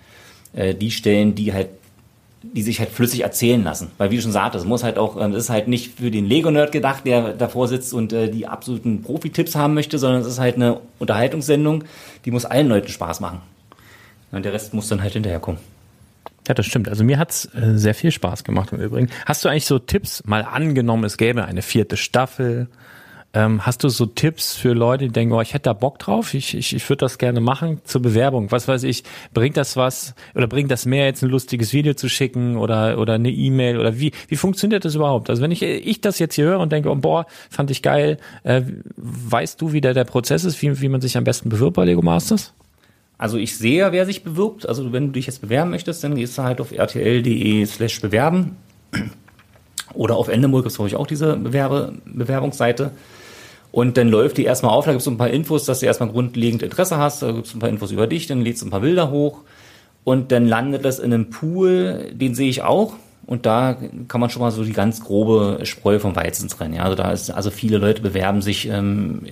äh, 0.53 0.73
die 0.73 0.91
Stellen, 0.91 1.35
die 1.35 1.51
halt 1.51 1.67
die 2.43 2.61
sich 2.61 2.79
halt 2.79 2.89
flüssig 2.89 3.21
erzählen 3.21 3.63
lassen. 3.63 3.91
Weil 3.97 4.11
wie 4.11 4.17
du 4.17 4.21
schon 4.21 4.33
sagtest, 4.33 4.65
es 4.65 4.69
muss 4.69 4.83
halt 4.83 4.97
auch, 4.97 5.19
ähm, 5.19 5.31
es 5.31 5.45
ist 5.45 5.49
halt 5.49 5.69
nicht 5.69 5.97
für 5.97 6.11
den 6.11 6.25
Lego-Nerd 6.25 6.73
gedacht, 6.73 7.05
der 7.05 7.33
davor 7.33 7.69
sitzt 7.69 7.93
und 7.93 8.11
äh, 8.11 8.29
die 8.29 8.47
absoluten 8.47 9.01
Profi-Tipps 9.01 9.55
haben 9.55 9.73
möchte, 9.73 9.97
sondern 9.97 10.21
es 10.21 10.27
ist 10.27 10.39
halt 10.39 10.55
eine 10.55 10.81
Unterhaltungssendung, 10.99 11.85
die 12.25 12.31
muss 12.31 12.43
allen 12.43 12.67
Leuten 12.67 12.89
Spaß 12.89 13.21
machen. 13.21 13.39
Und 14.31 14.43
der 14.43 14.51
Rest 14.51 14.73
muss 14.73 14.89
dann 14.89 15.01
halt 15.01 15.13
hinterherkommen. 15.13 15.61
Ja, 16.47 16.53
das 16.53 16.65
stimmt. 16.65 16.89
Also 16.89 17.05
mir 17.05 17.17
hat's 17.17 17.45
äh, 17.55 17.77
sehr 17.77 17.95
viel 17.95 18.11
Spaß 18.11 18.43
gemacht 18.43 18.73
im 18.73 18.81
Übrigen. 18.81 19.09
Hast 19.25 19.45
du 19.45 19.49
eigentlich 19.49 19.65
so 19.65 19.79
Tipps, 19.79 20.23
mal 20.25 20.41
angenommen, 20.41 21.05
es 21.05 21.17
gäbe 21.17 21.45
eine 21.45 21.61
vierte 21.61 21.95
Staffel, 21.95 22.67
ähm, 23.33 23.65
hast 23.65 23.83
du 23.83 23.89
so 23.89 24.05
Tipps 24.05 24.55
für 24.55 24.73
Leute, 24.73 25.05
die 25.05 25.11
denken, 25.11 25.33
oh, 25.33 25.41
ich 25.41 25.53
hätte 25.53 25.63
da 25.63 25.73
Bock 25.73 25.97
drauf, 25.97 26.33
ich, 26.33 26.55
ich, 26.55 26.75
ich 26.75 26.87
würde 26.89 26.99
das 26.99 27.17
gerne 27.17 27.41
machen 27.41 27.81
zur 27.83 28.01
Bewerbung? 28.01 28.51
Was 28.51 28.67
weiß 28.67 28.83
ich, 28.83 29.03
bringt 29.33 29.57
das 29.57 29.75
was 29.75 30.13
oder 30.35 30.47
bringt 30.47 30.69
das 30.69 30.85
mehr, 30.85 31.05
jetzt 31.05 31.23
ein 31.23 31.29
lustiges 31.29 31.73
Video 31.73 31.95
zu 31.95 32.09
schicken 32.09 32.57
oder, 32.57 32.99
oder 32.99 33.13
eine 33.13 33.31
E-Mail 33.31 33.79
oder 33.79 33.99
wie, 33.99 34.11
wie 34.27 34.35
funktioniert 34.35 34.85
das 34.85 34.93
überhaupt? 34.93 35.29
Also 35.29 35.41
wenn 35.41 35.51
ich, 35.51 35.63
ich 35.63 36.01
das 36.01 36.19
jetzt 36.19 36.35
hier 36.35 36.45
höre 36.45 36.59
und 36.59 36.71
denke, 36.71 36.89
oh, 36.89 36.95
boah, 36.95 37.25
fand 37.49 37.71
ich 37.71 37.81
geil, 37.81 38.17
äh, 38.43 38.61
weißt 38.97 39.59
du, 39.59 39.73
wie 39.73 39.81
der, 39.81 39.95
der 39.95 40.05
Prozess 40.05 40.43
ist, 40.43 40.61
wie, 40.61 40.79
wie 40.81 40.89
man 40.89 41.01
sich 41.01 41.17
am 41.17 41.23
besten 41.23 41.49
bewirbt 41.49 41.75
bei 41.75 41.85
Lego 41.85 42.03
Masters? 42.03 42.53
Also 43.17 43.37
ich 43.37 43.57
sehe, 43.57 43.91
wer 43.91 44.05
sich 44.05 44.23
bewirbt. 44.23 44.67
Also 44.67 44.91
wenn 44.91 45.07
du 45.07 45.11
dich 45.13 45.27
jetzt 45.27 45.41
bewerben 45.41 45.71
möchtest, 45.71 46.03
dann 46.03 46.15
gehst 46.15 46.37
du 46.37 46.43
halt 46.43 46.59
auf 46.59 46.71
rtl.de 46.71 47.65
slash 47.65 48.01
bewerben. 48.01 48.57
Oder 49.93 50.17
auf 50.17 50.27
Endemol 50.27 50.61
gibt 50.61 50.71
es, 50.71 50.75
glaube 50.75 50.89
ich, 50.89 50.95
auch 50.95 51.07
diese 51.07 51.37
Bewerbe 51.37 51.93
Bewerbungsseite. 52.05 52.91
Und 53.73 53.97
dann 53.97 54.07
läuft 54.07 54.37
die 54.37 54.43
erstmal 54.43 54.71
auf, 54.71 54.85
da 54.85 54.91
gibt 54.91 54.99
es 54.99 55.05
so 55.05 55.09
ein 55.09 55.17
paar 55.17 55.31
Infos, 55.31 55.65
dass 55.65 55.79
du 55.79 55.87
erstmal 55.87 56.09
grundlegend 56.09 56.61
Interesse 56.61 56.97
hast, 56.99 57.23
da 57.23 57.31
gibt 57.31 57.47
es 57.47 57.55
ein 57.55 57.59
paar 57.59 57.69
Infos 57.69 57.89
über 57.91 58.05
dich, 58.05 58.27
dann 58.27 58.41
lädst 58.41 58.61
du 58.61 58.67
ein 58.67 58.69
paar 58.69 58.81
Bilder 58.81 59.09
hoch 59.09 59.39
und 60.03 60.31
dann 60.31 60.45
landet 60.45 60.85
das 60.85 60.99
in 60.99 61.11
einem 61.11 61.31
Pool, 61.31 62.11
den 62.13 62.35
sehe 62.35 62.49
ich 62.49 62.61
auch. 62.61 62.93
Und 63.25 63.47
da 63.47 63.75
kann 64.07 64.21
man 64.21 64.29
schon 64.29 64.43
mal 64.43 64.51
so 64.51 64.63
die 64.63 64.73
ganz 64.73 65.03
grobe 65.03 65.61
Spreu 65.63 65.97
vom 65.97 66.15
Weizen 66.15 66.49
trennen. 66.49 66.75
Ja, 66.75 66.83
also 66.83 66.95
da 66.95 67.11
ist, 67.11 67.31
also 67.31 67.49
viele 67.49 67.79
Leute 67.79 68.03
bewerben 68.03 68.43
sich, 68.43 68.67
ähm, 68.67 69.23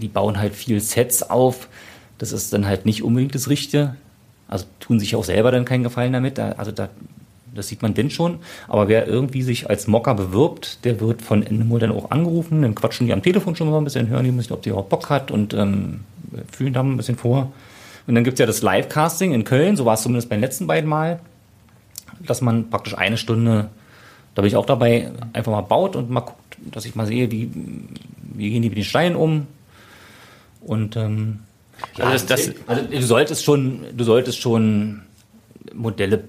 die 0.00 0.08
bauen 0.08 0.38
halt 0.38 0.54
viel 0.54 0.80
Sets 0.80 1.22
auf. 1.22 1.68
Das 2.16 2.32
ist 2.32 2.54
dann 2.54 2.66
halt 2.66 2.86
nicht 2.86 3.02
unbedingt 3.02 3.34
das 3.34 3.50
Richtige. 3.50 3.96
Also 4.48 4.64
tun 4.80 4.98
sich 4.98 5.14
auch 5.14 5.24
selber 5.24 5.50
dann 5.50 5.66
keinen 5.66 5.82
Gefallen 5.82 6.14
damit. 6.14 6.38
Da, 6.38 6.52
also 6.52 6.72
da, 6.72 6.88
das 7.54 7.68
sieht 7.68 7.82
man 7.82 7.94
denn 7.94 8.10
schon. 8.10 8.38
Aber 8.68 8.88
wer 8.88 9.06
irgendwie 9.06 9.42
sich 9.42 9.68
als 9.70 9.86
Mocker 9.86 10.14
bewirbt, 10.14 10.84
der 10.84 11.00
wird 11.00 11.22
von 11.22 11.42
Endemol 11.42 11.80
dann 11.80 11.92
auch 11.92 12.10
angerufen. 12.10 12.62
Dann 12.62 12.74
quatschen 12.74 13.06
die 13.06 13.12
am 13.12 13.22
Telefon 13.22 13.56
schon 13.56 13.70
mal 13.70 13.78
ein 13.78 13.84
bisschen, 13.84 14.08
hören 14.08 14.24
die 14.24 14.30
ein 14.30 14.36
bisschen, 14.36 14.54
ob 14.54 14.62
die 14.62 14.72
auch 14.72 14.84
Bock 14.86 15.10
hat 15.10 15.30
und 15.30 15.54
ähm, 15.54 16.00
fühlen 16.50 16.72
da 16.72 16.82
ein 16.82 16.96
bisschen 16.96 17.16
vor. 17.16 17.52
Und 18.06 18.14
dann 18.14 18.24
gibt's 18.24 18.38
ja 18.40 18.46
das 18.46 18.60
Live-Casting 18.62 19.32
in 19.32 19.44
Köln, 19.44 19.76
so 19.76 19.84
war 19.86 19.94
es 19.94 20.02
zumindest 20.02 20.28
beim 20.28 20.40
letzten 20.40 20.66
beiden 20.66 20.88
Mal, 20.90 21.20
dass 22.26 22.40
man 22.42 22.68
praktisch 22.70 22.96
eine 22.98 23.16
Stunde, 23.16 23.70
da 24.34 24.42
bin 24.42 24.48
ich 24.48 24.56
auch 24.56 24.66
dabei, 24.66 25.10
einfach 25.32 25.52
mal 25.52 25.62
baut 25.62 25.96
und 25.96 26.10
mal 26.10 26.20
guckt, 26.20 26.38
dass 26.70 26.84
ich 26.84 26.94
mal 26.94 27.06
sehe, 27.06 27.30
wie, 27.30 27.50
wie 28.34 28.50
gehen 28.50 28.62
die 28.62 28.68
mit 28.68 28.76
den 28.78 28.84
Steinen 28.84 29.16
um. 29.16 29.46
Und 30.60 30.96
ähm, 30.96 31.40
ja, 31.96 32.04
Also 32.06 32.26
das- 32.26 32.46
das- 32.46 32.54
also 32.66 32.82
du 32.84 33.02
solltest 33.02 33.44
schon, 33.44 33.80
du 33.96 34.04
solltest 34.04 34.40
schon 34.40 35.02
Modelle 35.74 36.24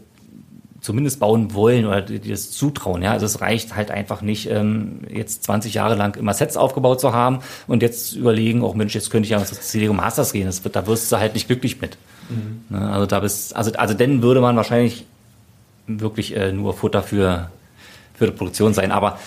zumindest 0.85 1.19
bauen 1.19 1.53
wollen 1.53 1.85
oder 1.85 2.01
dir 2.01 2.19
das 2.19 2.51
zutrauen. 2.51 3.01
Ja, 3.01 3.11
also 3.11 3.25
es 3.25 3.41
reicht 3.41 3.75
halt 3.75 3.89
einfach 3.89 4.21
nicht, 4.21 4.49
ähm, 4.49 4.99
jetzt 5.09 5.43
20 5.43 5.73
Jahre 5.73 5.95
lang 5.95 6.15
immer 6.15 6.33
Sets 6.33 6.57
aufgebaut 6.57 7.01
zu 7.01 7.11
haben 7.11 7.39
und 7.67 7.81
jetzt 7.81 8.13
überlegen, 8.13 8.63
auch 8.63 8.75
Mensch, 8.75 8.93
jetzt 8.93 9.09
könnte 9.09 9.25
ich 9.25 9.31
ja 9.31 9.43
zu 9.43 9.77
Lego 9.79 9.93
Masters 9.93 10.31
gehen. 10.31 10.45
Das 10.45 10.63
wird, 10.63 10.75
da 10.75 10.85
wirst 10.85 11.11
du 11.11 11.17
halt 11.17 11.33
nicht 11.33 11.47
glücklich 11.47 11.81
mit. 11.81 11.97
Ne, 12.69 12.91
also 12.91 13.05
da 13.05 13.19
bist, 13.19 13.55
also 13.55 13.71
also 13.73 13.93
dann 13.93 14.21
würde 14.21 14.41
man 14.41 14.55
wahrscheinlich 14.55 15.05
wirklich 15.87 16.35
äh, 16.35 16.51
nur 16.51 16.73
Futter 16.73 17.03
für 17.03 17.49
für 18.13 18.27
die 18.27 18.31
Produktion 18.31 18.73
sein. 18.73 18.91
Aber 18.91 19.19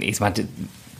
ich 0.00 0.20
meine, 0.20 0.46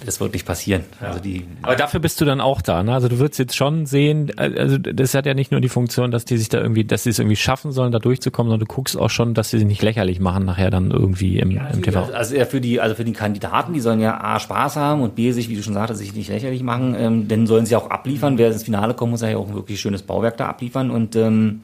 das 0.05 0.21
wird 0.21 0.33
nicht 0.33 0.47
passieren. 0.47 0.85
Also 1.01 1.19
die, 1.19 1.45
Aber 1.63 1.77
dafür 1.77 2.01
bist 2.01 2.21
du 2.21 2.25
dann 2.25 2.41
auch 2.41 2.61
da, 2.61 2.83
ne? 2.83 2.93
Also 2.93 3.09
du 3.09 3.19
würdest 3.19 3.39
jetzt 3.39 3.57
schon 3.57 3.87
sehen, 3.87 4.33
also 4.37 4.79
das 4.79 5.15
hat 5.15 5.27
ja 5.27 5.35
nicht 5.35 5.51
nur 5.51 5.61
die 5.61 5.69
Funktion, 5.69 6.11
dass 6.11 6.25
die 6.25 6.37
sich 6.37 6.49
da 6.49 6.61
irgendwie, 6.61 6.85
dass 6.85 7.05
sie 7.05 7.11
es 7.11 7.19
irgendwie 7.19 7.37
schaffen 7.37 7.73
sollen, 7.73 7.93
da 7.93 7.99
durchzukommen, 7.99 8.51
sondern 8.51 8.67
du 8.67 8.73
guckst 8.75 8.97
auch 8.97 9.11
schon, 9.11 9.35
dass 9.35 9.51
sie 9.51 9.59
sich 9.59 9.67
nicht 9.67 9.83
lächerlich 9.83 10.21
machen 10.21 10.45
nachher 10.45 10.71
dann 10.71 10.91
irgendwie 10.91 11.39
im, 11.39 11.51
im 11.51 11.83
TV. 11.83 12.05
Also 12.13 12.37
ja, 12.37 12.45
für 12.45 12.61
die, 12.61 12.81
also 12.81 12.95
für 12.95 13.05
die 13.05 13.13
Kandidaten, 13.13 13.73
die 13.73 13.81
sollen 13.81 14.01
ja 14.01 14.21
A 14.21 14.39
Spaß 14.39 14.77
haben 14.77 15.03
und 15.03 15.15
B 15.15 15.33
sich, 15.33 15.49
wie 15.49 15.57
du 15.57 15.63
schon 15.63 15.75
sagtest, 15.75 16.01
sich 16.01 16.15
nicht 16.15 16.29
lächerlich 16.29 16.63
machen, 16.63 16.95
ähm, 16.99 17.29
denn 17.29 17.47
sollen 17.47 17.67
sie 17.67 17.77
auch 17.77 17.91
abliefern. 17.91 18.39
Wer 18.39 18.51
ins 18.53 18.65
Finale 18.65 18.95
kommt, 18.95 19.13
muss 19.13 19.23
ja 19.23 19.37
auch 19.37 19.49
ein 19.49 19.55
wirklich 19.55 19.81
schönes 19.81 20.03
Bauwerk 20.03 20.37
da 20.37 20.49
abliefern 20.49 20.91
und 20.91 21.17
ähm, 21.17 21.63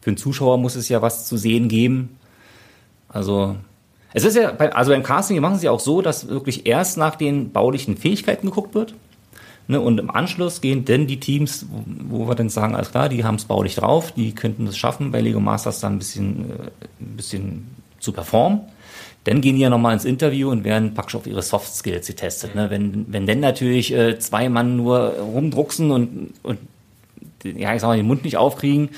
für 0.00 0.10
den 0.12 0.16
Zuschauer 0.16 0.58
muss 0.58 0.76
es 0.76 0.88
ja 0.88 1.02
was 1.02 1.26
zu 1.26 1.36
sehen 1.36 1.68
geben. 1.68 2.16
Also 3.08 3.56
es 4.12 4.24
ist 4.24 4.36
ja, 4.36 4.52
bei, 4.52 4.72
also 4.72 4.92
beim 4.92 5.02
Casting, 5.02 5.40
machen 5.40 5.60
ja 5.60 5.70
auch 5.70 5.80
so, 5.80 6.02
dass 6.02 6.28
wirklich 6.28 6.66
erst 6.66 6.96
nach 6.98 7.16
den 7.16 7.52
baulichen 7.52 7.96
Fähigkeiten 7.96 8.46
geguckt 8.46 8.74
wird. 8.74 8.94
Ne, 9.68 9.80
und 9.80 10.00
im 10.00 10.10
Anschluss 10.10 10.60
gehen 10.60 10.84
dann 10.84 11.06
die 11.06 11.20
Teams, 11.20 11.66
wo, 11.70 12.18
wo 12.18 12.28
wir 12.28 12.34
dann 12.34 12.48
sagen, 12.48 12.74
alles 12.74 12.90
klar, 12.90 13.08
die 13.08 13.22
haben 13.22 13.36
es 13.36 13.44
baulich 13.44 13.76
drauf, 13.76 14.10
die 14.10 14.34
könnten 14.34 14.66
es 14.66 14.76
schaffen, 14.76 15.12
bei 15.12 15.20
Lego 15.20 15.38
Masters 15.38 15.78
dann 15.78 15.94
ein 15.94 15.98
bisschen, 15.98 16.50
äh, 16.50 16.54
ein 17.00 17.16
bisschen 17.16 17.68
zu 18.00 18.10
performen. 18.12 18.62
Dann 19.24 19.40
gehen 19.40 19.54
die 19.54 19.62
ja 19.62 19.70
nochmal 19.70 19.92
ins 19.92 20.04
Interview 20.04 20.50
und 20.50 20.64
werden 20.64 20.94
praktisch 20.94 21.14
auf 21.14 21.26
ihre 21.26 21.42
Soft 21.42 21.72
Skills 21.72 22.06
getestet. 22.06 22.56
Ne? 22.56 22.68
Wenn, 22.70 23.12
wenn 23.12 23.26
dann 23.26 23.38
natürlich 23.38 23.94
äh, 23.94 24.18
zwei 24.18 24.48
Mann 24.48 24.76
nur 24.76 25.12
rumdrucksen 25.18 25.92
und, 25.92 26.34
und 26.42 26.58
ja, 27.44 27.74
ich 27.74 27.80
sag 27.80 27.88
mal, 27.88 27.96
den 27.96 28.06
Mund 28.06 28.24
nicht 28.24 28.38
aufkriegen, 28.38 28.88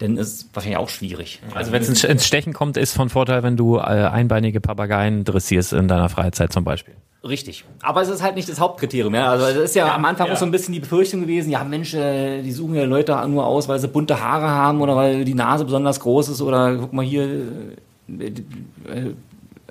dann 0.00 0.16
ist 0.16 0.28
es 0.34 0.48
wahrscheinlich 0.52 0.78
auch 0.78 0.88
schwierig. 0.88 1.40
Also 1.54 1.70
wenn 1.72 1.82
es 1.82 2.02
ins- 2.04 2.26
Stechen 2.26 2.52
kommt, 2.52 2.76
ist 2.76 2.92
von 2.94 3.08
Vorteil, 3.08 3.42
wenn 3.42 3.56
du 3.56 3.76
äh, 3.76 3.80
einbeinige 3.80 4.60
Papageien 4.60 5.24
dressierst 5.24 5.72
in 5.72 5.86
deiner 5.88 6.08
Freizeit 6.08 6.52
zum 6.52 6.64
Beispiel. 6.64 6.94
Richtig. 7.22 7.64
Aber 7.82 8.00
es 8.00 8.08
ist 8.08 8.22
halt 8.22 8.34
nicht 8.34 8.48
das 8.48 8.58
Hauptkriterium. 8.60 9.14
Ja? 9.14 9.28
Also 9.30 9.44
es 9.44 9.56
ist 9.56 9.74
ja, 9.76 9.94
am 9.94 10.04
Anfang 10.06 10.30
auch 10.30 10.36
so 10.36 10.46
ein 10.46 10.50
bisschen 10.50 10.72
die 10.72 10.80
Befürchtung 10.80 11.20
gewesen, 11.20 11.50
ja 11.50 11.62
Mensch, 11.64 11.92
äh, 11.94 12.40
die 12.42 12.50
suchen 12.52 12.74
ja 12.74 12.84
Leute 12.84 13.14
nur 13.28 13.44
aus, 13.46 13.68
weil 13.68 13.78
sie 13.78 13.88
bunte 13.88 14.20
Haare 14.22 14.48
haben 14.48 14.80
oder 14.80 14.96
weil 14.96 15.24
die 15.26 15.34
Nase 15.34 15.64
besonders 15.66 16.00
groß 16.00 16.30
ist 16.30 16.40
oder 16.40 16.76
guck 16.76 16.92
mal 16.94 17.04
hier, 17.04 17.24
äh, 17.24 18.24
äh, 18.24 19.14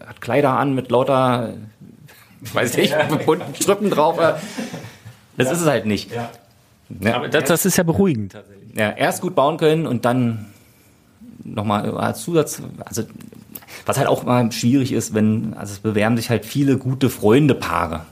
hat 0.05 0.21
Kleider 0.21 0.51
an 0.51 0.75
mit 0.75 0.91
lauter, 0.91 1.53
ich 2.43 2.53
weiß 2.53 2.77
nicht, 2.77 2.95
mit 3.09 3.25
bunten 3.25 3.55
Strippen 3.55 3.89
drauf. 3.89 4.19
äh. 4.19 4.33
Das 5.37 5.51
ist 5.51 5.61
es 5.61 5.67
halt 5.67 5.87
nicht. 5.87 6.11
Ja. 7.01 7.15
Aber 7.15 7.29
das, 7.29 7.45
das 7.45 7.65
ist 7.65 7.77
ja 7.77 7.83
beruhigend. 7.83 8.35
Ja, 8.75 8.91
erst 8.91 9.21
gut 9.21 9.35
bauen 9.35 9.57
können 9.57 9.85
und 9.87 10.05
dann 10.05 10.47
nochmal 11.43 11.89
als 11.97 12.21
Zusatz, 12.21 12.61
also 12.85 13.03
was 13.85 13.97
halt 13.97 14.07
auch 14.07 14.23
mal 14.23 14.51
schwierig 14.51 14.91
ist, 14.91 15.13
wenn, 15.13 15.53
also 15.55 15.73
es 15.73 15.79
bewerben 15.79 16.17
sich 16.17 16.29
halt 16.29 16.45
viele 16.45 16.77
gute 16.77 17.09
Freunde-Paare. 17.09 18.05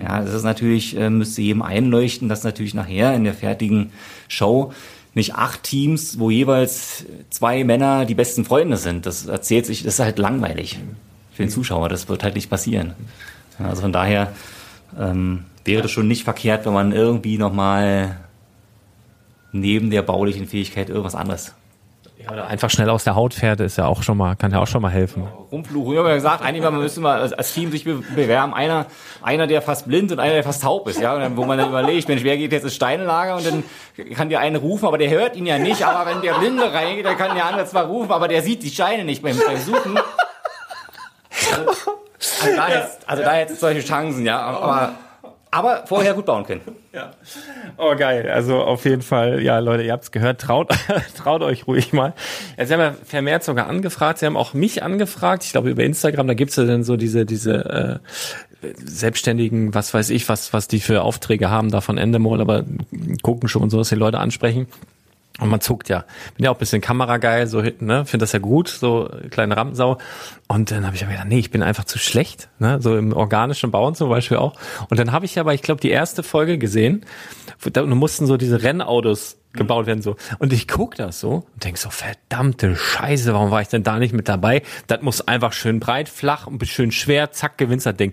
Ja, 0.00 0.20
das 0.22 0.34
ist 0.34 0.44
natürlich, 0.44 0.96
äh, 0.96 1.10
müsste 1.10 1.42
jedem 1.42 1.62
einleuchten, 1.62 2.28
dass 2.28 2.44
natürlich 2.44 2.74
nachher 2.74 3.14
in 3.14 3.24
der 3.24 3.34
fertigen 3.34 3.90
Show 4.28 4.72
nicht 5.14 5.34
acht 5.34 5.64
Teams, 5.64 6.18
wo 6.18 6.30
jeweils 6.30 7.04
zwei 7.30 7.64
Männer 7.64 8.04
die 8.04 8.14
besten 8.14 8.44
Freunde 8.44 8.76
sind. 8.76 9.06
Das 9.06 9.26
erzählt 9.26 9.66
sich, 9.66 9.82
das 9.82 9.94
ist 9.94 10.00
halt 10.00 10.18
langweilig 10.18 10.78
für 11.32 11.42
den 11.42 11.50
Zuschauer. 11.50 11.88
Das 11.88 12.08
wird 12.08 12.22
halt 12.22 12.36
nicht 12.36 12.50
passieren. 12.50 12.94
Also 13.58 13.82
von 13.82 13.92
daher 13.92 14.32
ähm, 14.98 15.44
wäre 15.68 15.82
das 15.82 15.90
schon 15.92 16.08
nicht 16.08 16.24
verkehrt, 16.24 16.66
wenn 16.66 16.72
man 16.72 16.90
irgendwie 16.92 17.38
nochmal 17.38 18.16
neben 19.52 19.90
der 19.90 20.02
baulichen 20.02 20.46
Fähigkeit 20.46 20.88
irgendwas 20.88 21.14
anderes 21.14 21.54
Ja, 22.22 22.32
oder 22.32 22.46
einfach 22.48 22.68
schnell 22.68 22.90
aus 22.90 23.04
der 23.04 23.14
Haut 23.14 23.32
fährt, 23.32 23.60
ist 23.60 23.78
ja 23.78 23.86
auch 23.86 24.02
schon 24.02 24.18
mal, 24.18 24.34
kann 24.36 24.50
ja 24.50 24.58
auch 24.60 24.66
schon 24.66 24.82
mal 24.82 24.90
helfen. 24.90 25.26
rumfluchen. 25.52 25.92
Wir 25.92 26.00
haben 26.00 26.08
ja 26.08 26.14
gesagt, 26.14 26.42
eigentlich 26.44 26.62
man 26.62 26.76
müsste 26.76 27.00
mal 27.00 27.20
als- 27.32 27.54
Team 27.54 27.70
sich 27.70 27.84
be- 27.84 28.02
bewerben. 28.14 28.52
Einer, 28.52 28.86
einer, 29.22 29.46
der 29.46 29.62
fast 29.62 29.86
blind 29.88 30.12
und 30.12 30.18
einer, 30.20 30.34
der 30.34 30.42
fast 30.44 30.62
taub 30.62 30.86
ist, 30.88 31.00
ja. 31.00 31.14
Und 31.14 31.20
dann, 31.20 31.36
wo 31.36 31.44
man 31.46 31.56
dann 31.58 31.68
überlegt, 31.70 32.08
Mensch, 32.08 32.24
wer 32.24 32.36
geht 32.36 32.52
jetzt 32.52 32.64
ins 32.64 32.74
Steinlager? 32.74 33.36
Und 33.36 33.46
dann 33.46 33.62
kann 34.14 34.28
der 34.28 34.40
eine 34.40 34.58
rufen, 34.58 34.86
aber 34.86 34.98
der 34.98 35.08
hört 35.10 35.36
ihn 35.36 35.46
ja 35.46 35.58
nicht. 35.58 35.82
Aber 35.82 36.10
wenn 36.10 36.20
der 36.20 36.34
Blinde 36.34 36.70
reingeht, 36.72 37.06
dann 37.06 37.16
kann 37.16 37.34
der 37.34 37.46
andere 37.46 37.64
zwar 37.66 37.84
rufen, 37.86 38.12
aber 38.12 38.28
der 38.28 38.42
sieht 38.42 38.62
die 38.62 38.70
Steine 38.70 39.04
nicht 39.04 39.22
beim, 39.22 39.36
beim 39.38 39.58
Suchen. 39.58 39.98
Also, 41.52 41.92
also 42.42 42.56
da 42.56 42.68
jetzt, 42.68 43.08
also 43.08 43.22
da 43.22 43.38
jetzt 43.38 43.60
solche 43.60 43.80
Chancen, 43.80 44.26
ja. 44.26 44.40
Aber, 44.40 44.92
aber 45.50 45.84
vorher 45.86 46.14
gut 46.14 46.26
bauen 46.26 46.44
können. 46.44 46.60
Oh 47.76 47.94
geil, 47.94 48.28
also 48.28 48.60
auf 48.60 48.84
jeden 48.84 49.02
Fall, 49.02 49.40
ja 49.40 49.60
Leute, 49.60 49.84
ihr 49.84 49.92
habt's 49.92 50.10
gehört, 50.10 50.40
traut, 50.40 50.70
traut 51.16 51.42
euch 51.42 51.68
ruhig 51.68 51.92
mal. 51.92 52.12
Ja, 52.56 52.66
sie 52.66 52.72
haben 52.74 52.80
ja 52.80 52.94
vermehrt 53.04 53.44
sogar 53.44 53.68
angefragt, 53.68 54.18
sie 54.18 54.26
haben 54.26 54.36
auch 54.36 54.52
mich 54.52 54.82
angefragt, 54.82 55.44
ich 55.44 55.52
glaube 55.52 55.70
über 55.70 55.84
Instagram, 55.84 56.26
da 56.26 56.34
gibt's 56.34 56.56
ja 56.56 56.64
dann 56.64 56.82
so 56.82 56.96
diese, 56.96 57.24
diese 57.24 58.00
äh, 58.62 58.68
Selbstständigen, 58.84 59.74
was 59.74 59.94
weiß 59.94 60.10
ich, 60.10 60.28
was, 60.28 60.52
was 60.52 60.66
die 60.66 60.80
für 60.80 61.02
Aufträge 61.02 61.50
haben 61.50 61.70
da 61.70 61.80
von 61.80 61.98
Endemol, 61.98 62.40
aber 62.40 62.64
gucken 63.22 63.48
schon 63.48 63.70
so, 63.70 63.78
dass 63.78 63.90
die 63.90 63.94
Leute 63.94 64.18
ansprechen. 64.18 64.66
Und 65.40 65.50
man 65.50 65.60
zuckt 65.60 65.88
ja. 65.88 66.04
Bin 66.36 66.44
ja 66.44 66.50
auch 66.50 66.56
ein 66.56 66.58
bisschen 66.58 66.80
kamerageil, 66.80 67.46
so 67.46 67.62
hinten, 67.62 67.86
ne? 67.86 68.04
Finde 68.04 68.24
das 68.24 68.32
ja 68.32 68.40
gut, 68.40 68.68
so 68.68 69.08
kleine 69.30 69.56
Rampensau. 69.56 69.98
Und 70.48 70.70
dann 70.70 70.84
habe 70.84 70.96
ich 70.96 71.02
aber 71.04 71.12
gedacht, 71.12 71.28
nee, 71.28 71.38
ich 71.38 71.50
bin 71.50 71.62
einfach 71.62 71.84
zu 71.84 71.98
schlecht, 71.98 72.48
ne? 72.58 72.80
So 72.80 72.96
im 72.96 73.12
organischen 73.12 73.70
Bauen 73.70 73.94
zum 73.94 74.08
Beispiel 74.08 74.38
auch. 74.38 74.54
Und 74.90 74.98
dann 74.98 75.12
habe 75.12 75.26
ich 75.26 75.38
aber, 75.38 75.54
ich 75.54 75.62
glaube, 75.62 75.80
die 75.80 75.90
erste 75.90 76.22
Folge 76.22 76.58
gesehen. 76.58 77.04
Da 77.72 77.84
mussten 77.84 78.26
so 78.26 78.36
diese 78.36 78.62
Rennautos 78.62 79.38
gebaut 79.52 79.86
werden 79.86 80.02
so. 80.02 80.16
Und 80.38 80.52
ich 80.52 80.68
guck 80.68 80.94
das 80.94 81.20
so 81.20 81.46
und 81.54 81.64
denk 81.64 81.78
so, 81.78 81.90
verdammte 81.90 82.76
Scheiße, 82.76 83.32
warum 83.32 83.50
war 83.50 83.60
ich 83.60 83.68
denn 83.68 83.82
da 83.82 83.98
nicht 83.98 84.12
mit 84.12 84.28
dabei? 84.28 84.62
Das 84.86 85.02
muss 85.02 85.26
einfach 85.26 85.52
schön 85.52 85.80
breit, 85.80 86.08
flach 86.08 86.46
und 86.46 86.64
schön 86.66 86.92
schwer, 86.92 87.32
zack, 87.32 87.58
gewinnst 87.58 87.86
das 87.86 87.96
Ding. 87.96 88.12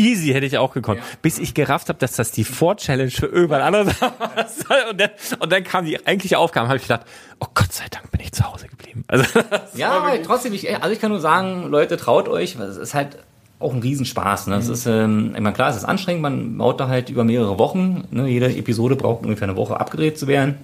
Easy 0.00 0.28
hätte 0.32 0.46
ich 0.46 0.58
auch 0.58 0.72
gekonnt. 0.72 1.00
Bis 1.22 1.38
ich 1.38 1.54
gerafft 1.54 1.88
habe, 1.88 1.98
dass 1.98 2.12
das 2.12 2.32
die 2.32 2.44
Vor-Challenge 2.44 3.10
für 3.10 3.26
irgendwann 3.26 3.62
anderes 3.62 4.00
war. 4.00 4.90
Und 4.90 5.00
dann, 5.00 5.10
und 5.38 5.52
dann 5.52 5.64
kam 5.64 5.84
die 5.84 6.04
eigentliche 6.06 6.38
Aufgabe, 6.38 6.68
habe 6.68 6.76
ich 6.78 6.84
gedacht, 6.84 7.02
oh 7.40 7.46
Gott 7.54 7.72
sei 7.72 7.84
Dank 7.90 8.10
bin 8.10 8.20
ich 8.20 8.32
zu 8.32 8.44
Hause 8.44 8.68
geblieben. 8.68 9.04
Also 9.06 9.24
Ja, 9.74 10.14
trotzdem, 10.24 10.52
ich, 10.52 10.74
also 10.74 10.90
ich 10.92 11.00
kann 11.00 11.10
nur 11.10 11.20
sagen, 11.20 11.68
Leute, 11.68 11.96
traut 11.96 12.28
euch, 12.28 12.58
weil 12.58 12.68
es 12.68 12.76
ist 12.76 12.94
halt 12.94 13.18
auch 13.58 13.74
ein 13.74 13.80
Riesenspaß. 13.80 14.48
Ne? 14.48 14.56
Es 14.56 14.68
ist, 14.68 14.86
ähm, 14.86 15.32
ich 15.34 15.40
meine, 15.40 15.52
klar, 15.52 15.70
es 15.70 15.76
ist 15.76 15.84
anstrengend, 15.84 16.22
man 16.22 16.56
baut 16.56 16.80
da 16.80 16.88
halt 16.88 17.10
über 17.10 17.24
mehrere 17.24 17.58
Wochen. 17.58 18.04
Ne? 18.10 18.26
Jede 18.26 18.46
Episode 18.56 18.96
braucht 18.96 19.24
ungefähr 19.24 19.48
eine 19.48 19.56
Woche 19.56 19.78
abgedreht 19.78 20.18
zu 20.18 20.26
werden. 20.26 20.56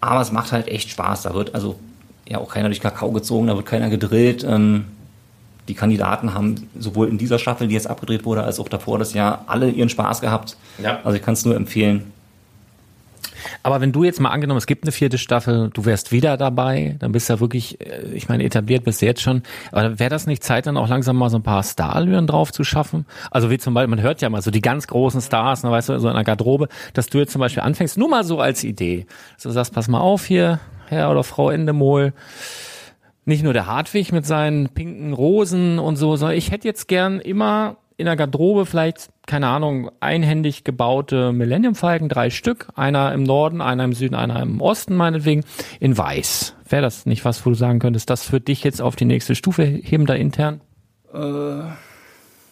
Aber 0.00 0.20
es 0.20 0.32
macht 0.32 0.50
halt 0.50 0.66
echt 0.66 0.90
Spaß. 0.90 1.22
Da 1.22 1.34
wird 1.34 1.54
also 1.54 1.78
ja 2.28 2.38
auch 2.38 2.50
keiner 2.52 2.68
durch 2.68 2.80
Kakao 2.80 3.12
gezogen, 3.12 3.46
da 3.46 3.56
wird 3.56 3.66
keiner 3.66 3.88
gedrillt. 3.88 4.44
Ähm, 4.44 4.86
die 5.68 5.74
Kandidaten 5.74 6.34
haben 6.34 6.68
sowohl 6.78 7.08
in 7.08 7.18
dieser 7.18 7.38
Staffel, 7.38 7.68
die 7.68 7.74
jetzt 7.74 7.86
abgedreht 7.86 8.24
wurde, 8.24 8.42
als 8.42 8.58
auch 8.58 8.68
davor 8.68 8.98
das 8.98 9.14
Jahr 9.14 9.44
alle 9.46 9.70
ihren 9.70 9.88
Spaß 9.88 10.20
gehabt. 10.20 10.56
Ja. 10.82 11.00
Also 11.04 11.16
ich 11.16 11.22
kann 11.22 11.34
es 11.34 11.44
nur 11.44 11.54
empfehlen. 11.54 12.12
Aber 13.62 13.80
wenn 13.80 13.92
du 13.92 14.04
jetzt 14.04 14.20
mal 14.20 14.30
angenommen, 14.30 14.58
es 14.58 14.66
gibt 14.66 14.84
eine 14.84 14.92
vierte 14.92 15.18
Staffel, 15.18 15.70
du 15.72 15.84
wärst 15.84 16.12
wieder 16.12 16.36
dabei, 16.36 16.96
dann 16.98 17.12
bist 17.12 17.28
du 17.28 17.34
ja 17.34 17.40
wirklich, 17.40 17.80
äh, 17.80 18.02
ich 18.12 18.28
meine, 18.28 18.44
etabliert 18.44 18.84
bist 18.84 19.02
du 19.02 19.06
jetzt 19.06 19.22
schon. 19.22 19.42
Aber 19.70 19.98
wäre 19.98 20.10
das 20.10 20.26
nicht 20.26 20.42
Zeit, 20.42 20.66
dann 20.66 20.76
auch 20.76 20.88
langsam 20.88 21.16
mal 21.16 21.30
so 21.30 21.38
ein 21.38 21.42
paar 21.42 21.62
Starallüren 21.62 22.26
drauf 22.26 22.52
zu 22.52 22.64
schaffen? 22.64 23.06
Also 23.30 23.50
wie 23.50 23.58
zum 23.58 23.74
Beispiel, 23.74 23.90
man 23.90 24.02
hört 24.02 24.20
ja 24.20 24.30
mal 24.30 24.42
so 24.42 24.50
die 24.50 24.60
ganz 24.60 24.86
großen 24.86 25.20
Stars, 25.20 25.62
ne, 25.62 25.70
weißt 25.70 25.90
du, 25.90 25.98
so 25.98 26.08
in 26.08 26.14
der 26.14 26.24
Garderobe, 26.24 26.68
dass 26.94 27.08
du 27.08 27.18
jetzt 27.18 27.32
zum 27.32 27.40
Beispiel 27.40 27.62
anfängst, 27.62 27.98
nur 27.98 28.08
mal 28.08 28.24
so 28.24 28.40
als 28.40 28.64
Idee. 28.64 29.06
Dass 29.34 29.44
du 29.44 29.50
sagst, 29.50 29.72
pass 29.74 29.88
mal 29.88 30.00
auf 30.00 30.24
hier, 30.24 30.60
Herr 30.88 31.10
oder 31.10 31.24
Frau 31.24 31.50
Endemol, 31.50 32.12
nicht 33.24 33.42
nur 33.42 33.52
der 33.52 33.66
Hartwig 33.66 34.12
mit 34.12 34.26
seinen 34.26 34.68
pinken 34.68 35.12
Rosen 35.12 35.78
und 35.78 35.96
so, 35.96 36.16
sondern 36.16 36.36
ich 36.36 36.50
hätte 36.50 36.66
jetzt 36.66 36.88
gern 36.88 37.20
immer 37.20 37.76
in 37.96 38.06
der 38.06 38.16
Garderobe 38.16 38.66
vielleicht, 38.66 39.10
keine 39.26 39.46
Ahnung, 39.46 39.90
einhändig 40.00 40.64
gebaute 40.64 41.32
Millennium 41.32 41.74
Falken, 41.74 42.08
drei 42.08 42.30
Stück, 42.30 42.68
einer 42.74 43.12
im 43.12 43.22
Norden, 43.22 43.60
einer 43.60 43.84
im 43.84 43.92
Süden, 43.92 44.14
einer 44.14 44.42
im 44.42 44.60
Osten 44.60 44.96
meinetwegen, 44.96 45.44
in 45.78 45.96
weiß. 45.96 46.56
Wäre 46.68 46.82
das 46.82 47.06
nicht 47.06 47.24
was, 47.24 47.44
wo 47.46 47.50
du 47.50 47.56
sagen 47.56 47.78
könntest, 47.78 48.10
das 48.10 48.24
für 48.24 48.40
dich 48.40 48.64
jetzt 48.64 48.82
auf 48.82 48.96
die 48.96 49.04
nächste 49.04 49.34
Stufe 49.34 49.62
heben 49.62 50.06
da 50.06 50.14
intern? 50.14 50.60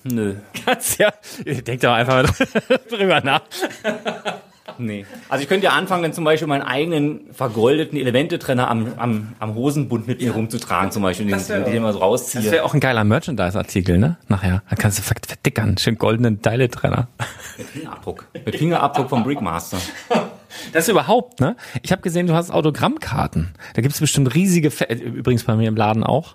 Nö. 0.04 0.36
Ganz 0.66 0.98
ja, 0.98 1.12
denk 1.44 1.80
doch 1.80 1.92
einfach 1.92 2.30
drüber 2.90 3.20
nach. 3.22 3.42
Nee. 4.78 5.06
Also 5.28 5.42
ich 5.42 5.48
könnte 5.48 5.66
ja 5.66 5.72
anfangen, 5.72 6.02
dann 6.02 6.12
zum 6.12 6.24
Beispiel 6.24 6.48
meinen 6.48 6.62
eigenen 6.62 7.20
vergoldeten 7.32 7.98
Elemente-Trenner 7.98 8.68
am, 8.68 8.92
am, 8.96 9.32
am 9.38 9.54
Hosenbund 9.54 10.06
mit 10.06 10.20
mir 10.20 10.32
rumzutragen, 10.32 10.90
zum 10.90 11.02
Beispiel, 11.02 11.26
den, 11.26 11.38
den 11.38 11.66
ich 11.66 11.74
immer 11.74 11.92
so 11.92 11.98
Das 11.98 12.06
rausziehe. 12.08 12.50
wäre 12.50 12.64
auch 12.64 12.74
ein 12.74 12.80
geiler 12.80 13.04
Merchandise-Artikel, 13.04 13.98
ne? 13.98 14.16
Nachher. 14.28 14.62
Da 14.70 14.76
kannst 14.76 14.98
du 14.98 15.02
ver- 15.02 15.14
verdickern, 15.26 15.76
schön 15.78 15.96
goldenen 15.98 16.42
Teile-Trenner. 16.42 17.08
Fingerabdruck. 17.72 18.26
Mit 18.44 18.56
Fingerabdruck 18.56 19.08
vom 19.08 19.22
Brickmaster. 19.24 19.78
Das 20.72 20.88
überhaupt, 20.88 21.38
ne? 21.40 21.54
Ich 21.82 21.92
habe 21.92 22.02
gesehen, 22.02 22.26
du 22.26 22.34
hast 22.34 22.50
Autogrammkarten. 22.50 23.50
Da 23.74 23.82
gibt's 23.82 24.00
bestimmt 24.00 24.34
riesige, 24.34 24.72
Fe 24.72 24.84
übrigens 24.92 25.44
bei 25.44 25.54
mir 25.54 25.68
im 25.68 25.76
Laden 25.76 26.02
auch. 26.02 26.34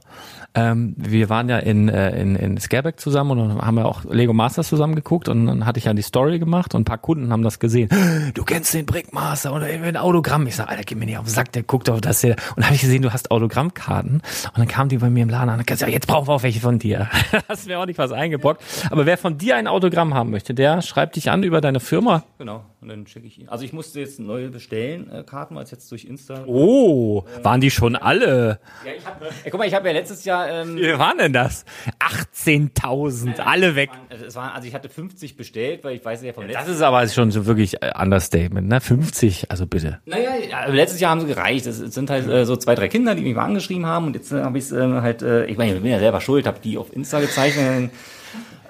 Ähm, 0.56 0.95
wir 0.97 1.30
waren 1.30 1.49
ja 1.49 1.60
in, 1.60 1.89
äh, 1.89 2.20
in, 2.20 2.36
in 2.36 2.58
Scareback 2.58 2.99
zusammen 2.99 3.39
und 3.39 3.62
haben 3.62 3.76
wir 3.76 3.86
auch 3.86 4.06
Lego 4.06 4.34
Masters 4.34 4.70
zusammen 4.70 4.95
geguckt 4.95 5.28
und 5.28 5.45
dann 5.45 5.66
hatte 5.66 5.80
ich 5.80 5.86
ja 5.86 5.93
die 5.93 6.01
Story 6.01 6.39
gemacht 6.39 6.74
und 6.74 6.82
ein 6.82 6.86
paar 6.86 6.97
Kunden 6.97 7.32
haben 7.32 7.43
das 7.43 7.60
gesehen. 7.60 7.89
Du 8.34 8.43
kennst 8.43 8.74
den 8.74 8.86
Brickmaster 8.86 9.53
oder 9.53 9.66
ein 9.66 9.97
Autogramm. 9.97 10.47
Ich 10.47 10.56
sag, 10.56 10.70
Alter, 10.70 10.84
gib 10.84 10.97
mir 10.97 11.06
nicht 11.06 11.18
auf 11.18 11.26
den 11.26 11.34
Sack, 11.34 11.51
der 11.51 11.64
guckt 11.64 11.89
auf 11.89 12.01
das 12.01 12.22
hier. 12.22 12.32
Und 12.32 12.58
dann 12.58 12.66
habe 12.66 12.76
ich 12.76 12.82
gesehen, 12.82 13.01
du 13.01 13.12
hast 13.12 13.32
Autogrammkarten 13.32 14.16
und 14.16 14.58
dann 14.58 14.68
kamen 14.68 14.89
die 14.89 14.97
bei 14.97 15.10
mir 15.10 15.24
im 15.24 15.30
Laden 15.30 15.49
an 15.49 15.60
und 15.60 15.68
gesagt, 15.68 15.89
ja, 15.89 15.93
jetzt 15.93 16.08
brauchen 16.08 16.28
wir 16.28 16.34
auch 16.34 16.43
welche 16.43 16.62
von 16.62 16.80
dir. 16.80 17.10
hast 17.49 17.68
mir 17.68 17.80
auch 17.80 17.86
nicht 17.86 17.97
was 17.97 18.12
eingebockt. 18.12 18.64
Aber 18.89 19.06
wer 19.06 19.18
von 19.18 19.38
dir 19.38 19.58
ein 19.58 19.68
Autogramm 19.68 20.14
haben 20.14 20.32
möchte, 20.32 20.53
der 20.53 20.82
schreibt 20.82 21.16
dich 21.18 21.30
an 21.30 21.43
über 21.43 21.62
deine 21.62 21.80
Firma. 21.80 22.24
Genau. 22.38 22.64
Und 22.86 22.89
dann 22.89 23.07
schicke 23.07 23.25
ich 23.25 23.39
ihn. 23.39 23.49
Also 23.49 23.65
ich 23.65 23.73
musste 23.73 23.99
jetzt 23.99 24.19
neue 24.19 24.49
bestellen, 24.49 25.11
äh, 25.11 25.23
Karten, 25.23 25.55
weil 25.55 25.63
es 25.63 25.71
jetzt 25.71 25.91
durch 25.91 26.05
Insta. 26.05 26.43
Oh, 26.45 27.23
waren 27.41 27.59
die 27.59 27.71
schon 27.71 27.95
alle? 27.95 28.59
Ja, 28.86 28.91
ich 28.95 29.03
hab, 29.03 29.19
ey, 29.23 29.49
guck 29.49 29.57
mal, 29.57 29.67
ich 29.67 29.73
habe 29.73 29.88
ja 29.88 29.93
letztes 29.93 30.23
Jahr. 30.23 30.47
Ähm, 30.47 30.75
Wie 30.77 30.95
waren 30.99 31.17
denn 31.17 31.33
das? 31.33 31.65
18.000, 31.99 33.39
alle 33.39 33.75
weg. 33.75 33.89
also 34.11 34.25
es 34.25 34.36
waren, 34.36 34.51
also 34.51 34.67
ich 34.67 34.75
hatte 34.75 34.88
50 34.88 35.36
bestellt, 35.36 35.83
weil 35.83 35.95
ich 35.95 36.05
weiß 36.05 36.21
ja 36.21 36.31
vom 36.33 36.45
letzten. 36.45 36.59
Das 36.59 36.75
ist 36.75 36.83
aber 36.83 37.07
schon 37.07 37.31
so 37.31 37.47
wirklich 37.47 37.81
äh, 37.81 37.91
Understatement, 37.99 38.67
ne? 38.67 38.79
50, 38.79 39.49
also 39.49 39.65
bitte. 39.65 39.99
Naja, 40.05 40.36
ja, 40.47 40.67
letztes 40.67 40.99
Jahr 40.99 41.09
haben 41.09 41.21
sie 41.21 41.27
gereicht. 41.27 41.65
Es 41.65 41.77
sind 41.77 42.11
halt 42.11 42.27
äh, 42.27 42.45
so 42.45 42.55
zwei, 42.55 42.75
drei 42.75 42.88
Kinder, 42.88 43.15
die 43.15 43.23
mich 43.23 43.33
mal 43.33 43.45
angeschrieben 43.45 43.88
haben 43.88 44.05
und 44.05 44.15
jetzt 44.15 44.31
äh, 44.31 44.43
habe 44.43 44.59
ich 44.59 44.65
es 44.65 44.71
äh, 44.71 45.01
halt, 45.01 45.23
äh, 45.23 45.47
ich 45.47 45.57
meine, 45.57 45.73
ich 45.73 45.81
bin 45.81 45.91
ja 45.91 45.97
selber 45.97 46.21
schuld, 46.21 46.45
habe 46.45 46.59
die 46.63 46.77
auf 46.77 46.93
Insta 46.93 47.19
gezeichnet. 47.19 47.89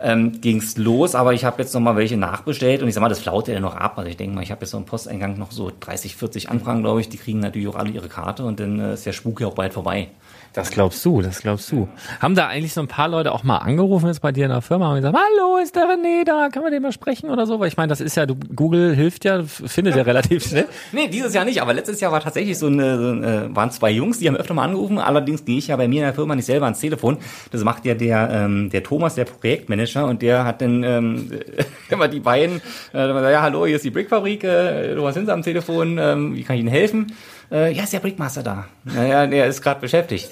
Ähm, 0.02 0.42
ging's 0.42 0.78
los, 0.78 1.16
aber 1.16 1.34
ich 1.34 1.46
habe 1.46 1.62
jetzt 1.62 1.74
noch 1.74 1.82
mal 1.82 1.96
welche 1.96 2.18
nachbestellt 2.18 2.82
und 2.82 2.88
ich 2.88 2.94
sag 2.94 3.02
mal, 3.02 3.10
das 3.10 3.20
flaut 3.20 3.48
ja 3.48 3.60
noch 3.60 3.76
ab. 3.76 3.98
Also 3.98 4.10
ich 4.10 4.18
denke 4.18 4.36
mal, 4.36 4.44
ich 4.44 4.52
habe 4.52 4.62
jetzt 4.62 4.72
so 4.72 4.78
im 4.78 4.86
Posteingang 4.86 5.38
noch 5.38 5.52
so 5.52 5.72
30, 5.80 6.16
40 6.16 6.50
Anfragen, 6.50 6.82
glaube 6.82 7.02
ich. 7.02 7.10
Die 7.10 7.18
kriegen 7.18 7.40
natürlich 7.40 7.68
auch 7.68 7.76
alle 7.76 7.90
ihre 7.90 8.10
Karte 8.10 8.44
und 8.44 8.60
dann 8.60 8.80
äh, 8.80 8.94
ist 8.94 9.06
der 9.06 9.14
Spuk 9.14 9.42
ja 9.42 9.48
auch 9.48 9.56
bald 9.56 9.74
vorbei. 9.74 10.10
Das 10.56 10.72
glaubst 10.72 11.04
du, 11.04 11.22
das 11.22 11.42
glaubst 11.42 11.70
du. 11.70 11.90
Haben 12.22 12.34
da 12.34 12.48
eigentlich 12.48 12.74
so 12.74 12.80
ein 12.80 12.88
paar 12.88 13.10
Leute 13.10 13.34
auch 13.34 13.44
mal 13.44 13.58
angerufen 13.58 14.08
jetzt 14.08 14.22
bei 14.22 14.32
dir 14.32 14.46
in 14.46 14.52
der 14.52 14.62
Firma 14.62 14.90
und 14.90 14.96
gesagt, 14.96 15.14
hallo, 15.14 15.58
ist 15.58 15.76
der 15.76 15.84
René 15.84 16.24
da? 16.24 16.48
Kann 16.48 16.64
man 16.64 16.72
den 16.72 16.82
mal 16.82 16.94
sprechen 16.94 17.30
oder 17.30 17.46
so? 17.46 17.60
Weil 17.60 17.68
ich 17.68 17.76
meine, 17.76 17.90
das 17.90 18.00
ist 18.00 18.16
ja, 18.16 18.26
du, 18.26 18.36
Google 18.56 18.96
hilft 18.96 19.26
ja, 19.26 19.44
findet 19.44 19.98
ja 19.98 20.04
relativ 20.04 20.48
schnell. 20.48 20.66
Nee, 20.94 21.10
dieses 21.10 21.34
Jahr 21.34 21.44
nicht, 21.44 21.62
aber 21.62 21.74
letztes 21.74 22.00
Jahr 22.00 22.14
war 22.14 22.22
tatsächlich 22.22 22.58
so 22.58 22.68
eine, 22.68 22.98
so 22.98 23.10
eine 23.10 23.50
waren 23.54 23.70
zwei 23.70 23.92
Jungs, 23.92 24.20
die 24.20 24.30
haben 24.30 24.38
öfter 24.38 24.54
mal 24.54 24.64
angerufen. 24.64 24.98
Allerdings 24.98 25.44
gehe 25.44 25.58
ich 25.58 25.68
ja 25.68 25.76
bei 25.76 25.90
mir 25.90 26.02
in 26.02 26.06
der 26.06 26.14
Firma 26.14 26.36
nicht 26.36 26.46
selber 26.46 26.68
ans 26.68 26.80
Telefon. 26.80 27.18
Das 27.52 27.62
macht 27.66 27.84
ja 27.84 27.94
der, 27.94 28.30
ähm, 28.32 28.70
der 28.70 28.82
Thomas, 28.82 29.16
der 29.16 29.26
Projektmanager, 29.26 30.06
und 30.06 30.22
der 30.22 30.46
hat 30.46 30.62
dann 30.62 30.84
ähm, 30.84 31.32
immer 31.90 32.08
die 32.08 32.22
beiden, 32.22 32.62
äh, 32.94 33.32
ja, 33.32 33.42
hallo, 33.42 33.66
hier 33.66 33.76
ist 33.76 33.84
die 33.84 33.92
Brickfabrik, 33.92 34.46
äh, 34.46 34.96
Thomas 34.96 35.16
Hinz 35.16 35.28
am 35.28 35.42
Telefon, 35.42 35.98
ähm, 36.00 36.36
wie 36.36 36.44
kann 36.44 36.56
ich 36.56 36.62
Ihnen 36.62 36.70
helfen? 36.70 37.12
Äh, 37.52 37.74
ja, 37.74 37.84
ist 37.84 37.94
der 37.94 38.00
Brickmaster 38.00 38.44
da. 38.44 38.66
Naja, 38.84 39.28
der 39.28 39.48
ist 39.48 39.62
gerade 39.62 39.80
beschäftigt. 39.80 40.30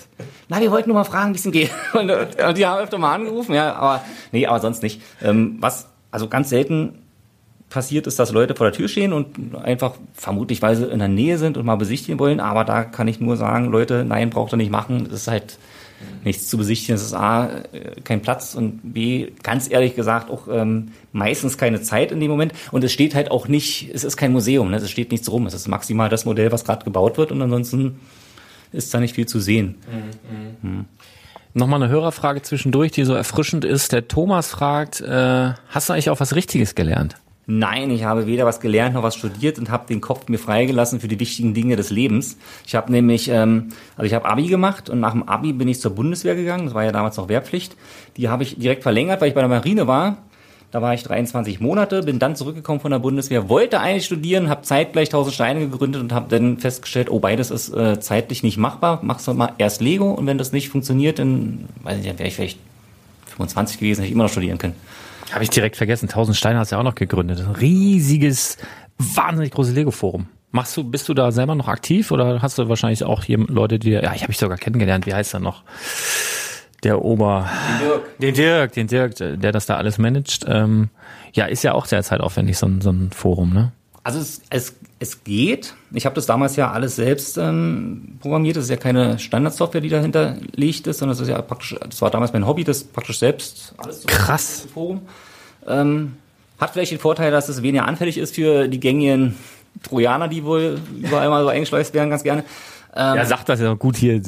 Na, 0.50 0.60
wir 0.60 0.72
wollten 0.72 0.90
nur 0.90 0.98
mal 0.98 1.04
fragen, 1.04 1.34
wie 1.34 1.38
es 1.38 1.46
ihm 1.46 1.52
geht. 1.52 1.72
Und, 1.94 2.12
und 2.12 2.58
die 2.58 2.66
haben 2.66 2.82
öfter 2.82 2.98
mal 2.98 3.14
angerufen, 3.14 3.54
ja, 3.54 3.74
aber 3.74 4.04
nee, 4.32 4.46
aber 4.46 4.60
sonst 4.60 4.84
nicht. 4.84 5.02
Ähm, 5.22 5.58
was, 5.60 5.88
also 6.12 6.28
ganz 6.28 6.50
selten 6.50 7.00
passiert 7.70 8.08
ist, 8.08 8.20
dass 8.20 8.32
Leute 8.32 8.56
vor 8.56 8.68
der 8.68 8.74
Tür 8.74 8.88
stehen 8.88 9.14
und 9.14 9.56
einfach 9.56 9.96
vermutlich, 10.14 10.62
weil 10.62 10.76
sie 10.76 10.86
in 10.86 11.00
der 11.00 11.08
Nähe 11.08 11.38
sind 11.38 11.58
und 11.58 11.66
mal 11.66 11.76
besichtigen 11.76 12.20
wollen. 12.20 12.40
Aber 12.40 12.64
da 12.64 12.84
kann 12.84 13.08
ich 13.08 13.20
nur 13.20 13.36
sagen, 13.36 13.66
Leute, 13.66 14.06
nein, 14.06 14.30
braucht 14.30 14.54
ihr 14.54 14.58
nicht 14.58 14.72
machen. 14.72 15.08
Das 15.10 15.22
ist 15.22 15.28
halt 15.28 15.58
nichts 16.24 16.48
zu 16.48 16.58
besichtigen. 16.58 16.96
Es 16.96 17.04
ist 17.04 17.14
A, 17.14 17.48
äh, 17.72 18.02
kein 18.04 18.22
Platz 18.22 18.56
und 18.56 18.94
B, 18.94 19.32
ganz 19.44 19.70
ehrlich 19.70 19.96
gesagt, 19.96 20.30
auch 20.30 20.48
ähm, 20.50 20.92
meistens 21.12 21.58
keine 21.58 21.82
Zeit 21.82 22.12
in 22.12 22.20
dem 22.20 22.32
Moment. 22.32 22.54
Und 22.72 22.84
es 22.84 22.92
steht 22.92 23.16
halt 23.16 23.32
auch 23.32 23.48
nicht, 23.48 23.90
es 23.94 24.04
ist 24.04 24.18
kein 24.18 24.32
Museum, 24.32 24.70
ne? 24.72 24.78
es 24.78 24.90
steht 24.90 25.12
nichts 25.12 25.32
rum. 25.32 25.46
Es 25.46 25.54
ist 25.54 25.68
maximal 25.68 26.10
das 26.10 26.26
Modell, 26.26 26.52
was 26.52 26.66
gerade 26.66 26.84
gebaut 26.84 27.18
wird 27.18 27.32
und 27.32 27.42
ansonsten 27.42 28.00
ist 28.72 28.94
da 28.94 29.00
nicht 29.00 29.16
viel 29.16 29.28
zu 29.28 29.40
sehen. 29.40 29.76
Nochmal 31.54 31.84
eine 31.84 31.92
Hörerfrage 31.92 32.42
zwischendurch, 32.42 32.92
die 32.92 33.04
so 33.04 33.14
erfrischend 33.14 33.64
ist. 33.64 33.92
Der 33.92 34.08
Thomas 34.08 34.50
fragt, 34.50 35.02
äh, 35.02 35.54
hast 35.70 35.90
du 35.90 35.94
eigentlich 35.94 36.10
auch 36.10 36.20
was 36.20 36.36
Richtiges 36.36 36.74
gelernt? 36.74 37.16
Nein, 37.46 37.92
ich 37.92 38.06
habe 38.06 38.26
weder 38.26 38.46
was 38.46 38.62
gelernt 38.62 38.96
noch 38.96 39.04
was 39.04 39.16
studiert 39.16 39.60
und 39.60 39.70
habe 39.70 39.86
den 39.88 40.00
Kopf 40.00 40.30
mir 40.30 40.40
freigelassen 40.40 41.02
für 41.02 41.10
die 41.10 41.20
wichtigen 41.20 41.54
Dinge 41.54 41.76
des 41.76 41.90
Lebens. 41.90 42.38
Ich 42.66 42.74
habe 42.74 42.90
nämlich, 42.90 43.28
ähm, 43.28 43.70
also 43.98 44.08
ich 44.08 44.14
habe 44.14 44.26
Abi 44.26 44.48
gemacht 44.48 44.90
und 44.90 45.02
nach 45.02 45.12
dem 45.12 45.28
Abi 45.28 45.52
bin 45.52 45.68
ich 45.68 45.82
zur 45.82 45.92
Bundeswehr 45.92 46.36
gegangen. 46.36 46.66
Das 46.66 46.74
war 46.74 46.86
ja 46.86 46.94
damals 46.94 47.18
noch 47.18 47.28
Wehrpflicht. 47.28 47.76
Die 48.16 48.30
habe 48.30 48.44
ich 48.44 48.58
direkt 48.58 48.84
verlängert, 48.84 49.20
weil 49.20 49.28
ich 49.28 49.34
bei 49.34 49.42
der 49.42 49.50
Marine 49.50 49.88
war. 49.88 50.18
Da 50.72 50.82
war 50.82 50.94
ich 50.94 51.04
23 51.04 51.60
Monate, 51.60 52.02
bin 52.02 52.18
dann 52.18 52.36
zurückgekommen 52.36 52.80
von 52.80 52.90
der 52.90 52.98
Bundeswehr, 52.98 53.48
wollte 53.48 53.80
eigentlich 53.80 54.06
studieren, 54.06 54.50
habe 54.50 54.64
zeitgleich 54.64 55.10
1000 55.10 55.36
Steine 55.36 55.60
gegründet 55.60 56.02
und 56.02 56.14
habe 56.14 56.36
dann 56.36 56.58
festgestellt, 56.58 57.12
oh, 57.12 57.20
beides 57.20 57.52
ist 57.52 57.70
äh, 57.76 58.00
zeitlich 58.00 58.42
nicht 58.42 58.58
machbar. 58.58 59.00
Machst 59.04 59.28
du 59.28 59.34
mal 59.36 59.54
erst 59.60 59.82
Lego 59.82 60.12
und 60.12 60.26
wenn 60.26 60.40
das 60.40 60.52
nicht 60.52 60.70
funktioniert, 60.70 61.20
dann 61.20 61.66
weiß 61.84 62.00
ich, 62.00 62.08
dann 62.08 62.18
wäre 62.18 62.28
ich 62.28 62.36
vielleicht 62.36 62.58
25 63.36 63.78
gewesen, 63.78 64.00
hätte 64.00 64.08
ich 64.08 64.14
immer 64.14 64.24
noch 64.24 64.32
studieren 64.32 64.58
können. 64.58 64.74
Habe 65.34 65.44
ich 65.44 65.50
direkt 65.50 65.76
vergessen. 65.76 66.06
1000 66.10 66.38
Steine 66.38 66.60
hast 66.60 66.72
du 66.72 66.76
ja 66.76 66.80
auch 66.80 66.86
noch 66.86 66.96
gegründet. 66.96 67.40
Ein 67.40 67.56
riesiges, 67.56 68.58
wahnsinnig 68.98 69.52
großes 69.52 69.74
Lego-Forum. 69.74 70.28
Machst 70.52 70.78
du, 70.78 70.84
bist 70.84 71.10
du 71.10 71.16
da 71.16 71.32
selber 71.32 71.56
noch 71.56 71.68
aktiv 71.68 72.12
oder 72.12 72.42
hast 72.44 72.60
du 72.60 72.70
wahrscheinlich 72.70 73.04
auch 73.04 73.24
hier 73.24 73.40
Leute, 73.40 73.80
die, 73.80 73.90
ja, 73.90 74.14
ich 74.14 74.22
habe 74.22 74.32
ich 74.32 74.38
sogar 74.38 74.58
kennengelernt. 74.58 75.08
Wie 75.08 75.14
heißt 75.14 75.34
er 75.34 75.40
noch? 75.40 75.64
Der 76.84 77.02
Ober, 77.02 77.50
den 78.20 78.36
Dirk, 78.36 78.74
den 78.74 78.88
Dirk, 78.88 79.16
der 79.16 79.52
das 79.52 79.66
da 79.66 79.78
alles 79.78 79.98
managt. 79.98 80.46
Ähm, 80.48 80.90
ja, 81.34 81.46
ist 81.46 81.64
ja 81.64 81.74
auch 81.74 81.86
sehr 81.86 82.04
zeitaufwendig 82.04 82.58
so 82.58 82.68
ein, 82.68 82.82
so 82.82 82.92
ein 82.92 83.10
Forum, 83.12 83.54
ne? 83.54 83.72
Also 84.04 84.20
es, 84.20 84.42
es, 84.50 84.76
es 85.00 85.24
geht. 85.24 85.76
Ich 85.94 86.06
habe 86.06 86.14
das 86.14 86.26
damals 86.26 86.58
ja 86.58 86.72
alles 86.72 86.98
selbst 86.98 87.38
ähm, 87.38 88.18
programmiert. 88.20 88.58
Das 88.58 88.66
ist 88.66 88.70
ja 88.70 88.76
keine 88.76 89.18
Standardsoftware, 89.18 89.80
die 89.80 89.90
dahinter 89.90 90.36
liegt 90.54 90.88
ist, 90.88 91.00
sondern 91.00 91.18
das 91.18 91.22
ist 91.22 91.30
ja 91.30 91.42
praktisch, 91.42 91.76
das 91.90 92.02
war 92.02 92.12
damals 92.12 92.34
mein 92.34 92.46
Hobby, 92.46 92.66
das 92.66 92.84
praktisch 92.84 93.20
selbst 93.20 93.74
alles 93.78 94.02
zu 94.02 94.08
Krass. 94.08 94.68
Forum. 94.74 95.02
Ähm, 95.68 96.14
hat 96.60 96.72
vielleicht 96.72 96.92
den 96.92 97.00
Vorteil, 97.00 97.32
dass 97.32 97.50
es 97.50 97.62
weniger 97.62 97.86
anfällig 97.88 98.18
ist 98.18 98.36
für 98.36 98.68
die 98.68 98.80
gängigen 98.80 99.36
Trojaner, 99.84 100.28
die 100.28 100.44
wohl 100.44 100.80
überall 101.02 101.30
mal 101.30 101.44
so 101.44 101.50
eingeschleust 101.50 101.94
werden, 101.94 102.10
ganz 102.10 102.24
gerne. 102.24 102.44
Ähm, 102.96 103.16
Ja, 103.18 103.26
sagt 103.26 103.50
das 103.50 103.60
ja 103.60 103.74
gut 103.74 103.98
hier. 103.98 104.22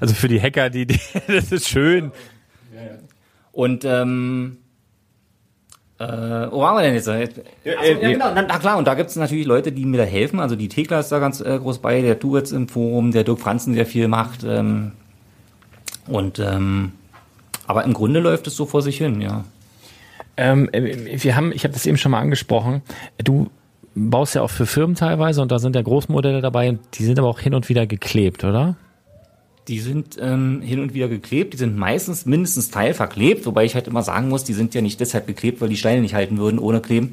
Also 0.00 0.14
für 0.14 0.28
die 0.28 0.40
Hacker, 0.40 0.70
die, 0.70 0.86
die 0.86 0.98
das 1.28 1.52
ist 1.52 1.68
schön. 1.68 2.12
Und 3.52 3.84
ähm, 3.84 4.58
äh, 5.98 6.04
wo 6.06 6.60
waren 6.60 6.76
wir 6.76 6.82
denn 6.82 6.94
jetzt? 6.94 7.06
Jetzt- 7.06 7.40
Ach 7.40 7.84
so, 7.84 7.90
ja, 8.02 8.08
genau. 8.10 8.30
Na, 8.34 8.42
klar, 8.58 8.76
und 8.76 8.86
da 8.86 8.94
gibt 8.94 9.08
es 9.10 9.16
natürlich 9.16 9.46
Leute, 9.46 9.72
die 9.72 9.84
mir 9.86 9.96
da 9.98 10.04
helfen. 10.04 10.40
Also 10.40 10.56
die 10.56 10.68
Thekla 10.68 11.00
ist 11.00 11.10
da 11.10 11.18
ganz 11.20 11.40
äh, 11.40 11.58
groß 11.58 11.78
bei, 11.78 12.02
der 12.02 12.16
Duetz 12.16 12.52
im 12.52 12.68
Forum, 12.68 13.12
der 13.12 13.24
Dirk 13.24 13.40
Franzen, 13.40 13.74
der 13.74 13.86
viel 13.86 14.08
macht. 14.08 14.44
Ähm, 14.44 14.92
und 16.06 16.38
ähm, 16.38 16.92
aber 17.66 17.84
im 17.84 17.94
Grunde 17.94 18.20
läuft 18.20 18.46
es 18.46 18.56
so 18.56 18.66
vor 18.66 18.82
sich 18.82 18.98
hin, 18.98 19.20
ja. 19.20 19.44
Ähm, 20.36 20.68
wir 20.72 21.36
haben, 21.36 21.52
ich 21.52 21.64
habe 21.64 21.72
das 21.72 21.86
eben 21.86 21.96
schon 21.96 22.12
mal 22.12 22.20
angesprochen. 22.20 22.82
Du 23.18 23.50
baust 23.94 24.34
ja 24.34 24.42
auch 24.42 24.50
für 24.50 24.66
Firmen 24.66 24.94
teilweise 24.94 25.40
und 25.40 25.50
da 25.50 25.58
sind 25.58 25.74
ja 25.74 25.82
Großmodelle 25.82 26.42
dabei. 26.42 26.78
Die 26.94 27.04
sind 27.04 27.18
aber 27.18 27.28
auch 27.28 27.40
hin 27.40 27.54
und 27.54 27.68
wieder 27.68 27.86
geklebt, 27.86 28.44
oder? 28.44 28.76
Die 29.68 29.80
sind 29.80 30.16
ähm, 30.20 30.60
hin 30.60 30.78
und 30.78 30.94
wieder 30.94 31.08
geklebt, 31.08 31.54
die 31.54 31.56
sind 31.56 31.76
meistens 31.76 32.24
mindestens 32.24 32.70
teilverklebt, 32.70 33.46
wobei 33.46 33.64
ich 33.64 33.74
halt 33.74 33.88
immer 33.88 34.02
sagen 34.02 34.28
muss, 34.28 34.44
die 34.44 34.52
sind 34.52 34.74
ja 34.74 34.80
nicht 34.80 35.00
deshalb 35.00 35.26
geklebt, 35.26 35.60
weil 35.60 35.68
die 35.68 35.76
Steine 35.76 36.02
nicht 36.02 36.14
halten 36.14 36.38
würden 36.38 36.60
ohne 36.60 36.80
Kleben. 36.80 37.10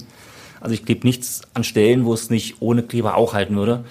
Also 0.61 0.75
ich 0.75 0.85
klebe 0.85 1.07
nichts 1.07 1.41
an 1.55 1.63
Stellen, 1.63 2.05
wo 2.05 2.13
es 2.13 2.29
nicht 2.29 2.57
ohne 2.61 2.83
Kleber 2.83 3.17
auch 3.17 3.33
halten 3.33 3.55
würde. 3.55 3.85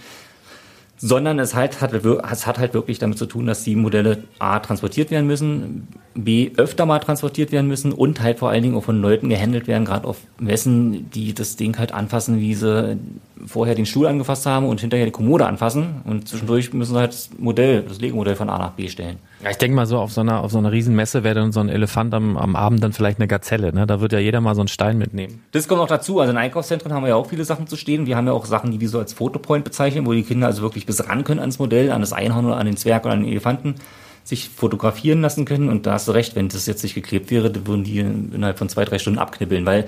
Sondern 1.05 1.41
es, 1.41 1.57
halt, 1.57 1.81
hat, 1.81 1.93
es 1.93 2.47
hat 2.47 2.59
halt 2.59 2.75
wirklich 2.75 3.01
damit 3.01 3.19
zu 3.19 3.27
tun, 3.27 3.47
dass 3.47 3.65
die 3.65 3.75
Modelle 3.75 4.23
A 4.39 4.61
transportiert 4.61 5.11
werden 5.11 5.27
müssen, 5.27 5.89
B 6.15 6.53
öfter 6.57 6.87
mal 6.87 7.01
transportiert 7.01 7.51
werden 7.51 7.67
müssen 7.67 7.91
und 7.93 8.21
halt 8.21 8.39
vor 8.39 8.51
allen 8.51 8.63
Dingen 8.63 8.77
auch 8.77 8.85
von 8.85 9.03
Leuten 9.03 9.29
gehandelt 9.29 9.67
werden, 9.67 9.85
gerade 9.85 10.07
auf 10.07 10.19
Messen, 10.39 11.11
die 11.11 11.35
das 11.35 11.57
Ding 11.57 11.77
halt 11.77 11.93
anfassen, 11.93 12.39
wie 12.39 12.55
sie 12.55 12.99
vorher 13.45 13.75
den 13.75 13.87
Stuhl 13.87 14.07
angefasst 14.07 14.47
haben 14.47 14.67
und 14.67 14.81
hinterher 14.81 15.07
die 15.07 15.13
Kommode 15.13 15.45
anfassen. 15.47 16.03
Und 16.05 16.29
zwischendurch 16.29 16.73
müssen 16.73 16.95
sie 16.95 17.01
halt 17.01 17.13
das 17.13 17.31
Modell, 17.37 17.83
das 17.83 18.01
Lego-Modell 18.01 18.37
von 18.37 18.49
A 18.49 18.59
nach 18.59 18.71
B 18.71 18.89
stellen. 18.89 19.19
Ja, 19.43 19.51
ich 19.51 19.59
denke 19.59 19.75
mal 19.75 19.87
so, 19.87 19.99
auf 19.99 20.13
so 20.13 20.21
einer, 20.21 20.41
auf 20.41 20.53
so 20.53 20.59
einer 20.59 20.71
Riesenmesse 20.71 21.25
wäre 21.25 21.35
dann 21.35 21.51
so 21.51 21.59
ein 21.59 21.69
Elefant 21.69 22.15
am, 22.15 22.37
am 22.37 22.55
Abend 22.55 22.83
dann 22.85 22.93
vielleicht 22.93 23.19
eine 23.19 23.27
Gazelle, 23.27 23.73
ne? 23.73 23.89
Da 23.89 24.01
wird 24.01 24.13
ja 24.13 24.21
jeder 24.21 24.41
mal 24.41 24.55
so 24.55 24.61
einen 24.61 24.69
Stein 24.69 24.99
mitnehmen. 24.99 25.43
Das 25.51 25.67
kommt 25.67 25.81
auch 25.81 25.89
dazu. 25.89 26.21
Also 26.21 26.31
in 26.31 26.39
Einkaufszentren 26.39 26.93
haben 26.93 27.03
wir 27.03 27.09
ja 27.09 27.17
auch 27.17 27.29
viele 27.29 27.45
Sachen 27.45 27.67
zu 27.67 27.77
stehen. 27.77 28.07
Wir 28.07 28.17
haben 28.17 28.29
ja 28.29 28.33
auch 28.33 28.47
Sachen, 28.47 28.71
die 28.71 28.81
wir 28.81 28.89
so 28.89 29.01
als 29.01 29.15
Fotopoint 29.15 29.65
bezeichnen, 29.65 30.07
wo 30.07 30.13
die 30.13 30.23
Kinder 30.23 30.47
also 30.47 30.63
wirklich 30.63 30.87
bis 30.87 31.09
ran 31.09 31.25
können 31.25 31.41
ans 31.41 31.59
Modell, 31.59 31.91
an 31.91 32.01
das 32.01 32.13
Einhorn 32.13 32.47
oder 32.47 32.57
an 32.57 32.67
den 32.67 32.77
Zwerg 32.77 33.05
oder 33.05 33.15
an 33.15 33.23
den 33.23 33.31
Elefanten, 33.31 33.75
sich 34.23 34.49
fotografieren 34.49 35.21
lassen 35.23 35.45
können. 35.45 35.69
Und 35.69 35.87
da 35.87 35.95
hast 35.95 36.07
du 36.07 36.13
recht, 36.13 36.37
wenn 36.37 36.49
das 36.49 36.67
jetzt 36.67 36.85
nicht 36.85 36.95
geklebt 36.95 37.33
wäre, 37.33 37.51
dann 37.51 37.67
würden 37.67 37.83
die 37.83 37.99
innerhalb 37.99 38.59
von 38.59 38.69
zwei, 38.69 38.85
drei 38.85 39.01
Stunden 39.01 39.19
abknibbeln. 39.19 39.67
Weil, 39.67 39.87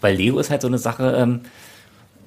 weil 0.00 0.14
Lego 0.14 0.38
ist 0.38 0.50
halt 0.50 0.62
so 0.62 0.68
eine 0.68 0.78
Sache, 0.78 1.16
Ähm, 1.18 1.40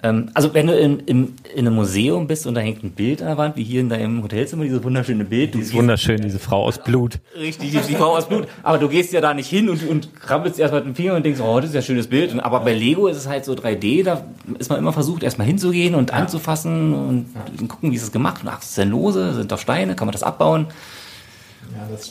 also 0.01 0.53
wenn 0.53 0.67
du 0.67 0.77
in, 0.77 0.99
in, 0.99 1.33
in 1.55 1.65
einem 1.65 1.75
Museum 1.75 2.27
bist 2.27 2.45
und 2.45 2.53
da 2.53 2.61
hängt 2.61 2.83
ein 2.83 2.91
Bild 2.91 3.21
an 3.21 3.27
der 3.29 3.37
Wand, 3.37 3.55
wie 3.55 3.63
hier 3.63 3.81
in 3.81 3.89
deinem 3.89 4.21
Hotelzimmer, 4.21 4.63
dieses 4.63 4.83
wunderschöne 4.83 5.25
Bild. 5.25 5.55
Die 5.55 5.59
ist 5.59 5.73
wunderschön, 5.73 6.21
diese 6.21 6.37
Frau 6.37 6.65
aus 6.65 6.77
Blut. 6.83 7.19
Richtig, 7.35 7.71
die, 7.71 7.79
die 7.79 7.95
Frau 7.95 8.15
aus 8.15 8.27
Blut. 8.27 8.47
Aber 8.61 8.77
du 8.77 8.87
gehst 8.87 9.13
ja 9.13 9.21
da 9.21 9.33
nicht 9.33 9.49
hin 9.49 9.67
und, 9.67 9.87
und 9.87 10.15
krabbelst 10.15 10.59
erstmal 10.59 10.81
mit 10.81 10.89
dem 10.89 10.95
Finger 10.95 11.15
und 11.15 11.25
denkst, 11.25 11.41
oh, 11.41 11.59
das 11.59 11.69
ist 11.69 11.73
ja 11.73 11.81
ein 11.81 11.85
schönes 11.85 12.07
Bild. 12.07 12.33
Und, 12.33 12.39
aber 12.39 12.59
bei 12.59 12.73
Lego 12.73 13.07
ist 13.07 13.17
es 13.17 13.27
halt 13.27 13.45
so 13.45 13.53
3D, 13.53 14.03
da 14.03 14.23
ist 14.59 14.69
man 14.69 14.77
immer 14.77 14.93
versucht, 14.93 15.23
erstmal 15.23 15.47
hinzugehen 15.47 15.95
und 15.95 16.13
anzufassen 16.13 16.93
und 16.93 17.67
gucken, 17.67 17.91
wie 17.91 17.95
ist 17.95 18.03
es 18.03 18.11
gemacht. 18.11 18.43
Und 18.43 18.49
ach, 18.49 18.61
ist 18.61 18.77
denn 18.77 18.91
lose? 18.91 19.33
Sind 19.33 19.51
da 19.51 19.57
Steine? 19.57 19.95
Kann 19.95 20.07
man 20.07 20.13
das 20.13 20.23
abbauen? 20.23 20.67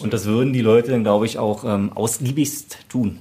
und 0.00 0.12
das 0.12 0.24
würden 0.24 0.52
die 0.52 0.60
Leute 0.60 0.90
dann, 0.90 1.04
glaube 1.04 1.26
ich, 1.26 1.38
auch 1.38 1.64
ähm, 1.64 1.92
ausgiebigst 1.94 2.78
tun. 2.88 3.20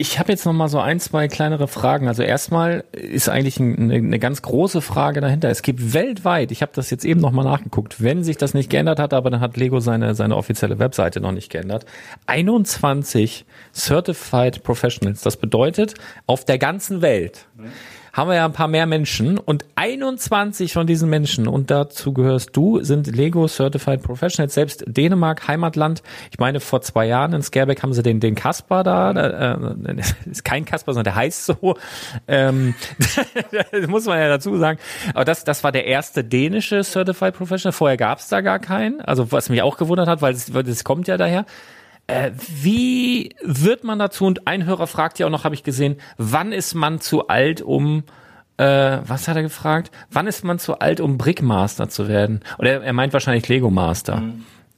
Ich 0.00 0.18
habe 0.18 0.32
jetzt 0.32 0.46
noch 0.46 0.54
mal 0.54 0.68
so 0.68 0.78
ein, 0.78 0.98
zwei 0.98 1.28
kleinere 1.28 1.68
Fragen. 1.68 2.08
Also 2.08 2.22
erstmal 2.22 2.84
ist 2.90 3.28
eigentlich 3.28 3.60
eine, 3.60 3.96
eine 3.96 4.18
ganz 4.18 4.40
große 4.40 4.80
Frage 4.80 5.20
dahinter. 5.20 5.50
Es 5.50 5.60
gibt 5.60 5.92
weltweit, 5.92 6.52
ich 6.52 6.62
habe 6.62 6.72
das 6.74 6.88
jetzt 6.88 7.04
eben 7.04 7.20
noch 7.20 7.32
mal 7.32 7.44
nachgeguckt, 7.44 8.02
wenn 8.02 8.24
sich 8.24 8.38
das 8.38 8.54
nicht 8.54 8.70
geändert 8.70 8.98
hat, 8.98 9.12
aber 9.12 9.28
dann 9.28 9.40
hat 9.40 9.58
Lego 9.58 9.78
seine 9.80 10.14
seine 10.14 10.38
offizielle 10.38 10.78
Webseite 10.78 11.20
noch 11.20 11.32
nicht 11.32 11.50
geändert. 11.52 11.84
21 12.24 13.44
Certified 13.74 14.62
Professionals. 14.62 15.20
Das 15.20 15.36
bedeutet, 15.36 15.92
auf 16.24 16.46
der 16.46 16.56
ganzen 16.56 17.02
Welt 17.02 17.44
haben 18.12 18.28
wir 18.28 18.36
ja 18.36 18.44
ein 18.44 18.52
paar 18.52 18.68
mehr 18.68 18.86
Menschen 18.86 19.38
und 19.38 19.64
21 19.76 20.72
von 20.72 20.86
diesen 20.86 21.08
Menschen, 21.08 21.46
und 21.46 21.70
dazu 21.70 22.12
gehörst 22.12 22.56
du, 22.56 22.82
sind 22.82 23.06
Lego 23.06 23.46
Certified 23.46 24.02
Professionals, 24.02 24.54
selbst 24.54 24.84
Dänemark, 24.86 25.46
Heimatland. 25.48 26.02
Ich 26.30 26.38
meine, 26.38 26.60
vor 26.60 26.82
zwei 26.82 27.06
Jahren 27.06 27.32
in 27.32 27.42
Scareback 27.42 27.82
haben 27.82 27.92
sie 27.92 28.02
den, 28.02 28.20
den 28.20 28.34
Kasper 28.34 28.82
da, 28.82 29.12
äh, 29.12 29.96
ist 30.30 30.44
kein 30.44 30.64
Kasper, 30.64 30.92
sondern 30.92 31.12
der 31.12 31.16
heißt 31.16 31.46
so, 31.46 31.76
ähm, 32.28 32.74
das 33.72 33.86
muss 33.86 34.06
man 34.06 34.18
ja 34.18 34.28
dazu 34.28 34.56
sagen. 34.56 34.78
Aber 35.14 35.24
das, 35.24 35.44
das 35.44 35.64
war 35.64 35.72
der 35.72 35.86
erste 35.86 36.24
dänische 36.24 36.82
Certified 36.82 37.34
Professional, 37.34 37.72
vorher 37.72 37.96
gab 37.96 38.18
es 38.18 38.28
da 38.28 38.40
gar 38.40 38.58
keinen, 38.58 39.00
also 39.00 39.32
was 39.32 39.48
mich 39.48 39.62
auch 39.62 39.76
gewundert 39.76 40.08
hat, 40.08 40.22
weil 40.22 40.34
es 40.34 40.84
kommt 40.84 41.08
ja 41.08 41.16
daher. 41.16 41.44
Äh, 42.10 42.32
wie 42.34 43.30
wird 43.42 43.84
man 43.84 43.98
dazu? 43.98 44.24
Und 44.26 44.46
ein 44.46 44.64
Hörer 44.64 44.86
fragt 44.86 45.18
ja 45.18 45.26
auch 45.26 45.30
noch, 45.30 45.44
habe 45.44 45.54
ich 45.54 45.62
gesehen, 45.62 45.96
wann 46.18 46.52
ist 46.52 46.74
man 46.74 47.00
zu 47.00 47.28
alt, 47.28 47.62
um 47.62 48.04
äh, 48.56 48.98
was 49.06 49.28
hat 49.28 49.36
er 49.36 49.42
gefragt? 49.42 49.90
Wann 50.10 50.26
ist 50.26 50.44
man 50.44 50.58
zu 50.58 50.78
alt, 50.80 51.00
um 51.00 51.18
Brickmaster 51.18 51.88
zu 51.88 52.08
werden? 52.08 52.40
Oder 52.58 52.82
er 52.82 52.92
meint 52.92 53.12
wahrscheinlich 53.12 53.48
Lego 53.48 53.70
Master. 53.70 54.22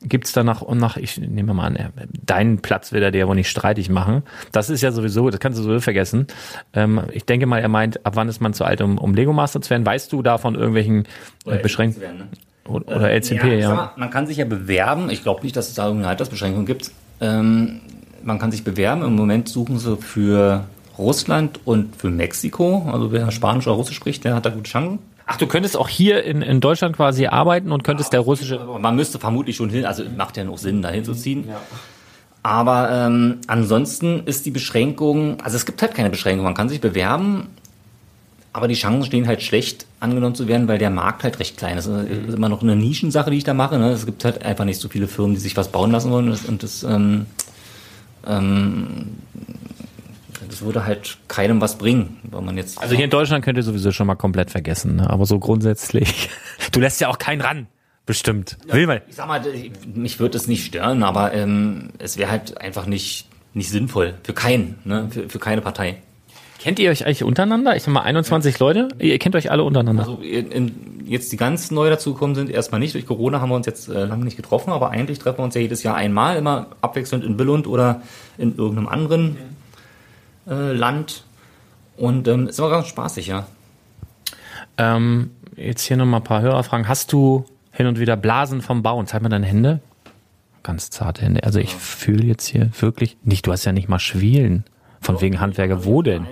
Gibt's 0.04 0.32
da 0.32 0.42
nach 0.42 0.62
und 0.62 0.78
nach, 0.78 0.96
ich 0.96 1.18
nehme 1.18 1.54
mal 1.54 1.66
an, 1.66 1.92
deinen 2.26 2.58
Platz 2.58 2.92
wird 2.92 3.04
er 3.04 3.12
dir 3.12 3.28
wohl 3.28 3.36
nicht 3.36 3.48
streitig 3.48 3.88
machen. 3.88 4.24
Das 4.50 4.68
ist 4.68 4.82
ja 4.82 4.90
sowieso, 4.90 5.30
das 5.30 5.38
kannst 5.38 5.58
du 5.58 5.62
sowieso 5.62 5.80
vergessen. 5.80 6.26
Ähm, 6.72 7.02
ich 7.12 7.24
denke 7.24 7.46
mal, 7.46 7.60
er 7.60 7.68
meint, 7.68 8.04
ab 8.04 8.16
wann 8.16 8.28
ist 8.28 8.40
man 8.40 8.52
zu 8.52 8.64
alt, 8.64 8.80
um, 8.80 8.98
um 8.98 9.14
Lego 9.14 9.32
Master 9.32 9.60
zu 9.60 9.70
werden? 9.70 9.86
Weißt 9.86 10.12
du 10.12 10.22
da 10.22 10.38
von 10.38 10.56
irgendwelchen 10.56 11.06
äh, 11.46 11.58
Beschränkungen? 11.58 12.18
ne? 12.18 12.28
Oder, 12.68 12.96
oder 12.96 13.10
LCP, 13.10 13.40
sag 13.40 13.58
ja. 13.60 13.74
mal, 13.74 13.92
man 13.96 14.10
kann 14.10 14.26
sich 14.26 14.36
ja 14.36 14.44
bewerben. 14.44 15.10
Ich 15.10 15.22
glaube 15.22 15.42
nicht, 15.42 15.56
dass 15.56 15.68
es 15.68 15.74
da 15.74 15.86
irgendeine 15.86 16.10
Altersbeschränkung 16.10 16.66
gibt. 16.66 16.92
Ähm, 17.22 17.80
man 18.22 18.38
kann 18.38 18.52
sich 18.52 18.64
bewerben. 18.64 19.02
Im 19.02 19.16
Moment 19.16 19.48
suchen 19.48 19.78
sie 19.78 19.96
für 19.96 20.64
Russland 20.98 21.60
und 21.64 21.96
für 21.96 22.10
Mexiko. 22.10 22.90
Also 22.92 23.12
wer 23.12 23.30
Spanisch 23.30 23.66
oder 23.66 23.76
Russisch 23.76 23.96
spricht, 23.96 24.24
der 24.24 24.34
hat 24.34 24.44
da 24.44 24.50
gute 24.50 24.68
Chancen. 24.68 24.98
Ach, 25.26 25.38
du 25.38 25.46
könntest 25.46 25.76
auch 25.76 25.88
hier 25.88 26.24
in, 26.24 26.42
in 26.42 26.60
Deutschland 26.60 26.96
quasi 26.96 27.26
arbeiten 27.26 27.72
und 27.72 27.84
könntest 27.84 28.12
der 28.12 28.20
russische. 28.20 28.58
Man 28.80 28.96
müsste 28.96 29.18
vermutlich 29.18 29.56
schon 29.56 29.70
hin, 29.70 29.86
also 29.86 30.02
macht 30.16 30.36
ja 30.36 30.44
noch 30.44 30.58
Sinn, 30.58 30.82
da 30.82 30.90
hinzuziehen. 30.90 31.48
Aber 32.42 32.90
ähm, 32.90 33.38
ansonsten 33.46 34.24
ist 34.24 34.44
die 34.46 34.50
Beschränkung, 34.50 35.40
also 35.42 35.56
es 35.56 35.64
gibt 35.64 35.80
halt 35.80 35.94
keine 35.94 36.10
Beschränkung. 36.10 36.44
Man 36.44 36.54
kann 36.54 36.68
sich 36.68 36.80
bewerben, 36.80 37.48
aber 38.52 38.68
die 38.68 38.74
Chancen 38.74 39.06
stehen 39.06 39.26
halt 39.26 39.42
schlecht, 39.42 39.86
angenommen 40.00 40.34
zu 40.34 40.46
werden, 40.46 40.68
weil 40.68 40.78
der 40.78 40.90
Markt 40.90 41.24
halt 41.24 41.38
recht 41.38 41.56
klein 41.56 41.78
ist. 41.78 41.88
Das 41.88 42.04
ist 42.04 42.34
immer 42.34 42.48
noch 42.48 42.62
eine 42.62 42.76
Nischensache, 42.76 43.30
die 43.30 43.38
ich 43.38 43.44
da 43.44 43.54
mache. 43.54 43.78
Ne? 43.78 43.90
Es 43.90 44.04
gibt 44.04 44.24
halt 44.24 44.44
einfach 44.44 44.64
nicht 44.64 44.80
so 44.80 44.88
viele 44.88 45.08
Firmen, 45.08 45.34
die 45.34 45.40
sich 45.40 45.56
was 45.56 45.68
bauen 45.68 45.90
lassen 45.90 46.10
wollen. 46.10 46.30
Und 46.30 46.62
das, 46.62 46.82
ähm, 46.82 47.26
ähm, 48.26 49.16
das 50.48 50.60
würde 50.60 50.84
halt 50.84 51.16
keinem 51.28 51.62
was 51.62 51.78
bringen, 51.78 52.18
wenn 52.24 52.44
man 52.44 52.56
jetzt. 52.58 52.78
Also 52.78 52.94
hier 52.94 53.04
in 53.04 53.10
Deutschland 53.10 53.42
könnt 53.42 53.56
ihr 53.56 53.62
sowieso 53.62 53.90
schon 53.90 54.06
mal 54.06 54.16
komplett 54.16 54.50
vergessen, 54.50 54.96
ne? 54.96 55.08
aber 55.08 55.26
so 55.26 55.38
grundsätzlich. 55.38 56.28
Du 56.70 56.80
lässt 56.80 57.02
ja 57.02 57.08
auch 57.08 57.18
keinen 57.18 57.42
ran, 57.42 57.66
bestimmt. 58.06 58.56
Will 58.66 58.86
man. 58.86 59.02
Ich 59.06 59.16
sag 59.16 59.28
mal, 59.28 59.42
mich 59.94 60.20
würde 60.20 60.38
es 60.38 60.46
nicht 60.46 60.64
stören, 60.64 61.02
aber 61.02 61.34
ähm, 61.34 61.90
es 61.98 62.16
wäre 62.16 62.30
halt 62.30 62.58
einfach 62.58 62.86
nicht, 62.86 63.28
nicht 63.52 63.68
sinnvoll. 63.68 64.14
Für 64.22 64.32
keinen, 64.32 64.78
ne? 64.84 65.08
für, 65.10 65.28
für 65.28 65.38
keine 65.38 65.60
Partei. 65.60 65.98
Kennt 66.62 66.78
ihr 66.78 66.92
euch 66.92 67.04
eigentlich 67.04 67.24
untereinander? 67.24 67.74
Ich 67.74 67.82
sag 67.82 67.92
mal 67.92 68.02
21 68.02 68.60
Leute. 68.60 68.86
Ihr 69.00 69.18
kennt 69.18 69.34
euch 69.34 69.50
alle 69.50 69.64
untereinander. 69.64 70.04
Also 70.04 70.18
in, 70.18 70.52
in, 70.52 71.04
jetzt 71.08 71.32
die 71.32 71.36
ganz 71.36 71.72
neu 71.72 71.90
dazugekommen 71.90 72.36
sind, 72.36 72.50
erstmal 72.50 72.78
nicht. 72.78 72.94
Durch 72.94 73.04
Corona 73.04 73.40
haben 73.40 73.48
wir 73.48 73.56
uns 73.56 73.66
jetzt 73.66 73.88
äh, 73.88 74.04
lange 74.04 74.24
nicht 74.24 74.36
getroffen, 74.36 74.70
aber 74.70 74.90
eigentlich 74.90 75.18
treffen 75.18 75.38
wir 75.40 75.44
uns 75.44 75.56
ja 75.56 75.60
jedes 75.60 75.82
Jahr 75.82 75.96
einmal, 75.96 76.36
immer 76.36 76.68
abwechselnd 76.80 77.24
in 77.24 77.36
Billund 77.36 77.66
oder 77.66 78.02
in 78.38 78.56
irgendeinem 78.56 78.86
anderen 78.86 79.38
äh, 80.46 80.70
Land. 80.72 81.24
Und 81.96 82.28
ähm, 82.28 82.46
ist 82.46 82.60
immer 82.60 82.70
ganz 82.70 82.86
spaßig, 82.86 83.26
ja. 83.26 83.48
Ähm, 84.78 85.32
jetzt 85.56 85.82
hier 85.82 85.96
nochmal 85.96 86.20
ein 86.20 86.24
paar 86.24 86.42
Hörerfragen. 86.42 86.86
Hast 86.86 87.12
du 87.12 87.44
hin 87.72 87.88
und 87.88 87.98
wieder 87.98 88.16
Blasen 88.16 88.62
vom 88.62 88.84
Bauen? 88.84 89.08
Zeig 89.08 89.20
mal 89.20 89.30
deine 89.30 89.46
Hände. 89.46 89.80
Ganz 90.62 90.90
zarte 90.90 91.22
Hände. 91.22 91.42
Also 91.42 91.58
ich 91.58 91.74
fühle 91.74 92.22
jetzt 92.22 92.46
hier 92.46 92.70
wirklich 92.78 93.16
nicht. 93.24 93.48
Du 93.48 93.50
hast 93.50 93.64
ja 93.64 93.72
nicht 93.72 93.88
mal 93.88 93.98
Schwielen. 93.98 94.62
Von 95.02 95.20
wegen 95.20 95.40
Handwerker. 95.40 95.84
Wo 95.84 96.02
denn? 96.02 96.26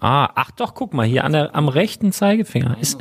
Ah, 0.00 0.28
ach 0.36 0.52
doch, 0.52 0.74
guck 0.74 0.94
mal, 0.94 1.04
hier 1.04 1.24
an 1.24 1.32
der, 1.32 1.56
am 1.56 1.68
rechten 1.68 2.12
Zeigefinger 2.12 2.76
ist 2.80 3.00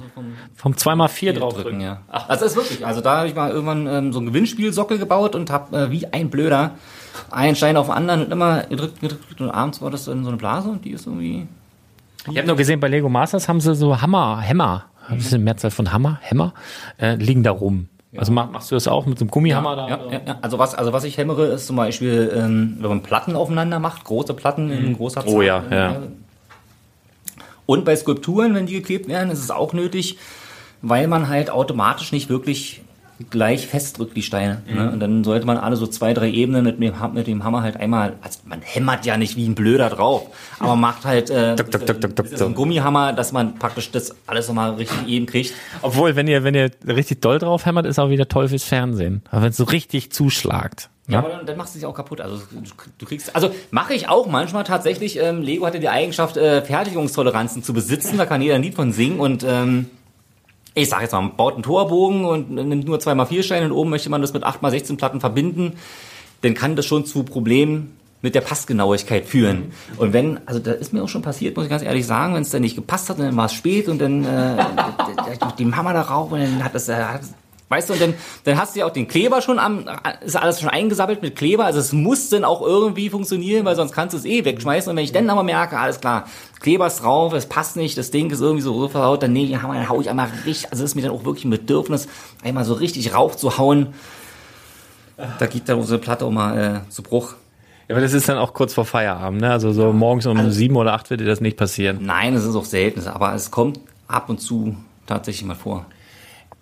vom 0.56 0.74
2x4 0.74 1.34
drauf 1.34 1.54
drücken, 1.54 1.80
ja. 1.80 2.02
Ach, 2.10 2.28
also 2.28 2.46
das 2.46 2.54
ist 2.54 2.58
wirklich. 2.58 2.86
Also 2.88 3.02
da 3.02 3.18
habe 3.18 3.28
ich 3.28 3.36
mal 3.36 3.52
irgendwann 3.52 3.86
ähm, 3.86 4.14
so 4.14 4.18
einen 4.18 4.28
Gewinnspielsockel 4.30 4.98
gebaut 4.98 5.36
und 5.36 5.52
habe 5.52 5.78
äh, 5.78 5.92
wie 5.92 6.08
ein 6.08 6.32
Blöder 6.32 6.72
einen 7.30 7.56
Stein 7.56 7.78
auf 7.78 7.86
den 7.86 7.96
anderen 7.96 8.26
und 8.26 8.32
immer 8.32 8.64
gedrückt, 8.64 9.00
gedrückt, 9.00 9.40
und 9.40 9.52
abends 9.52 9.80
war 9.80 9.92
das 9.92 10.06
dann 10.06 10.24
so 10.24 10.30
eine 10.30 10.38
Blase 10.38 10.70
und 10.70 10.86
die 10.86 10.92
ist 10.92 11.06
irgendwie. 11.06 11.48
Ich 12.32 12.36
habe 12.36 12.48
nur 12.48 12.56
gesehen, 12.56 12.80
bei 12.80 12.88
Lego 12.88 13.10
Masters 13.10 13.48
haben 13.48 13.62
sie 13.62 13.76
so 13.76 14.02
Hammer, 14.02 14.42
Hämmer, 14.42 14.86
das 15.08 15.20
ist 15.20 15.34
eine 15.36 15.44
Mehrzahl 15.44 15.72
von 15.72 15.94
Hammer, 15.94 16.18
Hämmer, 16.22 16.54
äh, 17.00 17.16
liegen 17.16 17.44
da 17.44 17.52
rum. 17.52 17.90
Also 18.16 18.32
mach, 18.32 18.50
machst 18.50 18.72
du 18.72 18.76
das 18.76 18.88
auch 18.88 19.06
mit 19.06 19.20
so 19.20 19.24
einem 19.24 19.32
Gummihammer 19.32 19.76
da? 19.76 19.90
Ja, 19.90 20.00
ja, 20.12 20.22
ja. 20.26 20.38
Also 20.42 20.60
was, 20.60 20.74
also 20.76 20.94
was 20.94 21.04
ich 21.04 21.18
hämmere, 21.18 21.48
ist 21.48 21.68
zum 21.68 21.76
Beispiel, 21.76 22.32
ähm, 22.34 22.78
wenn 22.80 22.90
man 22.90 23.04
Platten 23.04 23.36
aufeinander 23.36 23.80
macht, 23.80 24.06
große 24.06 24.34
Platten 24.34 24.70
in 24.70 24.96
großer 24.96 25.26
Zahl. 25.26 25.34
Oh 25.34 25.42
ja, 25.42 25.64
ja. 25.70 26.02
Und 27.66 27.84
bei 27.84 27.96
Skulpturen, 27.96 28.56
wenn 28.56 28.66
die 28.66 28.74
geklebt 28.74 29.10
werden, 29.10 29.30
ist 29.30 29.40
es 29.40 29.52
auch 29.52 29.74
nötig, 29.74 30.18
weil 30.82 31.08
man 31.08 31.28
halt 31.28 31.50
automatisch 31.50 32.14
nicht 32.14 32.30
wirklich 32.30 32.82
gleich 33.30 33.68
festdrückt 33.68 34.16
die 34.16 34.22
Steine. 34.22 34.62
Mhm. 34.68 34.76
Ne? 34.76 34.92
Und 34.92 35.00
dann 35.00 35.24
sollte 35.24 35.46
man 35.46 35.58
alle 35.58 35.76
so 35.76 35.88
zwei, 35.88 36.14
drei 36.14 36.30
Ebenen 36.30 36.64
mit 36.64 36.80
dem, 36.80 36.94
mit 37.14 37.28
dem 37.28 37.44
Hammer 37.44 37.62
halt 37.62 37.78
einmal, 37.78 38.14
also 38.22 38.40
man 38.46 38.62
hämmert 38.62 39.06
ja 39.06 39.18
nicht 39.18 39.36
wie 39.36 39.48
ein 39.48 39.56
Blöder 39.56 39.90
drauf, 39.90 40.28
aber 40.60 40.76
macht 40.76 41.06
halt 41.06 41.30
äh, 41.30 41.56
tuk, 41.56 41.72
tuk, 41.72 41.86
tuk, 41.86 42.16
tuk, 42.16 42.28
so 42.28 42.46
einen 42.46 42.56
Gummihammer, 42.56 43.14
dass 43.14 43.32
man 43.32 43.56
praktisch 43.56 43.92
das 43.92 44.16
alles 44.28 44.48
nochmal 44.48 44.76
richtig 44.76 45.08
eben 45.08 45.26
kriegt. 45.26 45.54
Obwohl, 45.82 46.16
wenn 46.16 46.28
ihr, 46.28 46.44
wenn 46.44 46.56
ihr 46.56 46.72
richtig 46.88 47.22
doll 47.22 47.40
drauf 47.40 47.66
hämmert, 47.66 47.86
ist 47.86 48.00
auch 48.00 48.10
wieder 48.10 48.28
toll 48.28 48.48
fürs 48.48 48.64
Fernsehen. 48.64 49.24
Aber 49.32 49.44
wenn 49.44 49.50
es 49.50 49.58
so 49.58 49.64
richtig 49.64 50.12
zuschlagt. 50.12 50.90
Ja, 51.08 51.22
Ne? 51.22 51.26
aber 51.26 51.30
dann, 51.38 51.46
dann 51.46 51.58
machst 51.58 51.74
du 51.74 51.80
dich 51.80 51.86
auch 51.86 51.94
kaputt. 51.94 52.20
Also 52.20 52.38
du, 52.38 52.62
du 52.98 53.06
kriegst, 53.06 53.34
also 53.34 53.50
mache 53.72 53.94
ich 53.94 54.10
auch 54.10 54.28
manchmal 54.28 54.66
tatsächlich. 54.66 55.18
Ähm, 55.18 55.42
Lego 55.42 55.66
hatte 55.66 55.80
die 55.80 55.90
Eigenschaft, 55.90 56.36
äh, 56.36 56.62
Fertigungstoleranzen 56.62 57.64
zu 57.64 57.74
besitzen. 57.74 58.18
Da 58.18 58.26
kann 58.26 58.42
jeder 58.42 58.56
ein 58.56 58.64
Lied 58.64 58.76
von 58.76 58.92
singen 58.92 59.20
und 59.20 59.46
ähm, 59.48 59.90
ich 60.78 60.90
sag 60.90 61.02
jetzt 61.02 61.12
mal, 61.12 61.22
man 61.22 61.36
baut 61.36 61.56
einen 61.56 61.64
Torbogen 61.64 62.26
und 62.26 62.52
nimmt 62.52 62.86
nur 62.86 63.00
2x4 63.00 63.44
Steine 63.44 63.66
und 63.66 63.72
oben 63.72 63.90
möchte 63.90 64.10
man 64.10 64.22
das 64.22 64.34
mit 64.34 64.46
8x16 64.46 64.98
Platten 64.98 65.20
verbinden, 65.20 65.74
dann 66.42 66.54
kann 66.54 66.76
das 66.76 66.86
schon 66.86 67.06
zu 67.06 67.24
Problemen 67.24 67.98
mit 68.22 68.36
der 68.36 68.42
Passgenauigkeit 68.42 69.26
führen. 69.26 69.72
Und 69.98 70.14
wenn, 70.14 70.40
also 70.46 70.60
da 70.60 70.72
ist 70.72 70.94
mir 70.94 71.04
auch 71.04 71.10
schon 71.10 71.22
passiert, 71.22 71.56
muss 71.56 71.66
ich 71.66 71.70
ganz 71.70 71.84
ehrlich 71.84 72.06
sagen, 72.06 72.36
wenn 72.36 72.42
es 72.42 72.50
dann 72.50 72.62
nicht 72.62 72.76
gepasst 72.76 73.10
hat, 73.10 73.18
und 73.18 73.26
dann 73.26 73.38
war 73.38 73.46
es 73.46 73.54
spät 73.54 73.88
und 73.90 74.00
dann 74.00 74.24
äh, 74.24 74.58
den 75.60 75.76
Hammer 75.76 75.94
darauf 75.94 76.32
und 76.32 76.40
dann 76.40 76.64
hat 76.64 76.76
es, 76.76 76.90
äh, 76.90 77.04
weißt 77.70 77.90
du, 77.90 77.94
und 77.94 78.02
dann, 78.02 78.14
dann 78.44 78.58
hast 78.58 78.76
du 78.76 78.80
ja 78.80 78.86
auch 78.86 78.94
den 78.94 79.08
Kleber 79.08 79.42
schon 79.42 79.60
am, 79.60 79.86
ist 80.22 80.36
alles 80.36 80.62
schon 80.62 80.70
eingesammelt 80.70 81.22
mit 81.22 81.36
Kleber, 81.36 81.66
also 81.66 81.80
es 81.80 81.94
muss 81.94 82.30
dann 82.30 82.44
auch 82.44 82.62
irgendwie 82.62 83.10
funktionieren, 83.10 83.66
weil 83.66 83.76
sonst 83.76 83.92
kannst 83.92 84.14
du 84.14 84.18
es 84.18 84.26
eh 84.26 84.46
wegschmeißen 84.46 84.90
und 84.90 84.98
wenn 84.98 85.04
ich 85.04 85.12
dann 85.12 85.30
aber 85.30 85.44
merke, 85.44 85.78
alles 85.78 86.00
klar, 86.00 86.26
Kleber 86.60 86.88
ist 86.88 87.04
drauf, 87.04 87.34
es 87.34 87.46
passt 87.46 87.76
nicht, 87.76 87.98
das 87.98 88.12
Ding 88.12 88.30
ist 88.32 88.42
irgendwie 88.42 88.62
so 88.62 88.88
verhaut, 88.88 89.24
dann 89.24 89.36
Hammer, 89.36 89.76
dann 89.76 89.90
hau 89.90 90.02
ich 90.02 90.10
einmal 90.10 90.30
richtig, 90.46 90.72
also 90.72 90.84
es 90.84 90.92
ist 90.92 90.96
mir 90.96 91.02
dann 91.04 91.12
auch 91.12 91.26
wirklich 91.26 91.46
ein 91.46 91.52
Bedürfnis, 91.52 92.08
einmal 92.44 92.66
so 92.66 92.74
richtig 92.74 93.14
raufzuhauen. 93.14 93.94
Da 95.40 95.48
geht 95.48 95.68
dann 95.68 95.80
unsere 95.80 96.00
Platte 96.00 96.26
auch 96.26 96.32
mal 96.32 96.84
äh, 96.86 96.90
zu 96.92 97.02
Bruch. 97.02 97.34
Ja, 97.88 97.96
aber 97.96 98.02
das 98.02 98.14
ist 98.14 98.30
dann 98.30 98.38
auch 98.38 98.54
kurz 98.54 98.74
vor 98.74 98.86
Feierabend, 98.86 99.42
ne? 99.42 99.50
Also 99.50 99.72
so 99.72 99.92
morgens 99.94 100.26
um 100.26 100.52
sieben 100.52 100.76
oder 100.76 100.94
acht 100.94 101.10
wird 101.10 101.22
dir 101.22 101.26
das 101.26 101.42
nicht 101.42 101.58
passieren. 101.58 102.00
Nein, 102.02 102.36
es 102.36 102.44
ist 102.44 102.56
auch 102.56 102.66
selten, 102.66 103.06
aber 103.08 103.34
es 103.34 103.50
kommt 103.50 103.80
ab 104.08 104.30
und 104.30 104.40
zu 104.40 104.76
tatsächlich 105.08 105.46
mal 105.46 105.56
vor. 105.56 105.86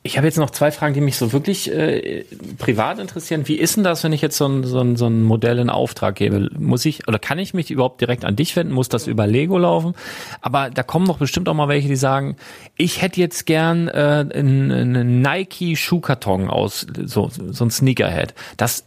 Ich 0.05 0.17
habe 0.17 0.27
jetzt 0.27 0.37
noch 0.37 0.51
zwei 0.51 0.69
Fragen, 0.69 0.93
die 0.93 1.01
mich 1.01 1.17
so 1.17 1.33
wirklich 1.33 1.73
äh, 1.73 2.25
privat 2.59 2.99
interessieren. 2.99 3.47
Wie 3.47 3.55
ist 3.55 3.75
denn 3.75 3.83
das, 3.83 4.03
wenn 4.03 4.13
ich 4.13 4.21
jetzt 4.21 4.37
so 4.37 4.47
ein, 4.47 4.63
so, 4.63 4.79
ein, 4.79 4.97
so 4.97 5.07
ein 5.07 5.23
Modell 5.23 5.57
in 5.57 5.71
Auftrag 5.71 6.13
gebe? 6.13 6.47
Muss 6.59 6.85
ich 6.85 7.07
oder 7.07 7.17
kann 7.17 7.39
ich 7.39 7.55
mich 7.55 7.71
überhaupt 7.71 8.01
direkt 8.01 8.23
an 8.23 8.35
dich 8.35 8.55
wenden? 8.55 8.71
Muss 8.71 8.87
das 8.87 9.07
über 9.07 9.25
Lego 9.25 9.57
laufen? 9.57 9.95
Aber 10.41 10.69
da 10.69 10.83
kommen 10.83 11.07
doch 11.07 11.17
bestimmt 11.17 11.49
auch 11.49 11.55
mal 11.55 11.69
welche, 11.69 11.87
die 11.87 11.95
sagen, 11.95 12.35
ich 12.77 13.01
hätte 13.01 13.19
jetzt 13.19 13.47
gern 13.47 13.87
äh, 13.87 14.27
einen, 14.31 14.71
einen 14.71 15.21
Nike-Schuhkarton 15.23 16.51
aus, 16.51 16.85
so, 17.05 17.31
so 17.31 17.65
ein 17.65 17.71
Sneakerhead. 17.71 18.35
Das 18.57 18.85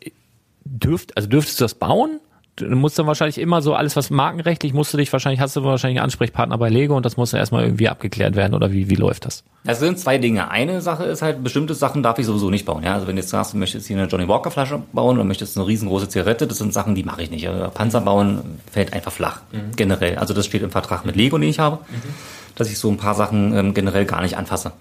dürft, 0.65 1.17
also 1.17 1.29
dürftest 1.29 1.59
du 1.59 1.65
das 1.65 1.75
bauen? 1.75 2.21
Du 2.61 2.77
musst 2.77 2.99
dann 2.99 3.07
wahrscheinlich 3.07 3.39
immer 3.39 3.63
so 3.63 3.75
alles, 3.75 3.97
was 3.97 4.11
markenrechtlich, 4.11 4.73
musst 4.73 4.93
du 4.93 4.97
dich 4.97 5.13
wahrscheinlich, 5.13 5.41
hast 5.41 5.57
du 5.57 5.65
wahrscheinlich 5.65 5.99
einen 5.99 6.05
Ansprechpartner 6.05 6.59
bei 6.59 6.69
Lego 6.69 6.97
und 6.97 7.07
das 7.07 7.17
muss 7.17 7.33
ja 7.33 7.39
erstmal 7.39 7.65
irgendwie 7.65 7.89
abgeklärt 7.89 8.37
werden 8.37 8.55
oder 8.55 8.73
wie, 8.73 8.91
wie 8.91 8.95
läuft 8.95 9.27
das? 9.27 9.45
Das 9.65 9.81
sind 9.81 9.99
zwei 9.99 10.19
Dinge. 10.19 10.51
Eine 10.51 10.81
Sache 10.81 11.05
ist 11.05 11.23
halt, 11.23 11.43
bestimmte 11.43 11.75
Sachen 11.75 12.03
darf 12.03 12.19
ich 12.19 12.27
sowieso 12.27 12.51
nicht 12.51 12.65
bauen. 12.65 12.83
Ja, 12.85 12.95
also 12.95 13.07
wenn 13.07 13.17
du 13.17 13.23
jetzt 13.23 13.31
sagst, 13.31 13.53
du 13.53 13.59
möchtest 13.59 13.87
hier 13.87 13.97
eine 13.97 14.07
Johnny 14.07 14.29
Walker 14.29 14.51
Flasche 14.51 14.83
bauen 14.93 15.17
oder 15.17 15.25
möchtest 15.25 15.57
eine 15.57 15.67
riesengroße 15.67 16.09
Zigarette, 16.09 16.47
das 16.47 16.59
sind 16.59 16.73
Sachen, 16.73 16.95
die 16.95 17.03
mache 17.03 17.23
ich 17.23 17.31
nicht. 17.31 17.49
Also 17.49 17.71
Panzer 17.71 18.01
bauen 18.01 18.61
fällt 18.71 18.93
einfach 18.93 19.13
flach. 19.13 19.41
Mhm. 19.53 19.77
Generell. 19.77 20.17
Also 20.17 20.35
das 20.35 20.47
steht 20.47 20.63
im 20.63 20.71
Vertrag 20.71 21.05
mit 21.05 21.17
Lego, 21.17 21.39
den 21.39 21.49
ich 21.49 21.59
habe, 21.59 21.79
mhm. 21.89 22.15
dass 22.55 22.71
ich 22.71 22.79
so 22.79 22.91
ein 22.91 22.97
paar 22.97 23.15
Sachen 23.15 23.57
ähm, 23.57 23.75
generell 23.75 24.05
gar 24.05 24.23
nicht 24.23 24.37
anfasse. 24.37 24.73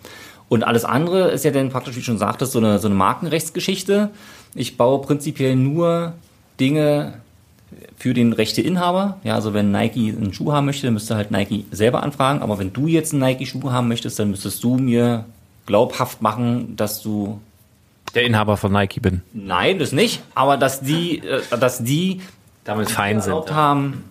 Und 0.49 0.63
alles 0.63 0.85
andere 0.85 1.29
ist 1.31 1.43
ja 1.43 1.51
dann 1.51 1.69
praktisch, 1.69 1.95
wie 1.95 1.99
du 1.99 2.05
schon 2.05 2.17
sagtest, 2.17 2.53
so 2.53 2.59
eine, 2.59 2.79
so 2.79 2.87
eine 2.87 2.95
Markenrechtsgeschichte. 2.95 4.09
Ich 4.55 4.77
baue 4.77 5.01
prinzipiell 5.01 5.55
nur 5.55 6.13
Dinge, 6.59 7.15
für 7.97 8.13
den 8.13 8.33
Rechteinhaber. 8.33 9.17
Ja, 9.23 9.35
also 9.35 9.53
wenn 9.53 9.71
Nike 9.71 10.15
einen 10.15 10.33
Schuh 10.33 10.51
haben 10.51 10.65
möchte, 10.65 10.87
dann 10.87 10.93
müsste 10.93 11.15
halt 11.15 11.31
Nike 11.31 11.65
selber 11.71 12.03
anfragen. 12.03 12.41
Aber 12.41 12.59
wenn 12.59 12.73
du 12.73 12.87
jetzt 12.87 13.13
einen 13.13 13.21
Nike-Schuh 13.21 13.71
haben 13.71 13.87
möchtest, 13.87 14.19
dann 14.19 14.31
müsstest 14.31 14.63
du 14.63 14.77
mir 14.77 15.25
glaubhaft 15.65 16.21
machen, 16.21 16.75
dass 16.75 17.01
du 17.01 17.41
der 18.15 18.23
Inhaber 18.23 18.57
von 18.57 18.71
Nike 18.71 18.99
bin. 18.99 19.21
Nein, 19.33 19.79
das 19.79 19.91
nicht. 19.91 20.21
Aber 20.33 20.57
dass 20.57 20.81
die, 20.81 21.19
äh, 21.19 21.41
dass 21.59 21.83
die 21.83 22.21
damit 22.63 22.89
fein 22.89 23.21
sind, 23.21 23.51
haben, 23.53 24.03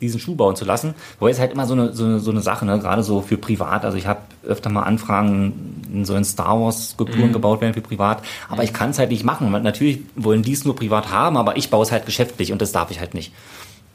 diesen 0.00 0.20
Schuh 0.20 0.34
bauen 0.34 0.56
zu 0.56 0.64
lassen. 0.64 0.94
Wobei 1.18 1.30
es 1.30 1.38
halt 1.38 1.52
immer 1.52 1.66
so 1.66 1.74
eine, 1.74 1.92
so 1.92 2.04
eine, 2.04 2.20
so 2.20 2.30
eine 2.30 2.40
Sache, 2.40 2.66
ne? 2.66 2.78
gerade 2.78 3.02
so 3.02 3.20
für 3.20 3.38
privat. 3.38 3.84
Also 3.84 3.96
ich 3.96 4.06
habe 4.06 4.20
öfter 4.46 4.70
mal 4.70 4.82
Anfragen, 4.82 5.82
in 5.92 6.04
so 6.04 6.14
in 6.14 6.24
Star 6.24 6.60
Wars 6.60 6.90
Skulpturen 6.90 7.28
mhm. 7.28 7.32
gebaut 7.32 7.60
werden 7.60 7.74
für 7.74 7.80
privat. 7.80 8.22
Aber 8.48 8.64
ich 8.64 8.72
kann 8.72 8.90
es 8.90 8.98
halt 8.98 9.10
nicht 9.10 9.24
machen. 9.24 9.50
Natürlich 9.50 10.00
wollen 10.16 10.42
die 10.42 10.52
es 10.52 10.64
nur 10.64 10.76
privat 10.76 11.10
haben, 11.10 11.36
aber 11.36 11.56
ich 11.56 11.70
baue 11.70 11.82
es 11.84 11.92
halt 11.92 12.06
geschäftlich 12.06 12.52
und 12.52 12.60
das 12.60 12.72
darf 12.72 12.90
ich 12.90 13.00
halt 13.00 13.14
nicht. 13.14 13.32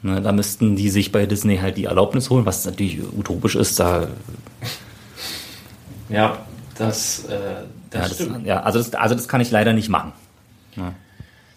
Ne? 0.02 0.20
Da 0.22 0.32
müssten 0.32 0.76
die 0.76 0.88
sich 0.88 1.12
bei 1.12 1.26
Disney 1.26 1.58
halt 1.58 1.76
die 1.76 1.84
Erlaubnis 1.84 2.30
holen, 2.30 2.46
was 2.46 2.64
natürlich 2.64 3.00
utopisch 3.16 3.54
ist. 3.54 3.78
Da 3.78 4.08
ja, 6.08 6.38
das, 6.76 7.26
äh, 7.26 7.38
das, 7.90 8.18
ja, 8.18 8.26
das 8.26 8.44
ja, 8.44 8.60
also 8.62 8.78
das, 8.78 8.94
also 8.94 9.14
das 9.14 9.28
kann 9.28 9.40
ich 9.40 9.50
leider 9.50 9.72
nicht 9.72 9.88
machen. 9.88 10.12
Ja. 10.76 10.94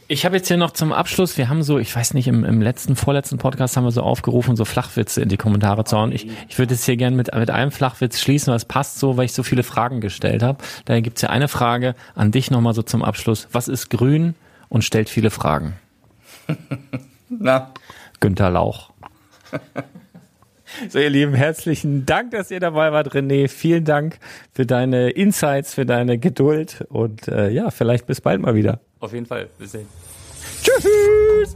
Ich 0.08 0.26
habe 0.26 0.36
jetzt 0.36 0.48
hier 0.48 0.58
noch 0.58 0.72
zum 0.72 0.92
Abschluss, 0.92 1.38
wir 1.38 1.50
haben 1.50 1.64
so, 1.64 1.80
ich 1.80 1.96
weiß 1.96 2.14
nicht, 2.14 2.28
im, 2.28 2.44
im 2.44 2.62
letzten, 2.62 2.96
vorletzten 2.96 3.38
Podcast 3.38 3.78
haben 3.78 3.86
wir 3.86 3.92
so 3.92 4.02
aufgerufen, 4.02 4.56
so 4.56 4.66
Flachwitze 4.66 5.22
in 5.22 5.30
die 5.30 5.38
Kommentare 5.38 5.86
zu 5.86 5.98
hauen. 5.98 6.12
Ich, 6.12 6.28
ich 6.50 6.58
würde 6.60 6.74
jetzt 6.74 6.86
hier 6.86 6.98
gerne 6.98 7.16
mit, 7.16 7.34
mit 7.34 7.50
einem 7.50 7.72
Flachwitz 7.72 8.20
schließen, 8.20 8.52
weil 8.52 8.58
es 8.58 8.66
passt 8.66 9.00
so, 9.00 9.18
weil 9.18 9.26
ich 9.26 9.34
so 9.34 9.44
viele 9.44 9.64
Fragen 9.64 10.02
gestellt 10.02 10.44
habe. 10.44 10.64
Daher 10.86 11.02
gibt's 11.02 11.22
ja 11.22 11.30
eine 11.30 11.48
Frage 11.48 11.96
an 12.16 12.32
dich 12.32 12.52
nochmal 12.52 12.74
so 12.74 12.82
zum 12.84 13.04
Abschluss. 13.04 13.48
Was 13.52 13.68
ist 13.68 13.90
grün 13.90 14.36
und 14.70 14.84
stellt 14.84 15.10
viele 15.10 15.30
Fragen? 15.30 15.74
Na? 17.30 17.72
Günther 18.20 18.50
Lauch. 18.50 18.92
So, 20.90 21.00
ihr 21.00 21.10
Lieben, 21.10 21.34
herzlichen 21.34 22.06
Dank, 22.06 22.32
dass 22.32 22.52
ihr 22.52 22.60
dabei 22.60 22.92
wart, 22.92 23.14
René. 23.14 23.48
Vielen 23.48 23.86
Dank 23.86 24.18
für 24.54 24.66
deine 24.66 25.10
Insights, 25.12 25.74
für 25.74 25.86
deine 25.86 26.18
Geduld 26.18 26.86
und 26.90 27.28
äh, 27.28 27.50
ja, 27.50 27.72
vielleicht 27.72 28.06
bis 28.08 28.22
bald 28.22 28.42
mal 28.42 28.56
wieder. 28.56 28.80
Auf 29.00 29.14
jeden 29.14 29.26
Fall. 29.26 29.50
Bis 29.58 29.72
sehen. 29.72 29.88
Tschüss. 30.62 31.56